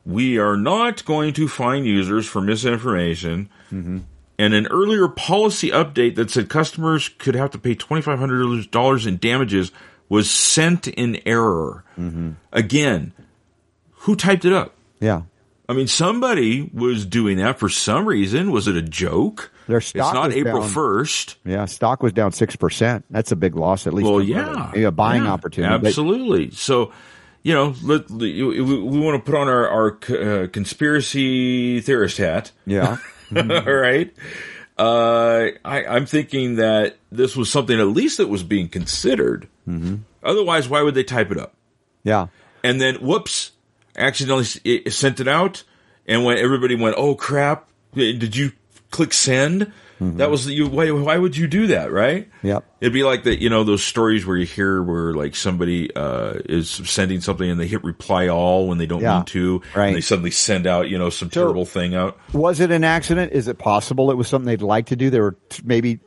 [0.05, 3.48] we are not going to fine users for misinformation.
[3.73, 3.98] Mm-hmm.
[4.36, 8.70] And an earlier policy update that said customers could have to pay twenty five hundred
[8.70, 9.70] dollars in damages
[10.09, 11.85] was sent in error.
[11.98, 12.32] Mm-hmm.
[12.52, 13.12] Again,
[14.05, 14.74] who typed it up?
[15.01, 15.22] Yeah.
[15.66, 18.51] I mean, somebody was doing that for some reason.
[18.51, 19.51] Was it a joke?
[19.66, 21.36] Their stock it's not April first.
[21.44, 23.06] Yeah, stock was down six percent.
[23.09, 24.09] That's a big loss, at least.
[24.09, 25.86] Well, yeah, a buying yeah, opportunity.
[25.86, 26.51] Absolutely.
[26.51, 26.93] so,
[27.43, 32.52] you know, let, we, we, want to put on our, our uh, conspiracy theorist hat.
[32.66, 32.98] Yeah.
[33.31, 33.51] Mm-hmm.
[33.68, 34.14] All right.
[34.76, 39.48] Uh, I, I'm thinking that this was something at least that was being considered.
[39.66, 39.97] Mm-hmm.
[40.22, 41.55] Otherwise, why would they type it up?
[42.02, 42.26] Yeah.
[42.62, 43.52] And then, whoops,
[43.97, 44.45] accidentally
[44.91, 45.65] sent it out,
[46.07, 47.69] and when everybody went, "Oh crap!
[47.95, 48.53] Did you
[48.91, 50.19] click send?" Mm-hmm.
[50.19, 50.66] That was you.
[50.69, 52.29] Why, why would you do that, right?
[52.43, 52.65] Yep.
[52.81, 56.35] It'd be like that, you know, those stories where you hear where like somebody uh,
[56.45, 59.89] is sending something and they hit reply all when they don't yeah, mean to, right?
[59.89, 62.19] And they suddenly send out, you know, some so, terrible thing out.
[62.33, 63.33] Was it an accident?
[63.33, 65.11] Is it possible it was something they'd like to do?
[65.11, 66.01] They were t- maybe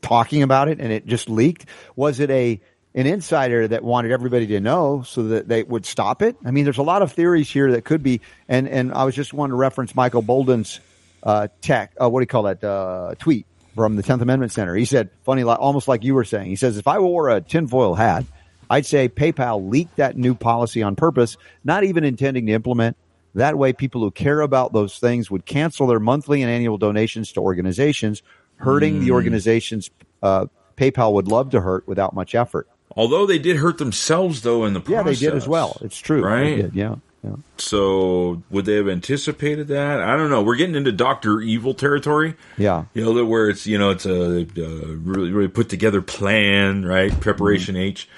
[0.00, 1.66] talking about it and it just leaked.
[1.96, 2.60] Was it a
[2.94, 6.36] an insider that wanted everybody to know so that they would stop it.
[6.44, 9.14] I mean, there's a lot of theories here that could be, and, and I was
[9.14, 10.80] just wanting to reference Michael Boldin's
[11.22, 14.74] uh, tech, uh, what do you call that, uh, tweet from the 10th Amendment Center.
[14.74, 17.94] He said, funny, almost like you were saying, he says, if I wore a tinfoil
[17.94, 18.24] hat,
[18.68, 22.96] I'd say PayPal leaked that new policy on purpose, not even intending to implement.
[23.34, 27.32] That way, people who care about those things would cancel their monthly and annual donations
[27.32, 28.22] to organizations,
[28.56, 29.00] hurting mm.
[29.00, 29.12] the hmm.
[29.12, 29.90] organizations
[30.22, 30.46] uh,
[30.76, 32.68] PayPal would love to hurt without much effort.
[32.96, 35.20] Although they did hurt themselves though in the process.
[35.20, 35.78] Yeah, they did as well.
[35.80, 36.22] It's true.
[36.22, 36.56] Right?
[36.56, 36.96] Did, yeah.
[37.24, 37.36] Yeah.
[37.56, 40.00] So would they have anticipated that?
[40.00, 40.42] I don't know.
[40.42, 42.34] We're getting into Doctor Evil territory.
[42.58, 46.84] Yeah, you know where it's you know it's a, a really really put together plan,
[46.84, 47.12] right?
[47.20, 47.82] Preparation mm-hmm.
[47.82, 48.08] H.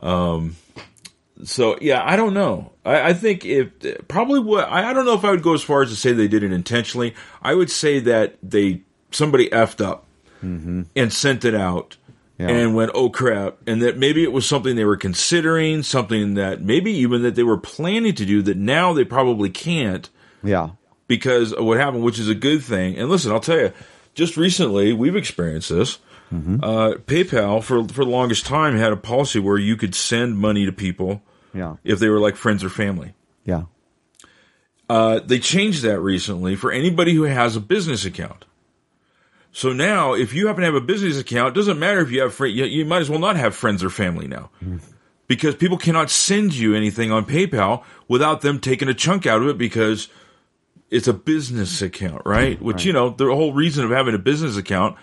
[0.00, 0.56] Um.
[1.44, 2.72] So yeah, I don't know.
[2.84, 3.70] I, I think if
[4.06, 6.12] probably what I, I don't know if I would go as far as to say
[6.12, 7.14] they did it intentionally.
[7.40, 10.04] I would say that they somebody effed up
[10.44, 10.82] mm-hmm.
[10.94, 11.96] and sent it out
[12.38, 12.48] yeah.
[12.48, 13.56] and went, oh crap.
[13.66, 17.42] And that maybe it was something they were considering, something that maybe even that they
[17.42, 20.08] were planning to do that now they probably can't.
[20.42, 20.70] Yeah.
[21.08, 22.96] because of what happened, which is a good thing.
[22.98, 23.72] And listen, I'll tell you,
[24.14, 25.98] just recently we've experienced this.
[26.30, 30.66] Uh, PayPal for for the longest time had a policy where you could send money
[30.66, 31.22] to people
[31.54, 31.76] Yeah.
[31.84, 33.14] if they were like friends or family.
[33.44, 33.62] Yeah.
[34.88, 38.44] Uh, they changed that recently for anybody who has a business account.
[39.56, 42.20] So now, if you happen to have a business account, it doesn't matter if you
[42.20, 44.50] have friends, you, you might as well not have friends or family now.
[44.62, 44.76] Mm-hmm.
[45.28, 49.48] Because people cannot send you anything on PayPal without them taking a chunk out of
[49.48, 50.08] it because
[50.90, 52.60] it's a business account, right?
[52.60, 54.98] Which, you know, the whole reason of having a business account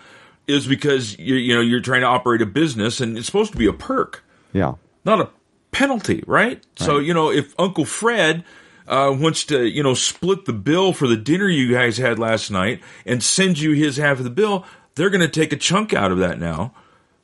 [0.45, 3.57] is because you you know, you're trying to operate a business and it's supposed to
[3.57, 4.75] be a perk Yeah.
[5.03, 5.29] not a
[5.71, 6.63] penalty, right?
[6.75, 8.43] So, you know, if Uncle Fred
[8.87, 12.51] uh, wants to, you know, split the bill for the dinner you guys had last
[12.51, 14.65] night and send you his half of the bill,
[14.95, 16.73] they're going to take a chunk out of that now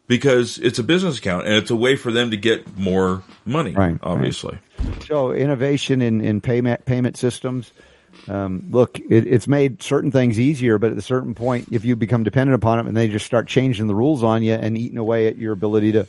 [0.07, 3.71] because it's a business account and it's a way for them to get more money,
[3.73, 3.99] Right, right.
[4.01, 4.57] obviously.
[5.05, 7.71] So innovation in, in payment payment systems.
[8.27, 11.95] Um, look, it, it's made certain things easier, but at a certain point, if you
[11.95, 14.97] become dependent upon them and they just start changing the rules on you and eating
[14.97, 16.07] away at your ability to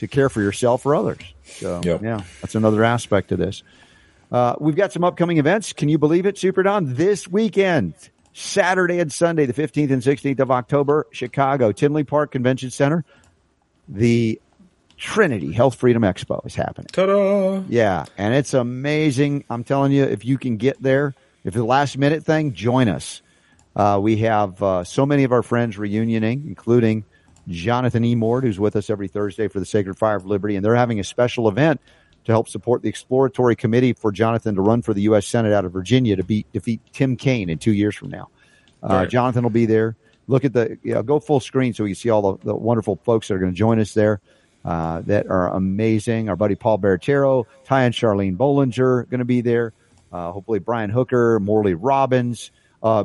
[0.00, 1.22] to care for yourself or others.
[1.44, 2.02] So Yep.
[2.02, 3.62] yeah, that's another aspect of this.
[4.30, 5.72] Uh, we've got some upcoming events.
[5.72, 6.94] Can you believe it, Super Don?
[6.94, 7.94] This weekend,
[8.32, 13.04] Saturday and Sunday, the 15th and 16th of October, Chicago, Tinley Park Convention Center,
[13.88, 14.40] the
[14.96, 16.88] Trinity Health Freedom Expo is happening.
[16.92, 17.62] Ta-da!
[17.68, 19.44] Yeah, and it's amazing.
[19.48, 23.22] I'm telling you, if you can get there, if the last minute thing, join us.
[23.76, 27.04] Uh, we have uh, so many of our friends reunioning, including
[27.46, 28.14] Jonathan E.
[28.14, 30.98] Mord, who's with us every Thursday for the Sacred Fire of Liberty, and they're having
[30.98, 31.80] a special event
[32.26, 35.26] to help support the exploratory committee for Jonathan to run for the U.S.
[35.26, 38.28] Senate out of Virginia to beat defeat Tim Kaine in two years from now.
[38.82, 39.08] Uh, Right.
[39.08, 39.96] Jonathan will be there.
[40.28, 42.54] Look at the you know, go full screen so we can see all the, the
[42.54, 44.20] wonderful folks that are going to join us there.
[44.64, 46.28] Uh, that are amazing.
[46.28, 49.72] Our buddy Paul Barattiero, Ty and Charlene Bollinger going to be there.
[50.12, 52.50] Uh, hopefully Brian Hooker, Morley Robbins.
[52.82, 53.04] Uh,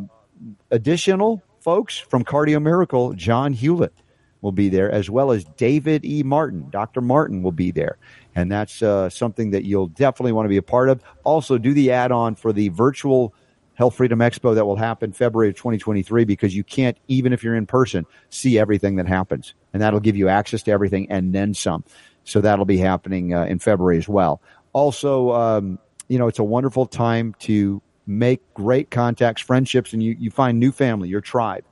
[0.71, 3.93] additional folks from Cardio Miracle, John Hewlett
[4.41, 6.23] will be there, as well as David E.
[6.23, 6.67] Martin.
[6.71, 6.99] Dr.
[7.01, 7.97] Martin will be there.
[8.35, 11.01] And that's uh, something that you'll definitely want to be a part of.
[11.23, 13.33] Also, do the add on for the virtual
[13.75, 17.55] Health Freedom Expo that will happen February of 2023 because you can't, even if you're
[17.55, 19.53] in person, see everything that happens.
[19.73, 21.83] And that'll give you access to everything and then some.
[22.23, 24.41] So that'll be happening uh, in February as well.
[24.73, 30.15] Also, um, you know, it's a wonderful time to make great contacts, friendships, and you,
[30.19, 31.63] you find new family, your tribe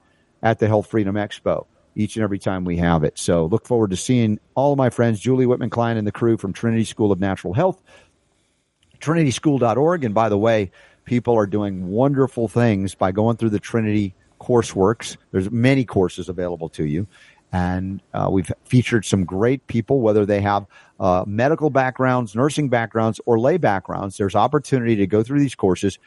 [0.42, 1.66] at the Health Freedom Expo
[2.00, 3.20] each and every time we have it.
[3.20, 6.38] So look forward to seeing all of my friends, Julie Whitman Klein and the crew
[6.38, 7.82] from Trinity School of Natural Health,
[9.02, 10.04] trinityschool.org.
[10.06, 10.72] And by the way,
[11.04, 15.18] people are doing wonderful things by going through the Trinity courseworks.
[15.32, 17.06] There's many courses available to you.
[17.52, 20.68] And uh, we've featured some great people, whether they have
[21.00, 24.18] uh, medical backgrounds, nursing backgrounds, or lay backgrounds.
[24.18, 25.98] There's opportunity to go through these courses,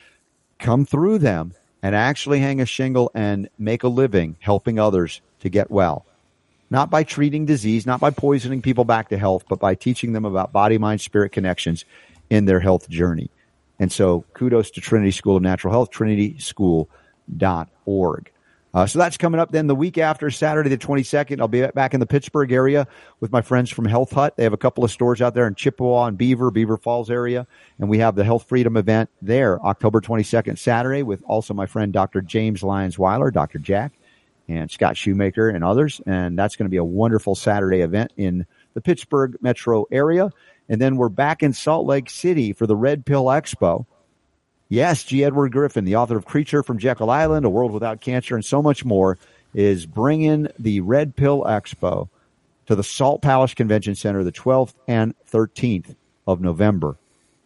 [0.59, 1.52] come through them,
[1.82, 6.06] and actually hang a shingle and make a living helping others to get well.
[6.70, 10.24] Not by treating disease, not by poisoning people back to health, but by teaching them
[10.24, 11.85] about body, mind, spirit connections
[12.31, 13.31] in their health journey.
[13.78, 18.31] And so kudos to Trinity School of Natural Health, trinityschool.org.
[18.74, 21.40] Uh, so that's coming up then the week after Saturday the 22nd.
[21.40, 22.89] I'll be back in the Pittsburgh area
[23.20, 24.39] with my friends from Health Hut.
[24.39, 27.47] They have a couple of stores out there in Chippewa and Beaver, Beaver Falls area.
[27.78, 31.93] And we have the Health Freedom event there October 22nd, Saturday with also my friend
[31.93, 32.23] Dr.
[32.23, 33.59] James Lyons Weiler, Dr.
[33.59, 33.93] Jack
[34.48, 36.01] and Scott Shoemaker and others.
[36.06, 40.31] And that's going to be a wonderful Saturday event in the Pittsburgh metro area.
[40.69, 43.86] And then we're back in Salt Lake City for the Red Pill Expo.
[44.69, 45.24] Yes, G.
[45.24, 48.62] Edward Griffin, the author of Creature from Jekyll Island, A World Without Cancer, and so
[48.62, 49.19] much more,
[49.52, 52.09] is bringing the Red Pill Expo
[52.66, 55.94] to the Salt Palace Convention Center the 12th and 13th
[56.27, 56.97] of November.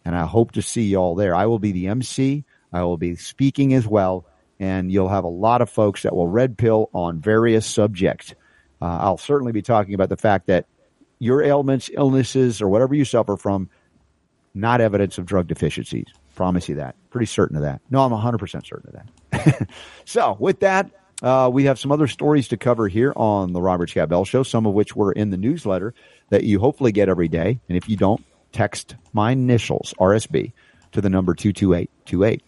[0.05, 1.35] And I hope to see you all there.
[1.35, 2.45] I will be the MC.
[2.71, 4.25] I will be speaking as well.
[4.59, 8.33] And you'll have a lot of folks that will red pill on various subjects.
[8.81, 10.65] Uh, I'll certainly be talking about the fact that
[11.19, 13.69] your ailments, illnesses, or whatever you suffer from,
[14.53, 16.07] not evidence of drug deficiencies.
[16.35, 16.95] Promise you that.
[17.09, 17.81] Pretty certain of that.
[17.89, 19.69] No, I'm 100% certain of that.
[20.05, 20.91] so, with that,
[21.23, 24.43] uh, we have some other stories to cover here on the Robert Scott Bell Show,
[24.43, 25.93] some of which were in the newsletter
[26.29, 27.59] that you hopefully get every day.
[27.67, 30.53] And if you don't, text my initials, RSB,
[30.91, 32.43] to the number 22828.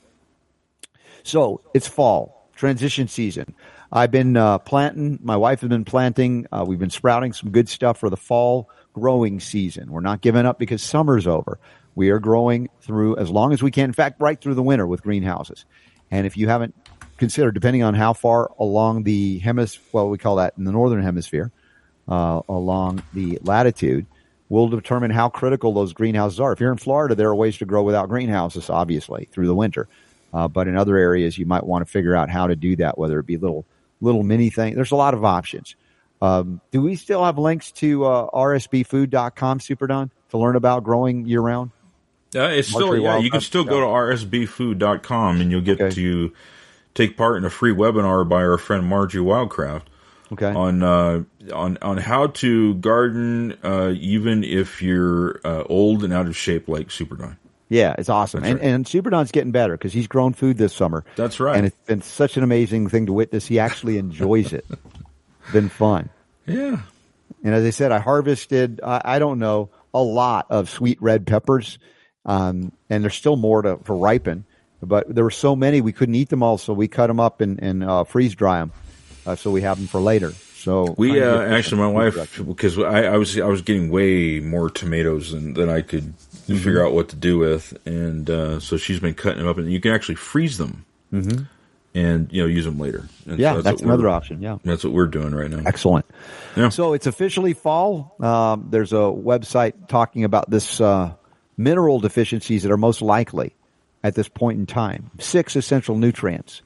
[1.23, 3.55] So, it's fall, transition season.
[3.91, 7.67] I've been uh, planting, my wife has been planting, uh, we've been sprouting some good
[7.69, 9.91] stuff for the fall growing season.
[9.91, 11.59] We're not giving up because summer's over.
[11.95, 13.85] We are growing through as long as we can.
[13.85, 15.65] In fact, right through the winter with greenhouses.
[16.11, 16.75] And if you haven't
[17.17, 21.01] considered, depending on how far along the hemisphere, well, we call that in the northern
[21.01, 21.51] hemisphere,
[22.07, 24.05] uh, along the latitude,
[24.49, 26.51] will determine how critical those greenhouses are.
[26.51, 29.87] If you're in Florida, there are ways to grow without greenhouses, obviously, through the winter.
[30.33, 32.97] Uh, but in other areas, you might want to figure out how to do that,
[32.97, 33.65] whether it be little
[34.01, 34.75] little mini thing.
[34.75, 35.75] There's a lot of options.
[36.21, 41.25] Um, do we still have links to uh, rsbfood.com, Super Don, to learn about growing
[41.25, 41.71] year round?
[42.35, 43.17] Uh, it's still yeah.
[43.17, 45.95] You can still go to rsbfood.com and you'll get Okay.
[45.95, 46.33] to
[46.93, 49.83] take part in a free webinar by our friend Margie Wildcraft
[50.31, 50.45] Okay.
[50.53, 51.23] on uh,
[51.53, 56.67] on on how to garden uh, even if you're uh, old and out of shape
[56.67, 57.37] like Super Don.
[57.69, 58.41] Yeah, it's awesome.
[58.41, 58.69] That's And, right.
[58.69, 61.05] and Super Don's getting better because he's grown food this summer.
[61.15, 61.55] That's right.
[61.55, 63.45] And it's been such an amazing thing to witness.
[63.45, 64.65] He actually enjoys it.
[65.53, 66.09] been fun.
[66.47, 66.81] Yeah.
[67.43, 71.25] And as I said, I harvested, I, I don't know, a lot of sweet red
[71.27, 71.77] peppers.
[72.25, 74.45] Um, and there's still more to, to ripen,
[74.83, 76.57] but there were so many we couldn't eat them all.
[76.57, 78.71] So we cut them up and, and uh, freeze dry them.
[79.25, 80.31] Uh, so we have them for later.
[80.31, 84.69] So We uh, actually, my wife, because I, I was I was getting way more
[84.69, 86.13] tomatoes than, than I could
[86.55, 86.63] Mm-hmm.
[86.63, 89.71] figure out what to do with, and uh, so she's been cutting them up, and
[89.71, 90.85] you can actually freeze them,
[91.95, 92.99] and you know use them later.
[92.99, 93.41] And so Mm-hmm.
[93.41, 94.41] Yeah, that's another option.
[94.41, 94.57] Yeah.
[94.63, 95.63] That's what we're doing right now.
[95.65, 96.05] Excellent.
[96.55, 96.69] Yeah.
[96.69, 98.15] So it's officially fall.
[98.19, 101.13] Um, there's a website talking about this uh,
[101.57, 103.55] mineral deficiencies that are most likely
[104.03, 105.11] at this point in time.
[105.19, 106.61] Six essential nutrients.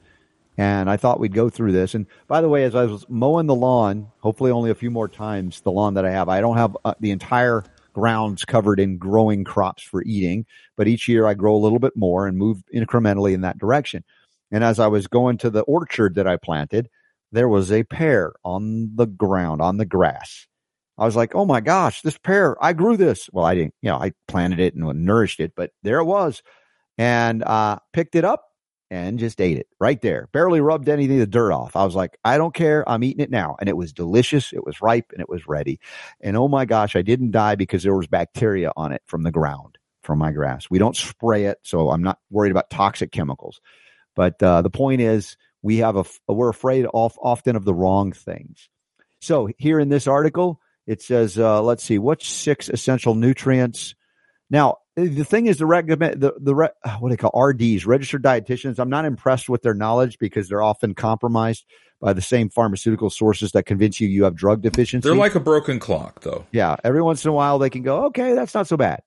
[0.56, 1.94] And I thought we'd go through this.
[1.96, 5.08] And by the way, as I was mowing the lawn, hopefully only a few more
[5.08, 7.64] times the lawn that I have, I don't have uh, the entire
[7.94, 10.44] grounds covered in growing crops for eating,
[10.76, 14.04] but each year I grow a little bit more and move incrementally in that direction.
[14.52, 16.90] And as I was going to the orchard that I planted,
[17.32, 20.46] there was a pear on the ground, on the grass.
[20.96, 23.28] I was like, oh my gosh, this pear, I grew this.
[23.32, 26.42] Well, I didn't, you know, I planted it and nourished it, but there it was.
[26.98, 28.44] And uh, picked it up
[28.94, 30.28] and just ate it right there.
[30.32, 31.74] Barely rubbed any of the dirt off.
[31.74, 32.88] I was like, I don't care.
[32.88, 33.56] I'm eating it now.
[33.58, 34.52] And it was delicious.
[34.52, 35.80] It was ripe and it was ready.
[36.20, 39.32] And oh my gosh, I didn't die because there was bacteria on it from the
[39.32, 40.70] ground, from my grass.
[40.70, 41.58] We don't spray it.
[41.62, 43.60] So I'm not worried about toxic chemicals.
[44.14, 48.12] But uh, the point is, we have a we're afraid of, often of the wrong
[48.12, 48.68] things.
[49.20, 53.96] So here in this article, it says, uh, let's see, what's six essential nutrients?
[54.50, 57.86] Now, the thing is, the recommend the the re, ah, what do they call RDs,
[57.86, 58.78] registered dietitians.
[58.78, 61.64] I'm not impressed with their knowledge because they're often compromised
[62.00, 65.08] by the same pharmaceutical sources that convince you you have drug deficiency.
[65.08, 66.46] They're like a broken clock, though.
[66.52, 69.00] Yeah, every once in a while they can go, okay, that's not so bad.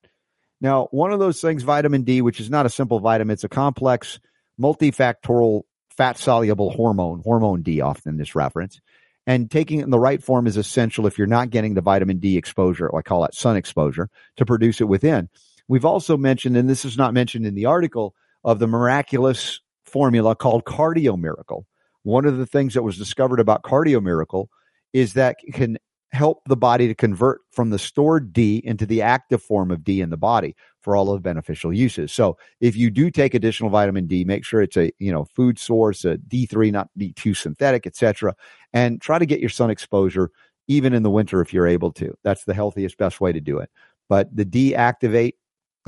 [0.59, 3.49] Now, one of those things, vitamin D, which is not a simple vitamin, it's a
[3.49, 4.19] complex,
[4.59, 5.63] multifactorial,
[5.95, 8.79] fat soluble hormone, hormone D, often this reference.
[9.27, 12.17] And taking it in the right form is essential if you're not getting the vitamin
[12.19, 15.29] D exposure, or I call it sun exposure, to produce it within.
[15.67, 20.35] We've also mentioned, and this is not mentioned in the article, of the miraculous formula
[20.35, 21.65] called Cardio Miracle.
[22.03, 24.49] One of the things that was discovered about Cardio Miracle
[24.93, 25.77] is that it can
[26.11, 29.99] help the body to convert from the stored D into the active form of D
[29.99, 32.13] in the body for all of beneficial uses.
[32.13, 35.59] So if you do take additional vitamin D, make sure it's a you know food
[35.59, 38.35] source, a D3, not D2 synthetic, etc.,
[38.71, 40.31] and try to get your sun exposure
[40.67, 42.17] even in the winter if you're able to.
[42.23, 43.69] That's the healthiest, best way to do it.
[44.09, 45.33] But the deactivate,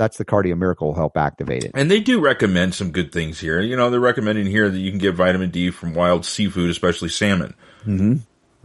[0.00, 1.72] that's the cardio miracle help activate it.
[1.74, 3.60] And they do recommend some good things here.
[3.60, 7.10] You know, they're recommending here that you can get vitamin D from wild seafood, especially
[7.10, 7.54] salmon.
[7.82, 8.14] Mm-hmm.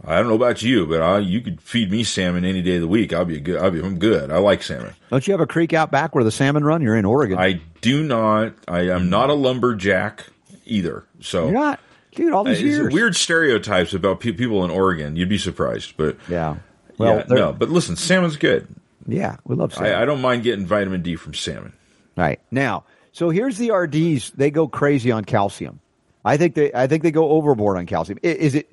[0.06, 2.80] I don't know about you, but I, you could feed me salmon any day of
[2.80, 3.12] the week.
[3.12, 3.60] I'll be good.
[3.60, 4.30] I'll be I'm good.
[4.30, 4.94] I like salmon.
[5.10, 6.80] Don't you have a creek out back where the salmon run?
[6.80, 7.38] You're in Oregon.
[7.38, 8.54] I do not.
[8.66, 10.24] I am not a lumberjack
[10.64, 11.04] either.
[11.20, 11.80] So You're not,
[12.14, 12.32] dude.
[12.32, 12.94] All these years.
[12.94, 15.16] weird stereotypes about pe- people in Oregon.
[15.16, 16.56] You'd be surprised, but Yeah.
[16.96, 17.52] Well, yeah, no.
[17.52, 18.68] But listen, salmon's good.
[19.06, 19.92] Yeah, we love salmon.
[19.92, 21.72] I, I don't mind getting vitamin D from salmon.
[22.16, 22.40] Right.
[22.50, 24.30] Now, so here's the RDs.
[24.32, 25.80] They go crazy on calcium.
[26.24, 28.18] I think they I think they go overboard on calcium.
[28.22, 28.72] Is it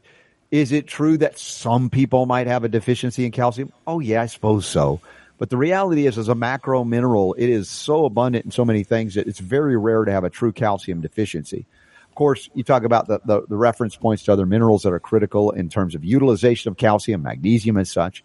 [0.51, 3.71] is it true that some people might have a deficiency in calcium?
[3.87, 5.01] Oh yeah, I suppose so.
[5.37, 8.83] But the reality is as a macro mineral, it is so abundant in so many
[8.83, 11.65] things that it's very rare to have a true calcium deficiency.
[12.07, 14.99] Of course, you talk about the, the, the reference points to other minerals that are
[14.99, 18.23] critical in terms of utilization of calcium, magnesium, and such.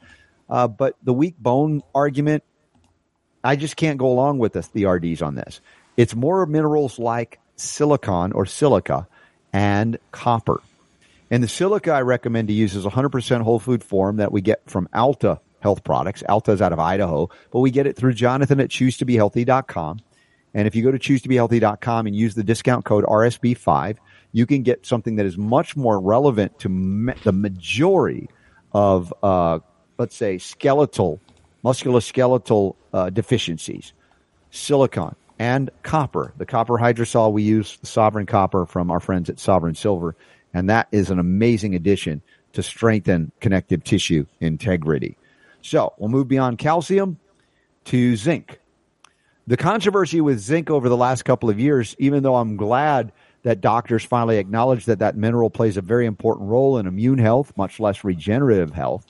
[0.48, 2.42] Uh, but the weak bone argument,
[3.44, 5.60] I just can't go along with this, the RDs on this.
[5.96, 9.08] It's more minerals like silicon or silica
[9.52, 10.60] and copper.
[11.30, 14.62] And the silica I recommend to use is 100% whole food form that we get
[14.66, 16.22] from Alta Health Products.
[16.28, 20.00] Alta is out of Idaho, but we get it through Jonathan at choosetobehealthy.com.
[20.54, 23.98] And if you go to choosetobehealthy.com and use the discount code RSB5,
[24.32, 26.68] you can get something that is much more relevant to
[27.24, 28.28] the majority
[28.72, 29.58] of, uh,
[29.98, 31.20] let's say, skeletal,
[31.64, 33.92] musculoskeletal uh, deficiencies
[34.50, 36.32] silicon and copper.
[36.36, 40.16] The copper hydrosol we use, Sovereign Copper from our friends at Sovereign Silver,
[40.54, 42.22] and that is an amazing addition
[42.54, 45.16] to strengthen connective tissue integrity.
[45.60, 47.18] So we'll move beyond calcium
[47.84, 48.58] to zinc.
[49.46, 53.12] The controversy with zinc over the last couple of years, even though I'm glad
[53.42, 57.52] that doctors finally acknowledge that that mineral plays a very important role in immune health,
[57.56, 59.06] much less regenerative health,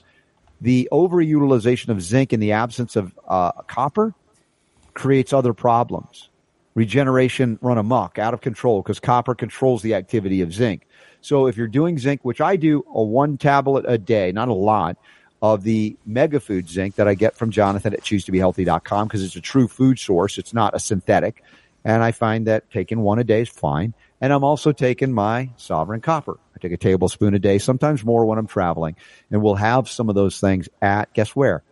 [0.61, 4.13] the overutilization of zinc in the absence of uh, copper
[4.93, 6.29] creates other problems.
[6.75, 10.87] Regeneration run amok, out of control, because copper controls the activity of zinc.
[11.21, 14.53] So if you're doing zinc, which I do a one tablet a day, not a
[14.53, 14.97] lot,
[15.41, 19.41] of the mega food zinc that I get from Jonathan at choosetobehealthy.com because it's a
[19.41, 20.37] true food source.
[20.37, 21.43] It's not a synthetic.
[21.85, 23.93] And I find that taking one a day is fine.
[24.21, 26.37] And I'm also taking my sovereign copper.
[26.55, 28.95] I take a tablespoon a day, sometimes more when I'm traveling.
[29.31, 31.63] And we'll have some of those things at, guess where?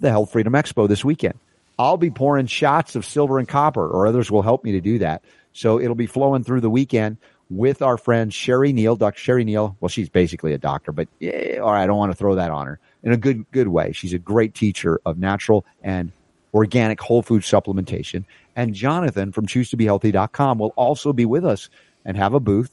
[0.00, 1.38] The Health Freedom Expo this weekend.
[1.78, 4.98] I'll be pouring shots of silver and copper, or others will help me to do
[5.00, 5.22] that.
[5.52, 7.18] So it'll be flowing through the weekend
[7.50, 9.18] with our friend Sherry Neal, Dr.
[9.18, 9.76] Sherry Neal.
[9.80, 12.50] Well, she's basically a doctor, but yeah, all right, I don't want to throw that
[12.50, 13.92] on her in a good, good way.
[13.92, 16.12] She's a great teacher of natural and
[16.54, 18.24] organic whole food supplementation.
[18.56, 21.68] And Jonathan from choosetobehealthy.com will also be with us
[22.04, 22.70] and have a booth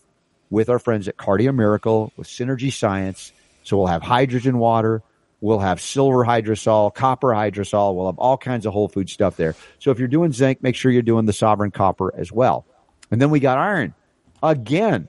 [0.49, 3.31] with our friends at Cardio Miracle with Synergy Science.
[3.63, 5.01] So we'll have hydrogen water.
[5.41, 7.95] We'll have silver hydrosol, copper hydrosol.
[7.95, 9.55] We'll have all kinds of whole food stuff there.
[9.79, 12.65] So if you're doing zinc, make sure you're doing the sovereign copper as well.
[13.11, 13.93] And then we got iron.
[14.41, 15.07] Again,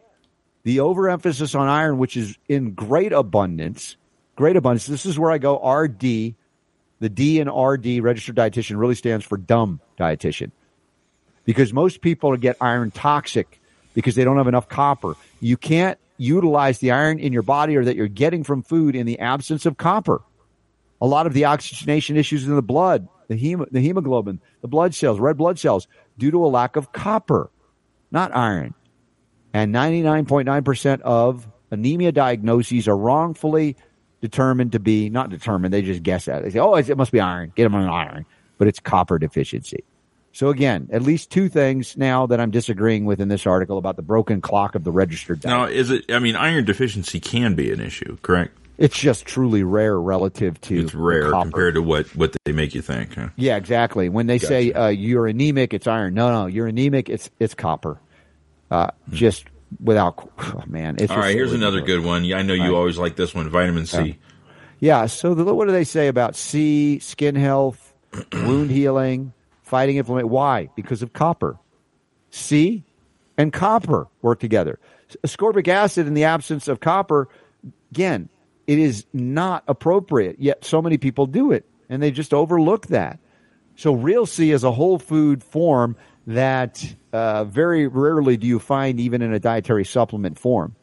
[0.64, 3.96] the overemphasis on iron, which is in great abundance,
[4.34, 4.86] great abundance.
[4.86, 6.34] This is where I go RD.
[7.00, 10.50] The D and RD, registered dietitian, really stands for dumb dietitian.
[11.44, 13.60] Because most people get iron toxic
[13.94, 15.14] because they don't have enough copper.
[15.40, 19.06] You can't utilize the iron in your body or that you're getting from food in
[19.06, 20.22] the absence of copper.
[21.00, 24.94] A lot of the oxygenation issues in the blood, the, hem- the hemoglobin, the blood
[24.94, 25.86] cells, red blood cells,
[26.18, 27.50] due to a lack of copper,
[28.10, 28.74] not iron
[29.56, 33.74] and 99.9% of anemia diagnoses are wrongfully
[34.28, 35.72] determined to be not determined.
[35.72, 36.44] They just guess at it.
[36.44, 37.52] They say, "Oh, it must be iron.
[37.54, 38.26] Get them on iron,"
[38.58, 39.84] but it's copper deficiency.
[40.32, 43.96] So again, at least two things now that I'm disagreeing with in this article about
[43.96, 45.40] the broken clock of the registered.
[45.40, 45.50] Diet.
[45.50, 46.10] Now, is it?
[46.12, 48.52] I mean, iron deficiency can be an issue, correct?
[48.78, 52.82] It's just truly rare relative to it's rare compared to what what they make you
[52.82, 53.14] think.
[53.14, 53.28] Huh?
[53.36, 54.10] Yeah, exactly.
[54.10, 54.46] When they Gotcha.
[54.46, 56.12] say uh, you're anemic, it's iron.
[56.12, 57.08] No, no, you're anemic.
[57.08, 57.98] It's it's copper.
[58.70, 59.46] Uh, Just
[59.82, 60.96] without oh, man.
[60.98, 61.10] It's.
[61.10, 62.24] All just here's another good one.
[62.24, 62.72] Yeah, I know you right.
[62.72, 64.18] always like this one, vitamin C.
[64.80, 65.06] Yeah.
[65.06, 67.94] So the, what do they say about C, skin health,
[68.32, 69.32] wound healing,
[69.62, 70.30] fighting inflammation?
[70.30, 70.70] Why?
[70.76, 71.58] Because of copper.
[72.30, 72.84] C
[73.38, 74.78] and copper work together.
[75.24, 77.28] Ascorbic acid in the absence of copper,
[77.90, 78.28] again,
[78.66, 80.36] it is not appropriate.
[80.38, 83.18] Yet so many people do it and they just overlook that.
[83.76, 88.98] So real C is a whole food form that uh, very rarely do you find
[89.00, 90.74] even in a dietary supplement form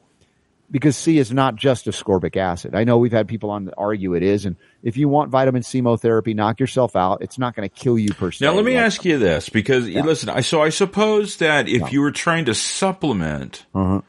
[0.72, 2.74] because C is not just ascorbic acid.
[2.74, 5.62] I know we've had people on that argue it is, and if you want vitamin
[5.62, 7.22] C chemotherapy, knock yourself out.
[7.22, 8.44] It's not going to kill you per se.
[8.46, 11.92] Now, let me Like- ask you this because listen, I so I suppose that if
[11.94, 14.02] you were trying to supplement Uh-huh.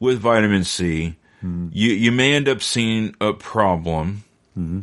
[0.00, 1.68] with vitamin C, Mm-hmm.
[1.72, 4.22] you you may end up seeing a problem.
[4.56, 4.80] Mm-hmm.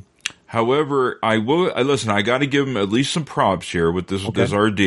[0.47, 1.71] However, I will.
[1.75, 2.09] I listen.
[2.09, 4.79] I got to give him at least some props here with this this RD.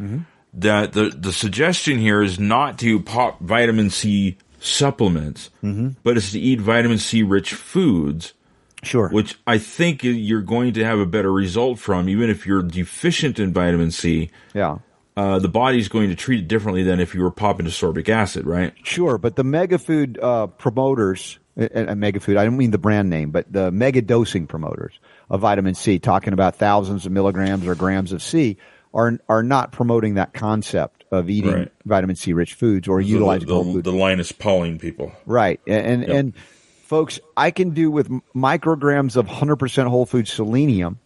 [0.00, 0.18] Mm-hmm.
[0.54, 5.90] That the the suggestion here is not to pop vitamin C supplements, Mm-hmm.
[6.02, 8.34] but it's to eat vitamin C rich foods
[8.82, 9.08] Sure.
[9.10, 13.38] which I think you're going to have a better result from, even if you're deficient
[13.38, 14.30] in vitamin C.
[14.54, 14.78] yeah.
[15.16, 18.46] Uh, the body's going to treat it differently than if you were popping ascorbic acid,
[18.46, 18.72] right?
[18.84, 22.78] Sure, but the mega food uh, promoters, and, and mega food, I don't mean the
[22.78, 24.98] brand name, but the mega dosing promoters
[25.28, 28.56] of vitamin C, talking about thousands of milligrams or grams of C,
[28.94, 31.72] are are not promoting that concept of eating Right.
[31.84, 35.12] vitamin C rich foods or utilizing the, the, the Linus Pauling people.
[35.26, 35.60] Right.
[35.66, 36.10] And and, Yep.
[36.10, 36.34] and
[36.84, 40.98] folks, I can do with micrograms of 100% whole food selenium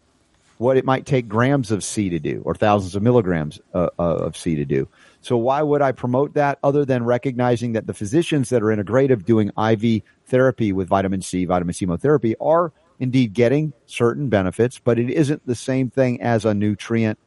[0.58, 4.02] what it might take grams of C to do or thousands of milligrams uh, uh,
[4.02, 4.88] of C to do.
[5.20, 9.24] So why would I promote that other than recognizing that the physicians that are integrative
[9.24, 14.98] doing IV therapy with vitamin C, vitamin C chemotherapy are indeed getting certain benefits, but
[14.98, 17.18] it isn't the same thing as a nutrient.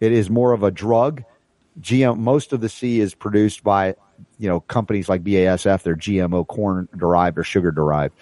[0.00, 1.24] It is more of a drug.
[1.80, 3.94] GM, most of the C is produced by,
[4.38, 5.82] you know, companies like BASF.
[5.82, 8.14] They're GMO corn derived or sugar derived.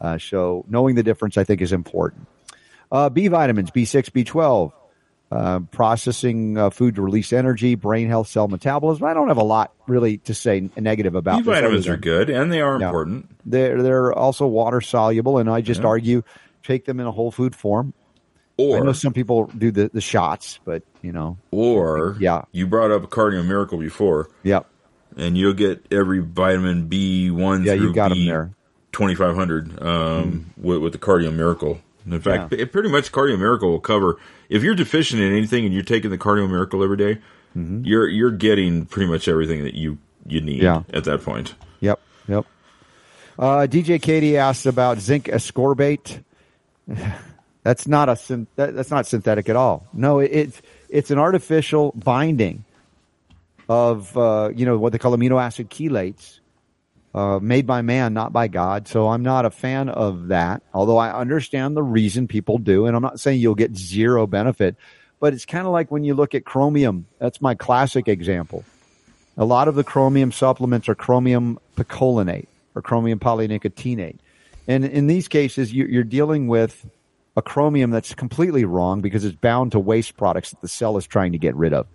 [0.00, 2.26] Uh, so knowing the difference, I think, is important.
[2.90, 4.72] Uh, B vitamins, B6, B12,
[5.30, 9.04] uh, processing uh, food to release energy, brain health, cell metabolism.
[9.04, 12.50] I don't have a lot really to say negative about B vitamins are good and
[12.50, 12.86] they are Yeah.
[12.86, 13.30] important.
[13.44, 15.88] They're they're also water soluble, and I just Yeah.
[15.88, 16.22] argue
[16.62, 17.92] take them in a whole food form.
[18.58, 22.42] I Or know some people do the, the shots, but you know, or Yeah.
[22.52, 24.66] you brought up Cardio Miracle before, yep,
[25.16, 28.50] and you'll get every vitamin B one yeah, through you got B them there.
[28.90, 33.38] twenty five hundred um, with, with the Cardio Miracle In fact, it pretty much Cardio
[33.38, 34.18] Miracle will cover.
[34.48, 37.18] If you're deficient in anything and you're taking the Cardio Miracle every day,
[37.54, 40.82] you're you're getting pretty much everything that you you need Yeah.
[40.92, 41.54] at that point.
[41.80, 42.44] Yep, yep.
[43.38, 46.24] Uh, DJ Katie asked about zinc ascorbate.
[47.68, 49.86] That's not a syn- that, that's not synthetic at all.
[49.92, 52.64] No, it, it's it's an artificial binding
[53.68, 56.40] of uh, you know what they call amino acid chelates,
[57.14, 58.88] uh, made by man, not by God.
[58.88, 60.62] So I'm not a fan of that.
[60.72, 64.74] Although I understand the reason people do, and I'm not saying you'll get zero benefit,
[65.20, 67.04] but it's kind of like when you look at chromium.
[67.18, 68.64] That's my classic example.
[69.36, 74.16] A lot of the chromium supplements are chromium picolinate or chromium polynicotinate.
[74.66, 76.86] And in these cases, you're dealing with
[77.38, 81.06] a chromium that's completely wrong because it's bound to waste products that the cell is
[81.06, 81.86] trying to get rid of.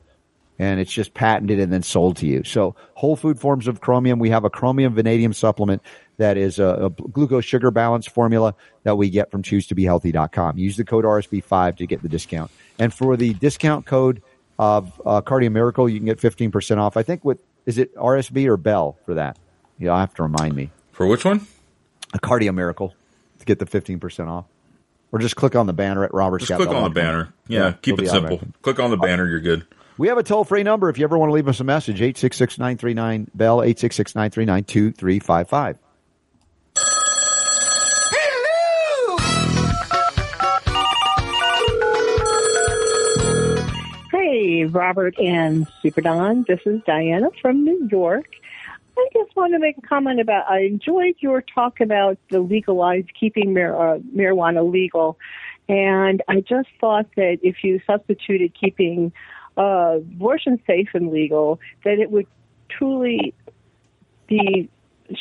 [0.57, 2.45] And it's just patented and then sold to you.
[2.45, 4.19] So whole food forms of chromium.
[4.19, 5.81] We have a chromium vanadium supplement
[6.17, 10.57] that is a, a glucose sugar balance formula that we get from choosetobehealthy.com.
[10.57, 12.49] Use the code RSB5 to get the discount.
[12.79, 14.21] And for the discount code
[14.57, 16.95] of uh, Cardio Miracle, you can get 15% off.
[16.95, 19.37] I think with, is it RSB or Bell for that?
[19.77, 20.69] You will have to remind me.
[20.93, 21.47] For which one?
[22.13, 22.95] A Cardio Miracle
[23.39, 24.45] to get the 15% off.
[25.13, 27.31] Or just click on the banner at Robert Just click on the banner.
[27.47, 28.33] Yeah, Yeah, keep it'll it simple.
[28.37, 28.61] automatic.
[28.63, 29.29] Click on the uh, banner.
[29.29, 29.63] You're good.
[29.99, 32.01] We have a toll free number if you ever want to leave us a message
[32.01, 35.77] 866 939 Bell, 866 939 2355.
[44.11, 46.45] Hey, Robert and Super Don.
[46.47, 48.25] This is Diana from New York.
[48.97, 50.49] I just want to make a comment about.
[50.49, 55.17] I enjoyed your talk about the legalized keeping mar- uh, marijuana legal,
[55.67, 59.11] and I just thought that if you substituted keeping
[59.57, 62.27] uh, abortion safe and legal, that it would
[62.69, 63.33] truly
[64.27, 64.69] be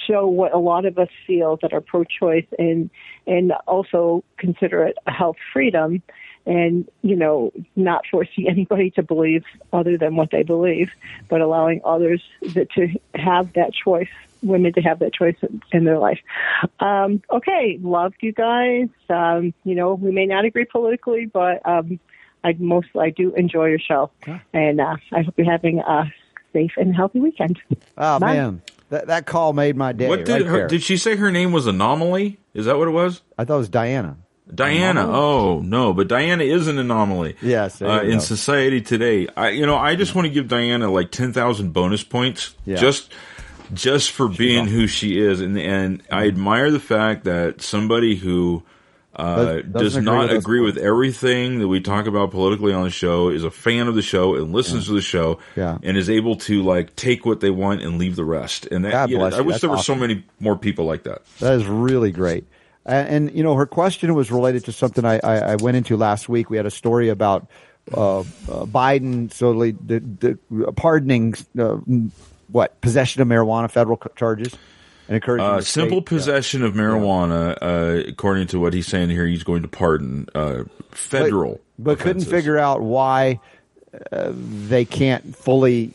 [0.07, 2.89] show what a lot of us feel that are pro-choice and
[3.27, 6.03] and also consider it a health freedom
[6.47, 10.90] and you know not forcing anybody to believe other than what they believe
[11.28, 12.23] but allowing others
[12.55, 14.09] that to have that choice
[14.43, 16.19] women to have that choice in, in their life
[16.81, 22.01] um okay loved you guys um you know we may not agree politically but um
[22.43, 24.10] i most i do enjoy your show
[24.52, 26.12] and uh i hope you're having a
[26.52, 27.59] safe and healthy weekend
[27.97, 28.35] Oh, Bye.
[28.35, 28.62] man.
[28.89, 30.09] That, that call made my day.
[30.09, 31.16] what did right her, did she say?
[31.16, 32.39] Her name was Anomaly.
[32.52, 33.23] Is that what it was?
[33.39, 34.19] I thought it was Diana.
[34.55, 35.07] Diana.
[35.09, 37.37] Oh no, but Diana is an anomaly.
[37.43, 38.19] Yes, uh, in go.
[38.19, 39.29] society today.
[39.37, 42.77] I you know I just want to give Diana like ten thousand bonus points Yeah.
[42.77, 43.12] just
[43.73, 48.62] just for being who she is, and and I admire the fact that somebody who.
[49.15, 52.91] Uh, Does- agree not with agree with everything that we talk about politically on the
[52.91, 55.77] show is a fan of the show and listens to the show Yeah.
[55.83, 58.93] and is able to like take what they want and leave the rest and that
[58.93, 59.97] God know, bless I wish That's there were awesome.
[59.97, 62.47] so many more people like that That is really great.
[62.85, 65.97] And, and you know, her question was related to something I, I, I went into
[65.97, 66.51] last week.
[66.51, 67.49] We had a story about
[67.93, 69.73] uh, uh, Biden so the,
[70.51, 71.79] the, pardoning uh,
[72.49, 74.55] what possession of marijuana, federal charges,
[75.09, 79.27] and encouraging Uh, simple state- possession of marijuana, uh, according to what he's saying here,
[79.27, 81.61] he's going to pardon uh, federal.
[81.79, 83.41] but couldn't figure out why
[84.13, 85.93] uh, they can't fully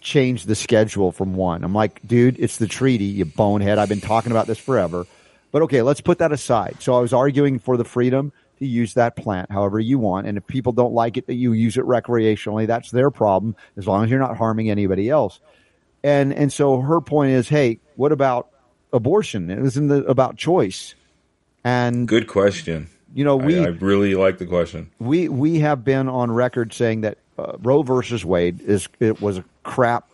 [0.00, 1.64] change the schedule from one.
[1.64, 3.78] I'm like, dude, it's the treaty, you bonehead.
[3.78, 5.06] I've been talking about this forever.
[5.52, 6.76] But okay, let's put that aside.
[6.80, 10.26] So I was arguing for the freedom to use that plant however you want.
[10.26, 13.86] And if people don't like it that you use it recreationally, that's their problem as
[13.86, 15.40] long as you're not harming anybody else.
[16.02, 18.48] And and so her point is, hey, what about
[18.92, 19.50] abortion?
[19.50, 20.94] It isn't the, about choice.
[21.64, 22.88] And Good question.
[23.14, 24.90] you know, we I, I really like the question.
[24.98, 29.38] we we have been on record saying that uh, Roe versus Wade is it was
[29.38, 30.08] a crap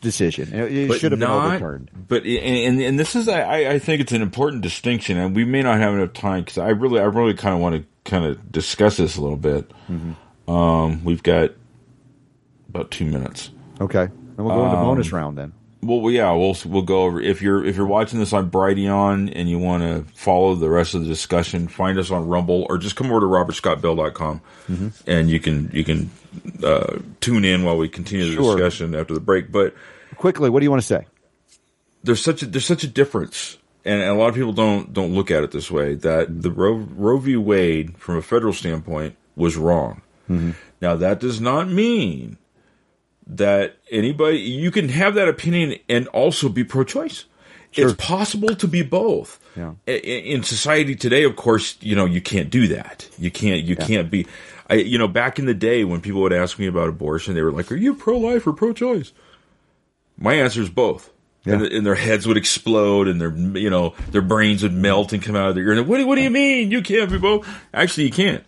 [0.00, 0.52] decision.
[0.52, 1.90] It, it should have been overturned.
[2.08, 5.62] But and and this is I I think it's an important distinction, and we may
[5.62, 8.50] not have enough time because I really I really kind of want to kind of
[8.50, 9.70] discuss this a little bit.
[9.90, 10.50] Mm-hmm.
[10.50, 11.50] Um, we've got
[12.68, 13.50] about two minutes.
[13.80, 15.52] Okay, and we'll go into Um, bonus round then.
[15.80, 19.48] Well, yeah, we'll we'll go over if you're if you're watching this on Brighteon and
[19.48, 22.96] you want to follow the rest of the discussion, find us on Rumble or just
[22.96, 24.88] come over to robertscottbell.com Mm-hmm.
[25.10, 26.10] and you can you can
[26.64, 28.56] uh, tune in while we continue the Sure.
[28.56, 29.50] discussion after the break.
[29.52, 29.74] But
[30.16, 31.06] Quickly, what do you want to say?
[32.02, 35.30] there's such a there's such a difference, and a lot of people don't don't look
[35.30, 35.94] at it this way.
[35.94, 37.36] That the Roe, Roe v.
[37.36, 40.02] Wade, from a federal standpoint, was wrong.
[40.82, 42.36] Now that does not mean
[43.28, 47.24] that anybody you can have that opinion and also be pro-choice.
[47.74, 49.38] It's possible to be both.
[49.54, 49.74] Yeah.
[49.86, 53.06] In society today, of course, you know you can't do that.
[53.18, 53.62] You can't.
[53.62, 54.26] You can't be.
[54.70, 57.42] I, you know, back in the day when people would ask me about abortion, they
[57.42, 59.12] were like, "Are you pro-life or pro-choice?"
[60.16, 61.10] My answer is both.
[61.44, 65.22] And, and their heads would explode, and their you know their brains would melt and
[65.22, 65.82] come out of their ear.
[65.82, 67.46] What, do- what do you mean you can't be both?
[67.72, 68.44] Actually, you can't.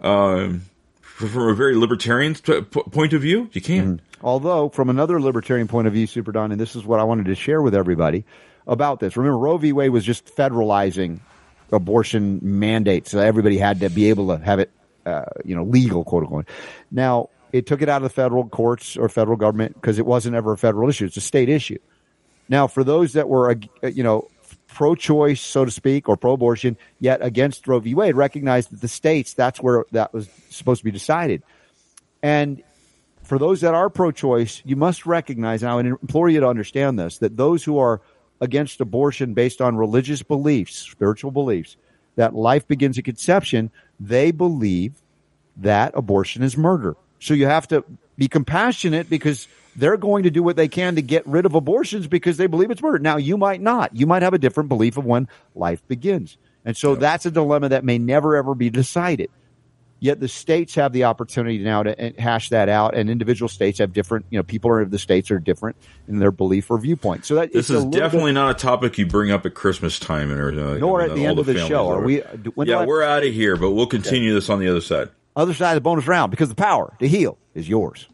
[0.00, 0.62] Um,
[1.00, 4.00] from a very libertarian point of view, you can't.
[4.22, 7.26] Although, from another libertarian point of view, Super Don, and this is what I wanted
[7.26, 8.24] to share with everybody
[8.66, 9.16] about this.
[9.16, 9.72] Remember, Roe v.
[9.72, 11.20] Wade was just federalizing
[11.72, 14.70] abortion mandates, so everybody had to be able to have it,
[15.06, 16.48] uh, you know, legal, quote unquote.
[16.90, 20.34] Now, it took it out of the federal courts or federal government because it wasn't
[20.34, 21.78] ever a federal issue; it's a state issue.
[22.48, 24.28] Now, for those that were, uh, you know,
[24.66, 27.94] pro-choice, so to speak, or pro-abortion, yet against Roe v.
[27.94, 31.42] Wade, recognized that the states that's where that was supposed to be decided.
[32.22, 32.62] And
[33.28, 36.98] for those that are pro-choice, you must recognize, and I would implore you to understand
[36.98, 38.00] this, that those who are
[38.40, 41.76] against abortion based on religious beliefs, spiritual beliefs,
[42.16, 44.94] that life begins at conception, they believe
[45.58, 46.96] that abortion is murder.
[47.20, 47.84] So you have to
[48.16, 49.46] be compassionate because
[49.76, 52.70] they're going to do what they can to get rid of abortions because they believe
[52.70, 52.98] it's murder.
[52.98, 53.94] Now you might not.
[53.94, 56.38] You might have a different belief of when life begins.
[56.64, 59.30] And so that's a dilemma that may never ever be decided.
[60.00, 63.78] Yet the states have the opportunity now to uh, hash that out, and individual states
[63.80, 64.26] have different.
[64.30, 65.76] You know, people are the states are different
[66.06, 67.24] in their belief or viewpoint.
[67.24, 69.98] So that This is little bit- definitely not a topic you bring up at Christmas
[69.98, 71.88] time, and or uh, Nor at the end of the show.
[71.88, 72.20] Are we-
[72.54, 75.08] when yeah, we're out of here, but we'll continue this on the other side.
[75.34, 78.08] other side of the bonus round because the power to heal is yours.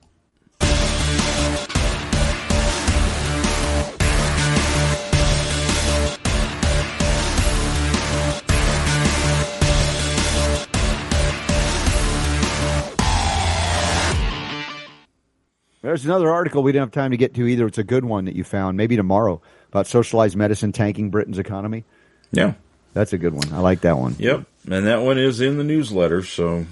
[15.85, 17.67] There's another article we didn't have time to get to either.
[17.67, 21.85] It's a good one that you found, maybe tomorrow, about socialized medicine tanking Britain's economy.
[22.33, 22.55] Yeah.
[22.95, 23.53] That's a good one.
[23.53, 24.17] I like that one.
[24.19, 26.23] Yep, and that one is in the newsletter.
[26.23, 26.65] So,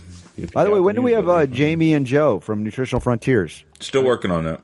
[0.55, 3.65] By the way, when do we have uh, Jamie and Joe from Nutritional Frontiers?
[3.81, 4.63] Still working on that.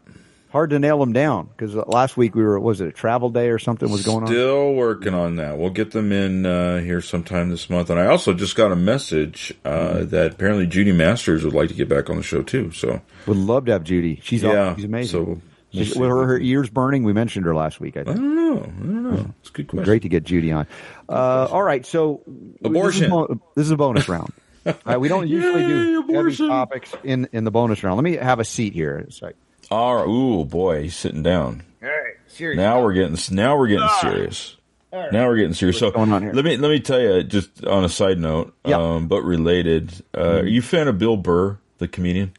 [0.51, 3.51] Hard to nail them down because last week we were was it a travel day
[3.51, 4.27] or something was going on?
[4.29, 5.59] Still working on that.
[5.59, 7.91] We'll get them in uh, here sometime this month.
[7.91, 9.69] And I also just got a message uh,
[9.99, 10.09] Mm-hmm.
[10.09, 12.71] that apparently Judy Masters would like to get back on the show too.
[12.73, 14.21] So Would love to have Judy.
[14.23, 15.11] She's yeah, she's amazing.
[15.11, 15.41] So we'll
[15.75, 17.99] with her, her ears burning, we mentioned her last week.
[17.99, 18.57] I I don't know.
[18.57, 19.35] I don't know.
[19.41, 19.85] It's a good question.
[19.85, 20.67] Great to get Judy on.
[21.11, 22.23] Uh, all right, so
[22.65, 23.11] Abortion.
[23.11, 24.33] This is, this is a bonus round.
[24.65, 26.49] All right, we don't usually Yay, do abortion.
[26.49, 27.97] topics in in the bonus round.
[27.99, 28.97] Let me have a seat here.
[29.07, 29.37] It's like,
[29.71, 30.09] All right.
[30.09, 31.63] Ooh, boy, he's sitting down.
[31.83, 32.57] all right, serious.
[32.57, 34.57] Now we're getting now we're getting serious.
[34.93, 35.79] Now we're getting serious.
[35.79, 36.33] so going on here?
[36.33, 38.77] let me let me tell you just on a side note, Yeah.
[38.79, 39.93] um, but related.
[40.17, 42.33] Uh, Are you a fan of Bill Burr, the comedian?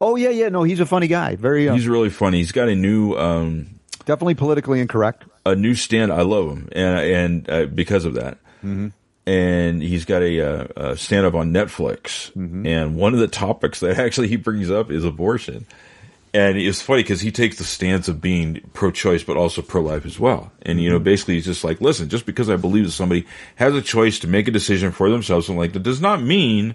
[0.00, 0.48] Oh yeah, yeah.
[0.48, 1.34] No, he's a funny guy.
[1.36, 2.38] Very uh, He's really funny.
[2.38, 5.24] He's got a new um, definitely politically incorrect.
[5.46, 6.12] a new stand.
[6.12, 8.38] I love him, and and uh, because of that,
[9.26, 12.34] and he's got a, uh, a stand up on Netflix.
[12.66, 15.66] And one of the topics that actually he brings up is abortion.
[16.34, 20.18] And it's funny because he takes the stance of being pro-choice, but also pro-life as
[20.18, 20.50] well.
[20.62, 23.26] And you know, basically, he's just like, listen, just because I believe that somebody
[23.56, 26.74] has a choice to make a decision for themselves, and like that does not mean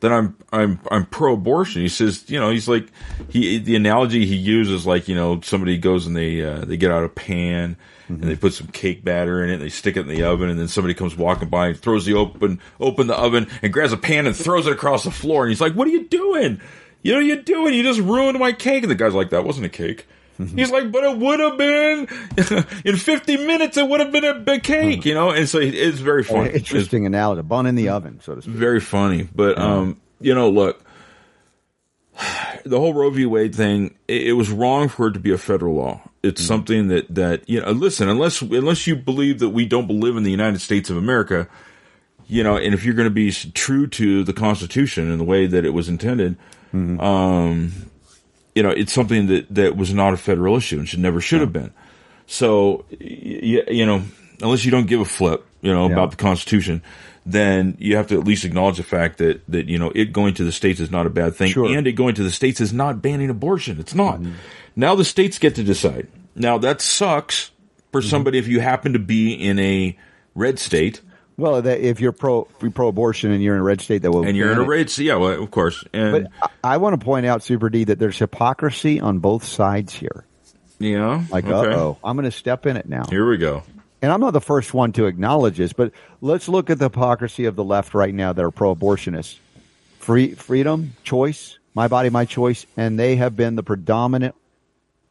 [0.00, 1.80] that I'm I'm I'm pro-abortion.
[1.82, 2.88] He says, you know, he's like
[3.28, 6.90] he the analogy he uses like you know somebody goes and they uh, they get
[6.90, 7.76] out a pan
[8.20, 10.58] and they put some cake batter in it, they stick it in the oven, and
[10.58, 13.96] then somebody comes walking by and throws the open open the oven and grabs a
[13.96, 16.60] pan and throws it across the floor, and he's like, "What are you doing?
[17.02, 17.74] You know what you doing?
[17.74, 20.06] You just ruined my cake." And the guy's like, "That wasn't a cake."
[20.56, 22.08] He's like, but it would have been
[22.84, 23.76] in 50 minutes.
[23.76, 25.30] It would have been a big cake, you know.
[25.30, 26.48] And so it's very funny.
[26.48, 27.40] It's Interesting analogy.
[27.40, 28.54] A bun in the oven, so to speak.
[28.54, 29.28] very funny.
[29.32, 30.82] But um, you know, look,
[32.64, 33.26] the whole Roe v.
[33.26, 36.00] Wade thing, it was wrong for it to be a federal law.
[36.22, 37.70] It's something that that you know.
[37.72, 41.48] Listen, unless unless you believe that we don't live in the United States of America,
[42.28, 45.46] you know, and if you're going to be true to the Constitution and the way
[45.46, 46.36] that it was intended,
[46.72, 47.72] um,
[48.54, 51.40] you know, it's something that that was not a federal issue and should never should
[51.40, 51.72] have been.
[52.26, 54.02] So, y- you know,
[54.40, 55.92] unless you don't give a flip, you know, Yeah.
[55.94, 56.82] about the Constitution,
[57.24, 60.34] then you have to at least acknowledge the fact that that you know it going
[60.34, 61.66] to the states is not a bad thing, Sure.
[61.76, 63.78] and it going to the states is not banning abortion.
[63.78, 64.20] It's not.
[64.74, 66.08] Now the states get to decide.
[66.34, 67.50] Now that sucks
[67.92, 69.96] for somebody if you happen to be in a
[70.34, 71.00] red state
[71.36, 72.44] Well, that if you're pro
[72.74, 74.88] pro abortion and you're in a red state, that will and you're in a red
[74.90, 75.04] state.
[75.04, 75.84] Yeah, well, of course.
[75.92, 79.44] And But I, I want to point out, Super D, that there's hypocrisy on both
[79.44, 80.24] sides here.
[80.78, 81.72] yeah, Like, okay.
[81.72, 83.04] uh oh, I'm going to step in it now.
[83.10, 83.62] Here we go.
[84.02, 87.44] And I'm not the first one to acknowledge this, but let's look at the hypocrisy
[87.46, 89.38] of the left right now that are pro-abortionists.
[90.00, 94.34] Free freedom, choice, my body, my choice, and they have been the predominant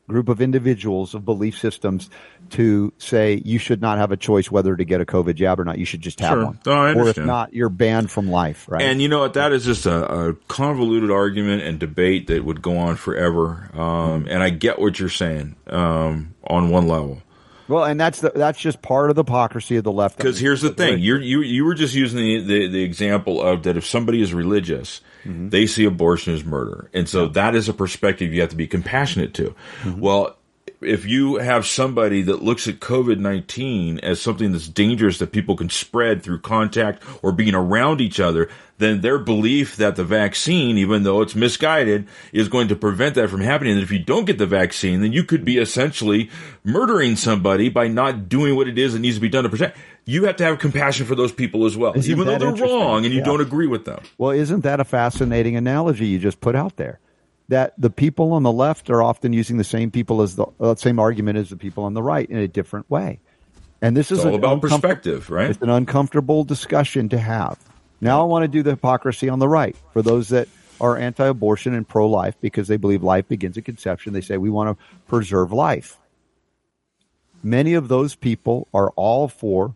[0.10, 2.10] group of individuals of belief systems
[2.50, 5.64] to say you should not have a choice whether to get a COVID jab or
[5.64, 5.78] not.
[5.78, 6.46] You should just have Sure.
[6.48, 6.60] one.
[6.66, 8.82] No, I or if not, you're banned from life, right?
[8.82, 9.36] And you know what?
[9.36, 13.70] That is just a, a convoluted argument and debate that would go on forever.
[13.74, 17.22] Um, and I get what you're saying um, on one level.
[17.72, 20.18] Well, and that's the, that's just part of the hypocrisy of the left.
[20.18, 23.64] Because here's the thing: you're, you you were just using the, the the example of
[23.64, 25.50] that if somebody is religious, mm-hmm.
[25.50, 28.68] they see abortion as murder, and so that is a perspective you have to be
[28.68, 29.56] compassionate to.
[29.84, 30.00] Mm-hmm.
[30.02, 30.38] Well,
[30.82, 35.56] if you have somebody that looks at COVID nineteen as something that's dangerous that people
[35.56, 40.78] can spread through contact or being around each other, then their belief that the vaccine,
[40.78, 43.74] even though it's misguided, is going to prevent that from happening.
[43.74, 46.30] And if you don't get the vaccine, then you could be essentially
[46.64, 49.78] murdering somebody by not doing what it is that needs to be done to protect.
[50.06, 53.06] You have to have compassion for those people as well, Isn't even though they're wrong
[53.06, 53.26] and you Yeah.
[53.26, 54.00] don't agree with them.
[54.18, 57.00] Well, isn't that a fascinating analogy you just put out there?
[57.52, 60.76] That the people on the left are often using the same people as the uh,
[60.76, 63.20] same argument as the people on the right in a different way.
[63.82, 65.50] And this is It's all about uncomfort- perspective, right?
[65.50, 67.60] It's an uncomfortable discussion to have.
[68.00, 70.48] Now I want to do the hypocrisy on the right for those that
[70.80, 74.14] are anti-abortion and pro-life because they believe life begins at conception.
[74.14, 75.98] They say we want to preserve life.
[77.44, 79.76] Many of those people are all for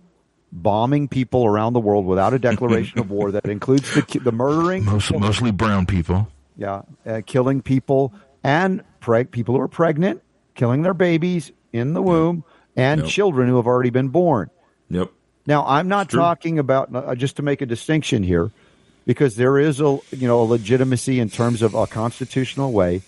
[0.50, 4.86] bombing people around the world without a declaration of war that includes the, the murdering,
[4.86, 6.30] Most, mostly brown people.
[6.58, 8.14] Yeah, uh, killing people
[8.44, 10.22] and preg- people who are pregnant,
[10.54, 12.44] killing their babies in the womb,
[12.76, 13.10] and Yep.
[13.10, 14.50] children who have already been born.
[14.90, 15.12] Yep.
[15.48, 18.52] Now, I'm not talking about uh, just to make a distinction here,
[19.06, 23.02] because there is a you know a legitimacy in terms of a constitutional way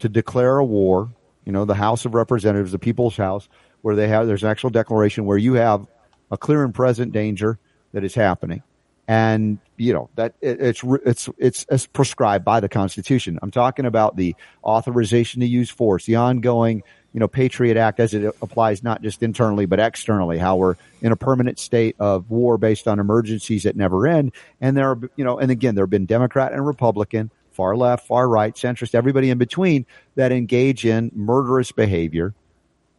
[0.00, 1.10] to declare a war.
[1.44, 3.48] You know, the House of Representatives, the People's House,
[3.82, 5.86] where they have there's an actual declaration where you have
[6.30, 7.58] a clear and present danger
[7.92, 8.62] that is happening,
[9.08, 13.38] and you know that it, it's it's it's it's prescribed by the Constitution.
[13.42, 16.82] I'm talking about the authorization to use force, the ongoing
[17.14, 20.36] you know Patriot Act as it applies not just internally but externally.
[20.36, 24.76] How we're in a permanent state of war based on emergencies that never end, and
[24.76, 28.28] there are you know, and again there have been Democrat and Republican, far left, far
[28.28, 29.86] right, centrist, everybody in between
[30.16, 32.34] that engage in murderous behavior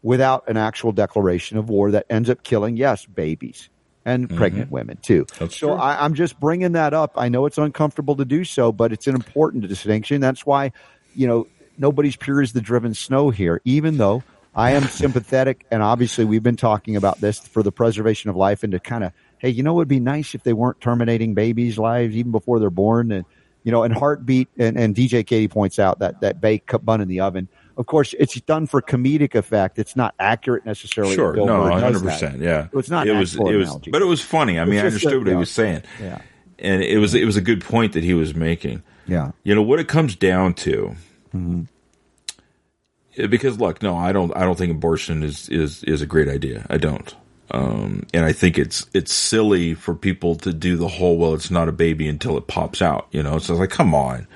[0.01, 3.69] without an actual declaration of war that ends up killing, yes, babies
[4.09, 4.37] and mm-hmm.
[4.37, 5.25] pregnant women too.
[5.37, 5.75] That's so true.
[5.75, 7.13] I, I'm just bringing that up.
[7.15, 10.19] I know it's uncomfortable to do so, but it's an important distinction.
[10.21, 10.71] That's why,
[11.15, 14.23] you know, nobody's pure as the driven snow here, even though
[14.55, 15.65] I am sympathetic.
[15.71, 19.03] And obviously we've been talking about this for the preservation of life and to kind
[19.03, 22.31] of, Hey, you know, it would be nice if they weren't terminating babies' lives even
[22.31, 23.11] before they're born.
[23.11, 23.25] And,
[23.63, 27.07] you know, and heartbeat and, and DJ Katie points out that, that baked bun in
[27.07, 27.47] the oven.
[27.79, 29.79] Of course, it's done for comedic effect.
[29.79, 31.15] It's not accurate necessarily.
[31.15, 31.33] Sure.
[31.33, 32.41] No, one hundred percent.
[32.41, 32.67] Yeah.
[32.73, 33.35] It's not It was.
[33.35, 33.69] It was.
[33.69, 33.89] analogy.
[33.91, 34.59] But it was funny.
[34.59, 35.83] I mean, I understood that- what he was saying.
[36.01, 36.19] Yeah.
[36.59, 37.15] And it was.
[37.15, 38.83] It was a good point that he was making.
[39.07, 39.31] Yeah.
[39.43, 40.95] You know what it comes down to.
[41.33, 41.61] Mm-hmm.
[43.29, 44.35] Because look, no, I don't.
[44.35, 46.65] I don't think abortion is is is a great idea.
[46.69, 47.15] I don't.
[47.51, 51.33] Um, and I think it's it's silly for people to do the whole well.
[51.33, 53.07] It's not a baby until it pops out.
[53.11, 54.27] You know, so it's like, come on.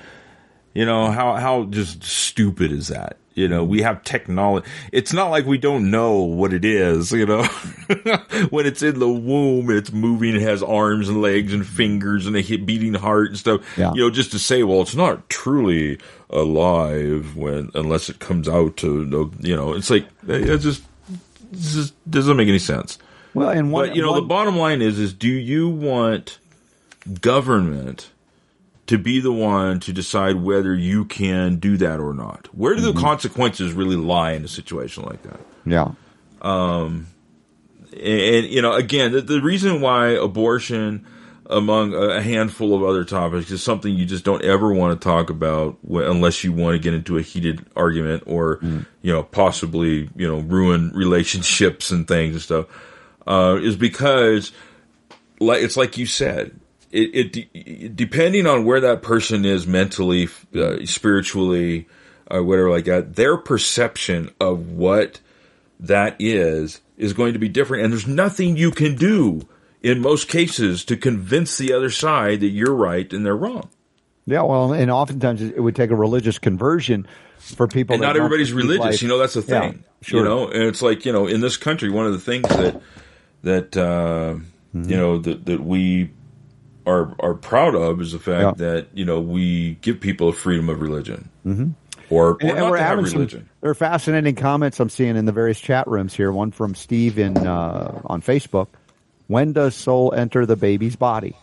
[0.72, 3.18] You know how how just stupid is that?
[3.34, 4.64] You know, we have technology.
[4.92, 7.10] It's not like we don't know what it is.
[7.10, 7.42] You know,
[8.50, 12.36] when it's in the womb, it's moving, it has arms and legs and fingers and
[12.36, 13.60] a beating heart and stuff.
[13.76, 13.92] Yeah.
[13.94, 15.98] You know, just to say, well, it's not truly
[16.30, 20.82] alive when unless it comes out to you know, it's like it just
[21.52, 22.98] it just doesn't make any sense.
[23.34, 26.38] Well, and one, But you know, one- the bottom line is: is do you want
[27.20, 28.10] government
[28.86, 32.48] to be the one to decide whether you can do that or not?
[32.54, 32.96] Where do Mm-hmm.
[32.96, 35.40] the consequences really lie in a situation like that?
[35.66, 35.92] yeah.
[36.42, 37.06] And,
[37.92, 41.06] and, you know, again, the, the reason why abortion,
[41.46, 45.30] among a handful of other topics, is something you just don't ever want to talk
[45.30, 50.26] about unless you want to get into a heated argument or, you know, possibly, you
[50.28, 52.66] know, ruin relationships and things and stuff,
[53.26, 54.52] uh, is because,
[55.40, 56.58] like it's like you said,
[56.94, 61.86] it, it de- depending on where that person is mentally, uh, spiritually,
[62.30, 65.20] or whatever like that, their perception of what
[65.80, 69.42] that is is going to be different and there's nothing you can do
[69.82, 73.68] in most cases to convince the other side that you're right and they're wrong
[74.24, 77.06] Yeah, well, and oftentimes it would take a religious conversion
[77.38, 77.94] for people.
[77.94, 80.20] and not everybody's religious life- you know that's the Yeah, thing sure.
[80.20, 82.80] you know and it's like you know in this country one of the things that
[83.42, 84.36] that uh,
[84.74, 84.90] Mm-hmm.
[84.90, 86.10] you know that that we
[86.86, 88.66] are are proud of is the fact Yeah.
[88.66, 91.70] that you know we give people a freedom of religion mm-hmm.
[92.10, 93.18] or, or And, and not we're to have having some.
[93.18, 96.30] religion There are fascinating comments I'm seeing in the various chat rooms here.
[96.32, 98.68] One from Steve in uh, on Facebook.
[99.26, 101.36] When does soul enter the baby's body?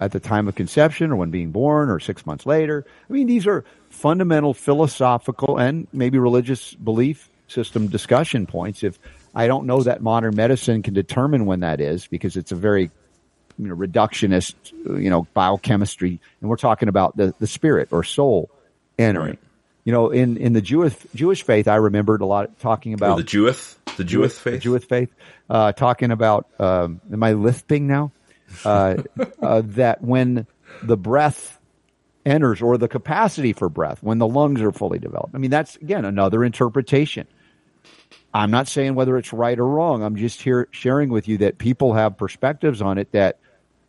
[0.00, 2.86] at the time of conception or when being born or six months later.
[3.08, 8.82] I mean, these are fundamental philosophical and maybe religious belief system discussion points.
[8.82, 8.98] If
[9.34, 12.90] I don't know that modern medicine can determine when that is because it's a very
[13.58, 14.54] you know, reductionist,
[14.84, 18.50] you know, biochemistry, and we're talking about the, the spirit or soul
[18.98, 19.30] entering.
[19.30, 19.38] Right.
[19.84, 23.22] You know, in, in the Jewish Jewish faith, I remembered a lot talking about Or
[23.22, 24.54] the Jewith, the Jewith faith.
[24.54, 25.10] the Jewish faith,
[25.48, 28.12] uh, talking about, um, am I lisping now?
[28.64, 29.02] Uh,
[29.42, 30.46] uh, that when
[30.82, 31.58] the breath
[32.26, 35.34] enters or the capacity for breath, when the lungs are fully developed.
[35.34, 37.26] I mean, that's again another interpretation.
[38.32, 40.02] I'm not saying whether it's right or wrong.
[40.02, 43.38] I'm just here sharing with you that people have perspectives on it that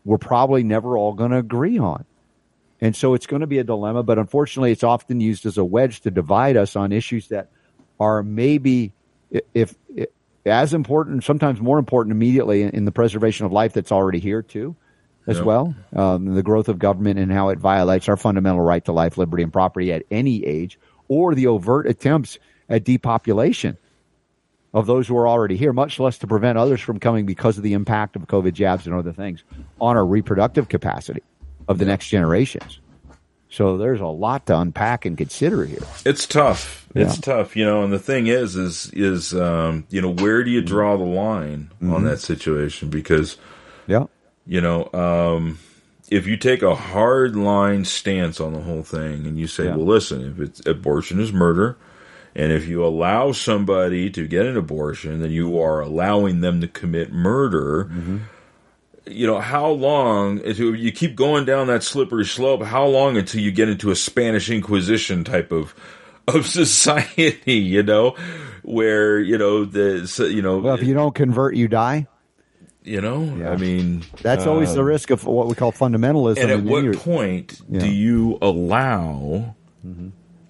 [0.05, 2.05] we're probably never all going to agree on.
[2.81, 5.65] And so it's going to be a dilemma, but unfortunately, it's often used as a
[5.65, 7.49] wedge to divide us on issues that
[7.99, 8.93] are maybe,
[9.53, 10.07] if, if
[10.45, 14.41] as important, sometimes more important immediately in, in the preservation of life that's already here
[14.41, 14.75] too,
[15.27, 15.45] as Yep.
[15.45, 15.75] well.
[15.93, 19.43] Um, the growth of government and how it violates our fundamental right to life, liberty,
[19.43, 22.39] and property at any age, or the overt attempts
[22.69, 23.77] at depopulation
[24.73, 27.63] of those who are already here, much less to prevent others from coming because of
[27.63, 29.43] the impact of COVID jabs and other things
[29.81, 31.23] on our reproductive capacity
[31.67, 32.79] of the next generations.
[33.51, 35.81] So there's a lot to unpack and consider here.
[36.05, 36.87] It's tough.
[36.93, 37.83] It's tough, you know.
[37.83, 41.71] And the thing is, is is um, you know, where do you draw the line
[41.81, 41.93] Mm-hmm.
[41.93, 42.89] on that situation?
[42.89, 43.37] Because
[43.87, 44.05] Yeah.
[44.45, 45.57] you know, um,
[46.11, 49.75] if you take a hard line stance on the whole thing and you say, Yeah.
[49.77, 51.75] well, listen, if it's abortion is murder,
[52.39, 56.69] and if you allow somebody to get an abortion, then you are allowing them to
[56.69, 57.83] commit murder.
[57.91, 58.17] Mm-hmm.
[59.07, 63.41] You know, how long, if you keep going down that slippery slope, how long until
[63.41, 65.75] you get into a Spanish Inquisition type of,
[66.29, 68.15] of society, you know,
[68.63, 72.07] where, you know, the, you know, Well, if you don't convert, you die.
[72.85, 73.51] you know, Yeah.
[73.51, 76.37] I mean, That's always the um, risk of what we call fundamentalism.
[76.41, 77.79] and at what point Yeah.
[77.79, 77.85] Mm-hmm.
[77.85, 79.55] do you allow?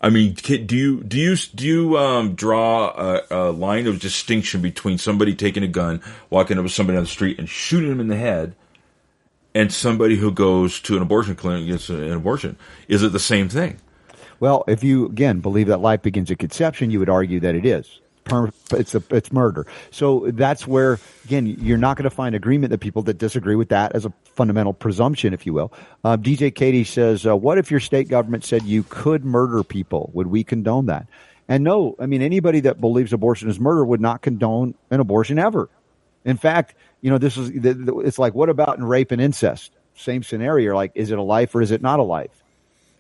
[0.02, 4.62] I mean, do you do you do you um, draw a, a line of distinction
[4.62, 8.00] between somebody taking a gun, walking up to somebody on the street, and shooting them
[8.00, 8.56] in the head,
[9.54, 12.56] and somebody who goes to an abortion clinic and gets an abortion?
[12.88, 13.78] Is it the same thing?
[14.40, 17.66] Well, if you again believe that life begins at conception, you would argue that it
[17.66, 18.00] is.
[18.30, 19.66] Per- It's a, it's murder.
[19.92, 23.70] So that's where again you're not going to find agreement that people that disagree with
[23.70, 25.74] that as a fundamental presumption, if you will.
[26.04, 30.12] Uh, DJ Katie says, uh, "What if your state government said you could murder people?
[30.14, 31.08] Would we condone that?"
[31.48, 35.40] And no, I mean anybody that believes abortion is murder would not condone an abortion
[35.40, 35.68] ever.
[36.24, 39.72] In fact, you know this is it's like what about in rape and incest?
[39.96, 40.76] Same scenario.
[40.76, 42.32] Like, is it a life or is it not a life?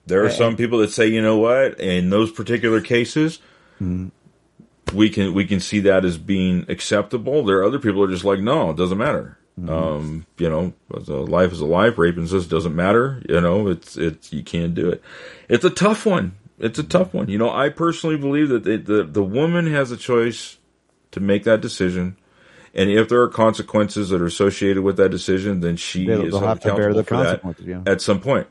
[0.08, 3.40] There are some people that say, you know what, in those particular cases,
[3.82, 4.08] Mm-hmm.
[4.94, 7.44] We can we can see that as being acceptable.
[7.44, 9.38] There are other people who are just like, no, it doesn't matter.
[9.60, 9.70] Mm-hmm.
[9.70, 11.98] Um, you know, life is a life.
[11.98, 13.22] Rape and incest doesn't matter.
[13.28, 15.02] You know, it's it's you can't do it.
[15.50, 16.36] It's a tough one.
[16.60, 17.30] It's a tough one.
[17.30, 20.58] You know, I personally believe that the the, the woman has a choice
[21.12, 22.16] to make that decision.
[22.74, 26.32] And if there are consequences that are associated with that decision, then she They'll- is
[26.34, 27.82] they'll have to bear the consequences, yeah.
[27.88, 28.46] at some point,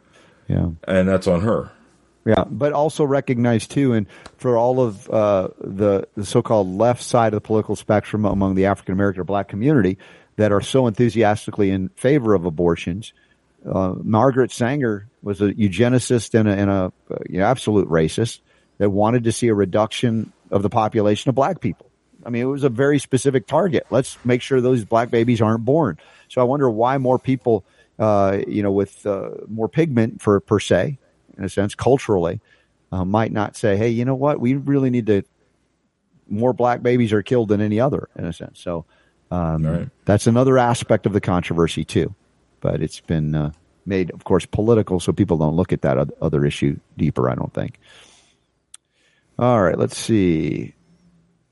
[0.48, 0.70] Yeah.
[0.89, 1.70] and that's on her.
[2.28, 4.06] Yeah, but also recognize too, and
[4.36, 8.66] for all of uh, the, the so-called left side of the political spectrum among the
[8.66, 9.96] African American or Black community
[10.36, 13.14] that are so enthusiastically in favor of abortions,
[13.66, 16.92] uh, Margaret Sanger was a eugenicist and a, and a
[17.30, 18.40] you know, absolute racist
[18.76, 21.86] that wanted to see a reduction of the population of Black people.
[22.26, 23.86] I mean, it was a very specific target.
[23.88, 25.96] Let's make sure those Black babies aren't born.
[26.28, 27.64] So I wonder why more people,
[27.98, 30.98] uh, you know, with uh, more pigment for per se,
[31.39, 32.40] in a sense, culturally,
[32.93, 34.40] uh, might not say, "Hey, you know what?
[34.40, 35.23] We really need to."
[36.28, 38.60] More black babies are killed than any other, in a sense.
[38.60, 38.85] So
[39.31, 39.89] um, Right.
[40.05, 42.15] that's another aspect of the controversy too.
[42.60, 43.52] But it's been uh,
[43.86, 47.31] made, of course, political, so people don't look at that other issue deeper.
[47.31, 47.78] I don't think.
[49.39, 50.74] All right, let's see.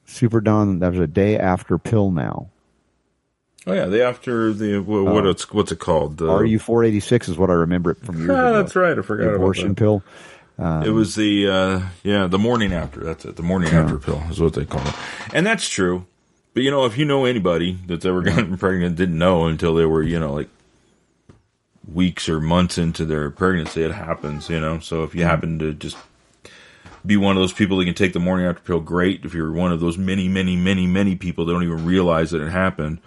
[0.05, 0.81] Super Don.
[0.81, 2.51] That was a day after pill now.
[3.67, 5.31] Oh yeah, the after the wha- what Oh.
[5.31, 6.19] it's what's it called?
[6.19, 8.53] The, RU four eighty six is what I remember it from years Ah, ago.
[8.63, 8.97] that's right.
[8.99, 9.77] I forgot The abortion that.
[9.77, 10.03] pill.
[10.59, 13.01] it was the uh, yeah the morning after.
[13.01, 13.37] That's it.
[13.37, 14.95] The morning after pill is what they call it,
[15.35, 16.07] and that's true.
[16.55, 19.85] But you know, if you know anybody that's ever gotten pregnant, didn't know until they
[19.85, 20.49] were you know like
[21.93, 24.49] weeks or months into their pregnancy, it happens.
[24.49, 25.97] You know, so if you happen to just
[27.05, 29.25] be one of those people that can take the morning after pill, great.
[29.25, 32.41] If you're one of those many, many, many, many people that don't even realize that
[32.43, 32.99] it happened,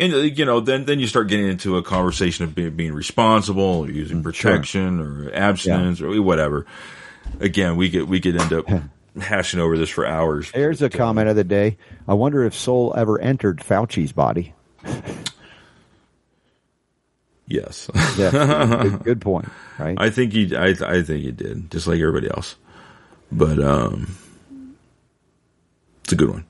[0.00, 2.94] and uh, you know, then then you start getting into a conversation of being, being
[2.94, 6.66] responsible, or using protection, or abstinence, or whatever.
[7.38, 8.66] Again, we could we could end up
[9.20, 10.50] hashing over this for hours.
[10.50, 11.76] Here's a comment of the day.
[12.08, 14.54] I wonder if soul ever entered Fauci's body.
[17.46, 17.90] Yes.
[18.16, 18.30] Yeah,
[18.82, 19.48] good, good point.
[19.78, 19.96] Right.
[20.00, 20.56] I think he.
[20.56, 22.56] I, I think he did, just like everybody else.
[23.30, 24.16] But um,
[26.04, 26.44] it's a good one.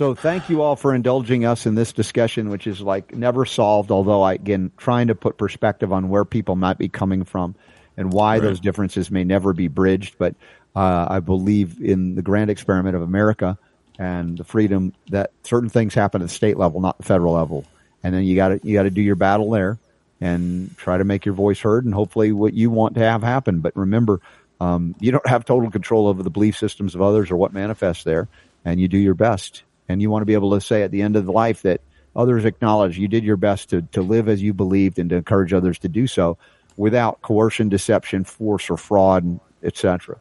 [0.00, 3.90] So thank you all for indulging us in this discussion, which is like never solved.
[3.90, 7.54] Although I again trying to put perspective on where people might be coming from
[7.98, 8.42] and why Right.
[8.44, 10.16] those differences may never be bridged.
[10.16, 10.36] But
[10.74, 13.58] uh, I believe in the grand experiment of America
[13.98, 17.66] and the freedom that certain things happen at the state level, not the federal level.
[18.02, 19.76] And then you got to you got to do your battle there
[20.18, 23.60] and try to make your voice heard and hopefully what you want to have happen.
[23.60, 24.22] But remember,
[24.62, 28.04] um, you don't have total control over the belief systems of others or what manifests
[28.04, 28.28] there,
[28.64, 29.62] and you do your best.
[29.90, 31.80] And you want to be able to say at the end of the life that
[32.14, 35.52] others acknowledge you did your best to, to live as you believed and to encourage
[35.52, 36.38] others to do so
[36.76, 40.18] without coercion, deception, force, or fraud, etc.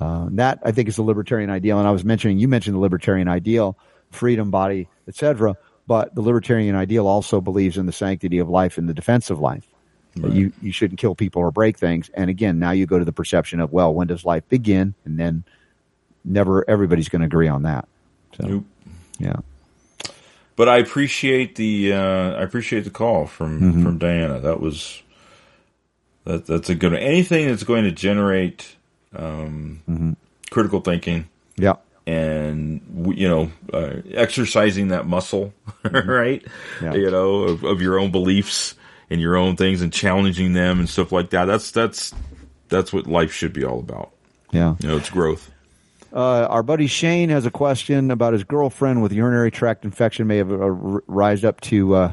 [0.00, 1.78] Uh, that I think is the libertarian ideal.
[1.78, 3.76] And I was mentioning, you mentioned the libertarian ideal,
[4.10, 5.56] freedom, body, etc.
[5.86, 9.40] But the libertarian ideal also believes in the sanctity of life and the defense of
[9.40, 9.66] life.
[10.16, 12.10] That You you shouldn't kill people or break things.
[12.14, 14.94] And again, now you go to the perception of well, when does life begin?
[15.04, 15.44] And then
[16.24, 17.88] never everybody's going to agree on that.
[18.36, 18.64] So Nope.
[19.20, 19.36] Yeah,
[20.56, 23.82] But I appreciate the uh, I appreciate the call from Mm-hmm.
[23.84, 24.40] from Diana.
[24.40, 25.02] That was
[26.24, 27.00] that that's a good one.
[27.02, 28.76] Anything that's going to generate
[29.14, 30.12] um, Mm-hmm.
[30.50, 31.74] critical thinking yeah,
[32.06, 32.80] and
[33.16, 35.52] you know uh, exercising that muscle,
[35.84, 36.42] right?
[36.44, 36.84] Mm-hmm.
[36.84, 36.94] Yeah.
[36.94, 38.74] You know of, of your own beliefs
[39.10, 41.44] and your own things and challenging them and stuff like that.
[41.46, 42.14] That's that's
[42.68, 44.12] that's what life should be all about.
[44.52, 44.76] yeah.
[44.80, 45.50] You know, it's growth.
[46.12, 50.38] Uh, our buddy Shane has a question about his girlfriend with urinary tract infection may
[50.38, 50.56] have uh,
[51.08, 52.12] r- up to uh,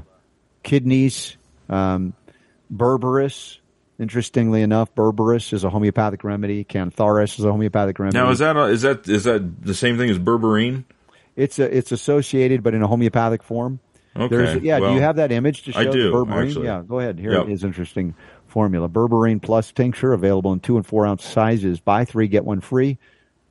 [0.64, 1.36] kidneys.
[1.69, 2.14] Um,
[2.74, 3.57] Berberis,
[3.99, 6.64] interestingly enough, Berberis is a homeopathic remedy.
[6.64, 8.18] Cantharis is a homeopathic remedy.
[8.18, 10.84] Now is that a, is that is that the same thing as berberine?
[11.36, 13.80] it's a, it's associated, but in a homeopathic form.
[14.15, 14.80] Okay, There's, yeah.
[14.80, 16.48] do you have that image to show I do, berberine?
[16.48, 16.65] actually.
[16.65, 17.19] Yeah, go ahead.
[17.19, 17.45] Here Yep.
[17.48, 17.64] it is.
[17.64, 18.15] Interesting
[18.48, 18.90] formula.
[18.90, 21.80] Berberine plus tincture available in two and four ounce sizes.
[21.80, 22.98] Buy three get one free.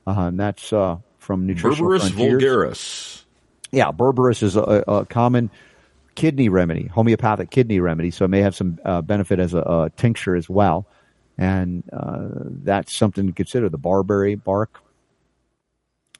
[0.06, 2.42] Uh, and that's uh, from Nutritional Berberis Frontiers.
[2.42, 3.22] vulgaris.
[3.72, 5.50] Yeah, Berberis is a, a common
[6.14, 9.90] kidney remedy, homeopathic kidney remedy, so it may have some uh, benefit as a, a
[9.96, 10.86] tincture as well.
[11.38, 12.28] And uh,
[12.64, 13.68] that's something to consider.
[13.68, 14.80] The barberry bark,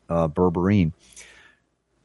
[0.08, 0.92] uh, berberine.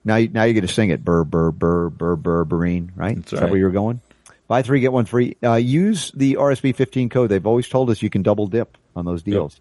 [0.03, 3.17] Now, now you're going to sing it, bur bur bur bur berberine, right?
[3.17, 4.01] That's Is that where you're going?
[4.47, 5.37] Buy three get one free.
[5.43, 7.29] Uh, use the RSB 15 code.
[7.29, 9.59] They've always told us you can double dip on those deals.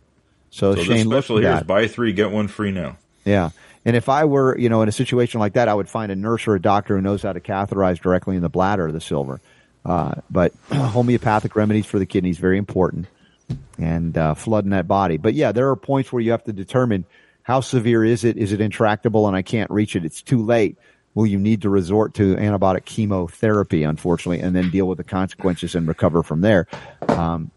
[0.51, 2.97] So, So Shane, special here is buy three get one free now.
[3.25, 3.51] Yeah.
[3.85, 6.17] And if I were, you know, in a situation like that, I would find a
[6.17, 9.01] nurse or a doctor who knows how to catheterize directly in the bladder of the
[9.01, 9.41] silver.
[9.85, 13.07] Uh, but homeopathic remedies for the kidneys very important,
[13.79, 15.17] and uh, flooding that body.
[15.17, 17.07] But yeah, there are points where you have to determine
[17.43, 18.37] how severe is it?
[18.37, 20.05] Is it intractable and I can't reach it?
[20.05, 20.77] It's too late.
[21.15, 25.75] Will you need to resort to antibiotic chemotherapy, unfortunately, and then deal with the consequences
[25.75, 26.69] and recover from there?
[27.09, 27.51] Um,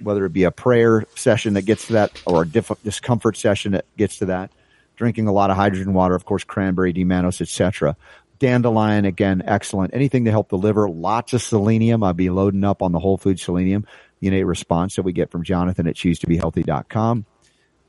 [0.00, 3.72] whether it be a prayer session that gets to that or a diff- discomfort session
[3.72, 4.50] that gets to that.
[4.96, 7.96] Drinking a lot of hydrogen water, of course, cranberry, D-mannose, etc.
[8.38, 9.94] Dandelion, again, excellent.
[9.94, 10.88] Anything to help the liver.
[10.88, 12.02] Lots of selenium.
[12.02, 13.86] I'll be loading up on the whole food selenium.
[14.20, 17.26] The innate response that we get from Jonathan at choosetobehealthy.com.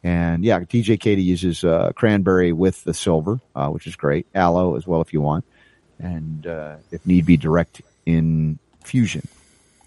[0.03, 4.27] And yeah, DJ Katie uses uh, cranberry with the silver, uh, which is great.
[4.35, 5.45] Aloe as well if you want.
[5.99, 9.27] And uh, if need be, direct infusion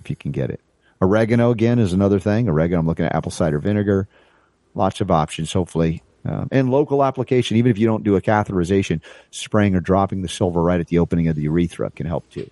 [0.00, 0.60] if you can get it.
[1.02, 2.48] Oregano again is another thing.
[2.48, 4.08] Oregano, I'm looking at apple cider vinegar.
[4.74, 6.02] Lots of options, hopefully.
[6.28, 9.00] Uh, and local application, even if you don't do a catheterization,
[9.30, 12.48] spraying or dropping the silver right at the opening of the urethra can help too.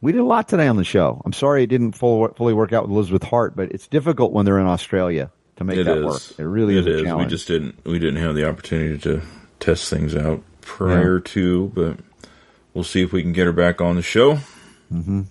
[0.00, 1.20] We did a lot today on the show.
[1.24, 4.44] I'm sorry it didn't full, fully work out with Elizabeth Hart, but it's difficult when
[4.44, 6.04] they're in Australia to make It that is.
[6.04, 6.22] work.
[6.38, 7.02] It really is a is.
[7.02, 7.26] challenge.
[7.26, 7.84] We just didn't.
[7.84, 9.22] We didn't have the opportunity to
[9.60, 11.98] test things out prior to, but
[12.74, 14.40] we'll see if we can get her back on the show.
[14.92, 15.22] Mm-hmm.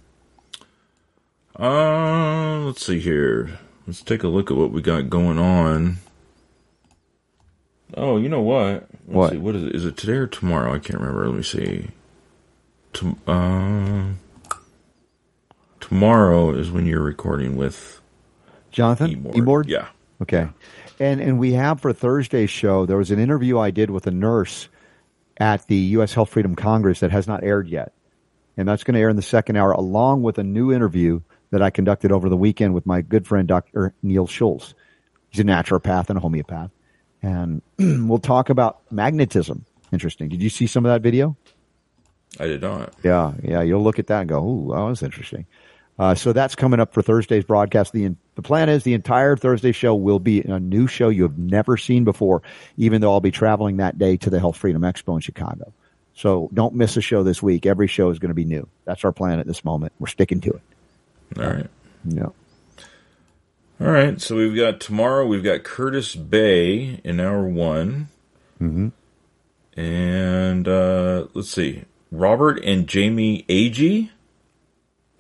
[1.59, 3.59] Uh, let's see here.
[3.85, 5.97] Let's take a look at what we got going on.
[7.95, 8.87] Oh, you know what?
[8.89, 9.31] Let's What?
[9.31, 9.75] See, what is it?
[9.75, 10.73] Is it today or tomorrow?
[10.73, 11.27] I can't remember.
[11.27, 11.89] Let me see.
[13.27, 14.05] Uh,
[15.79, 18.01] tomorrow is when you're recording with
[18.71, 19.33] Jonathan, Emord.
[19.33, 19.67] Emord?
[19.67, 19.87] Yeah.
[20.21, 20.47] Okay.
[20.99, 24.11] And and we have for Thursday's show, there was an interview I did with a
[24.11, 24.69] nurse
[25.38, 26.14] at the U.S.
[26.14, 27.93] Health Freedom Congress that has not aired yet.
[28.55, 31.61] And that's going to air in the second hour, along with a new interview that
[31.61, 33.93] I conducted over the weekend with my good friend, Dr.
[34.03, 34.73] Neil Schultz.
[35.30, 36.69] He's a naturopath and a homeopath.
[37.22, 39.65] And we'll talk about magnetism.
[39.91, 40.30] Interesting.
[40.30, 41.35] Did you see some of that video?
[42.39, 42.93] I did not.
[43.03, 43.61] Yeah, yeah.
[43.61, 45.45] You'll look at that and go, "Ooh, that was interesting."
[45.99, 47.93] Uh, so that's coming up for Thursday's broadcast.
[47.93, 51.37] The the plan is the entire Thursday show will be a new show you have
[51.37, 52.41] never seen before.
[52.77, 55.71] Even though I'll be traveling that day to the Health Freedom Expo in Chicago,
[56.15, 57.67] So don't miss a show this week.
[57.67, 58.67] Every show is going to be new.
[58.85, 59.93] That's our plan at this moment.
[59.99, 60.61] We're sticking to it.
[61.39, 61.67] All right.
[62.05, 62.29] Yeah.
[63.79, 64.19] All right.
[64.19, 65.27] So we've got tomorrow.
[65.27, 68.07] We've got Curtis Bay in hour one,
[68.61, 68.87] Mm-hmm.
[69.79, 74.09] and uh, let's see, Robert and Jamie Agee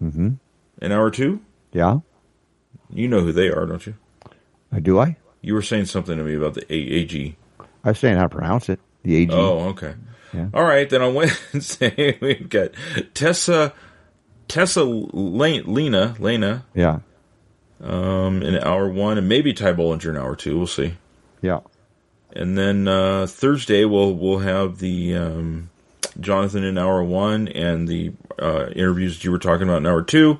[0.01, 0.29] Mm-hmm.
[0.83, 1.41] In hour two.
[1.71, 1.99] Yeah.
[2.91, 3.95] You know who they are, don't you?
[4.71, 5.17] Uh, do I?
[5.41, 7.35] You were saying something to me about the A- AG.
[7.83, 8.79] I was saying how to pronounce it.
[9.03, 9.31] The AG.
[9.33, 9.95] Oh, okay.
[10.33, 10.47] Yeah.
[10.53, 10.89] All right.
[10.89, 12.71] Then on Wednesday we've got
[13.13, 13.73] Tessa
[14.47, 16.99] Tessa Lena Lena Lena Yeah.
[17.81, 20.57] um, in hour one, and maybe Ty Bollinger in hour two.
[20.57, 20.93] We'll see.
[21.41, 21.59] Yeah.
[22.35, 25.69] And then uh, Thursday we'll we'll have the um,
[26.19, 30.01] Jonathan in hour one and the uh, interviews that you were talking about in hour
[30.01, 30.39] two,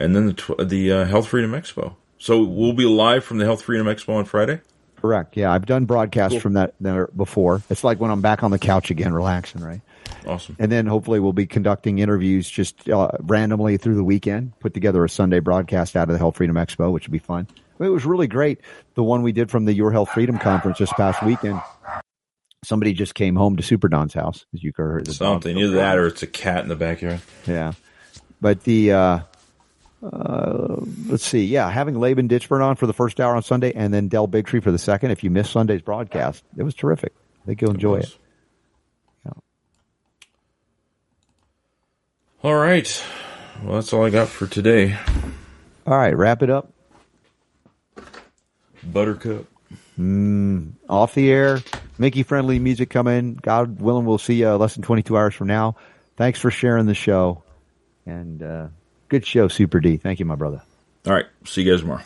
[0.00, 1.94] and then the tw- the uh, Health Freedom Expo.
[2.18, 4.60] So we'll be live from the Health Freedom Expo on Friday.
[4.96, 5.36] Correct.
[5.36, 5.50] Yeah.
[5.52, 6.40] I've done broadcasts Cool.
[6.40, 7.62] from that there before.
[7.70, 9.80] It's like when I'm back on the couch again, relaxing, right?
[10.26, 10.56] Awesome.
[10.58, 15.02] And then hopefully we'll be conducting interviews just uh, randomly through the weekend, put together
[15.02, 17.46] a Sunday broadcast out of the Health Freedom Expo, which would be fun.
[17.78, 18.60] It was really great.
[18.94, 21.62] The one we did from the Your Health Freedom Conference this past weekend.
[22.62, 25.08] Somebody just came home to Super Don's house, as you heard.
[25.10, 27.22] Something either that or it's a cat in the backyard.
[27.46, 27.72] Yeah.
[28.42, 29.20] But the, uh,
[30.02, 31.44] uh, let's see.
[31.44, 31.70] Yeah.
[31.70, 34.70] Having Laban Ditchburn on for the first hour on Sunday and then Del Bigtree for
[34.70, 35.10] the second.
[35.10, 37.12] If you missed Sunday's broadcast, it was terrific.
[37.42, 38.16] I think you'll enjoy it.
[39.26, 39.32] Yeah.
[42.42, 43.04] All right.
[43.62, 44.96] Well, that's all I got for today.
[45.86, 46.16] All right.
[46.16, 46.72] Wrap it up.
[48.82, 49.46] Buttercup.
[50.88, 51.60] Off the air.
[51.98, 53.34] Mickey friendly music coming.
[53.34, 55.76] God willing, we'll see you less than 22 hours from now.
[56.16, 57.42] Thanks for sharing the show.
[58.06, 58.68] And, uh,
[59.10, 59.98] good show, Super D.
[59.98, 60.62] Thank you, my brother.
[61.06, 61.26] All right.
[61.44, 62.02] See you guys tomorrow.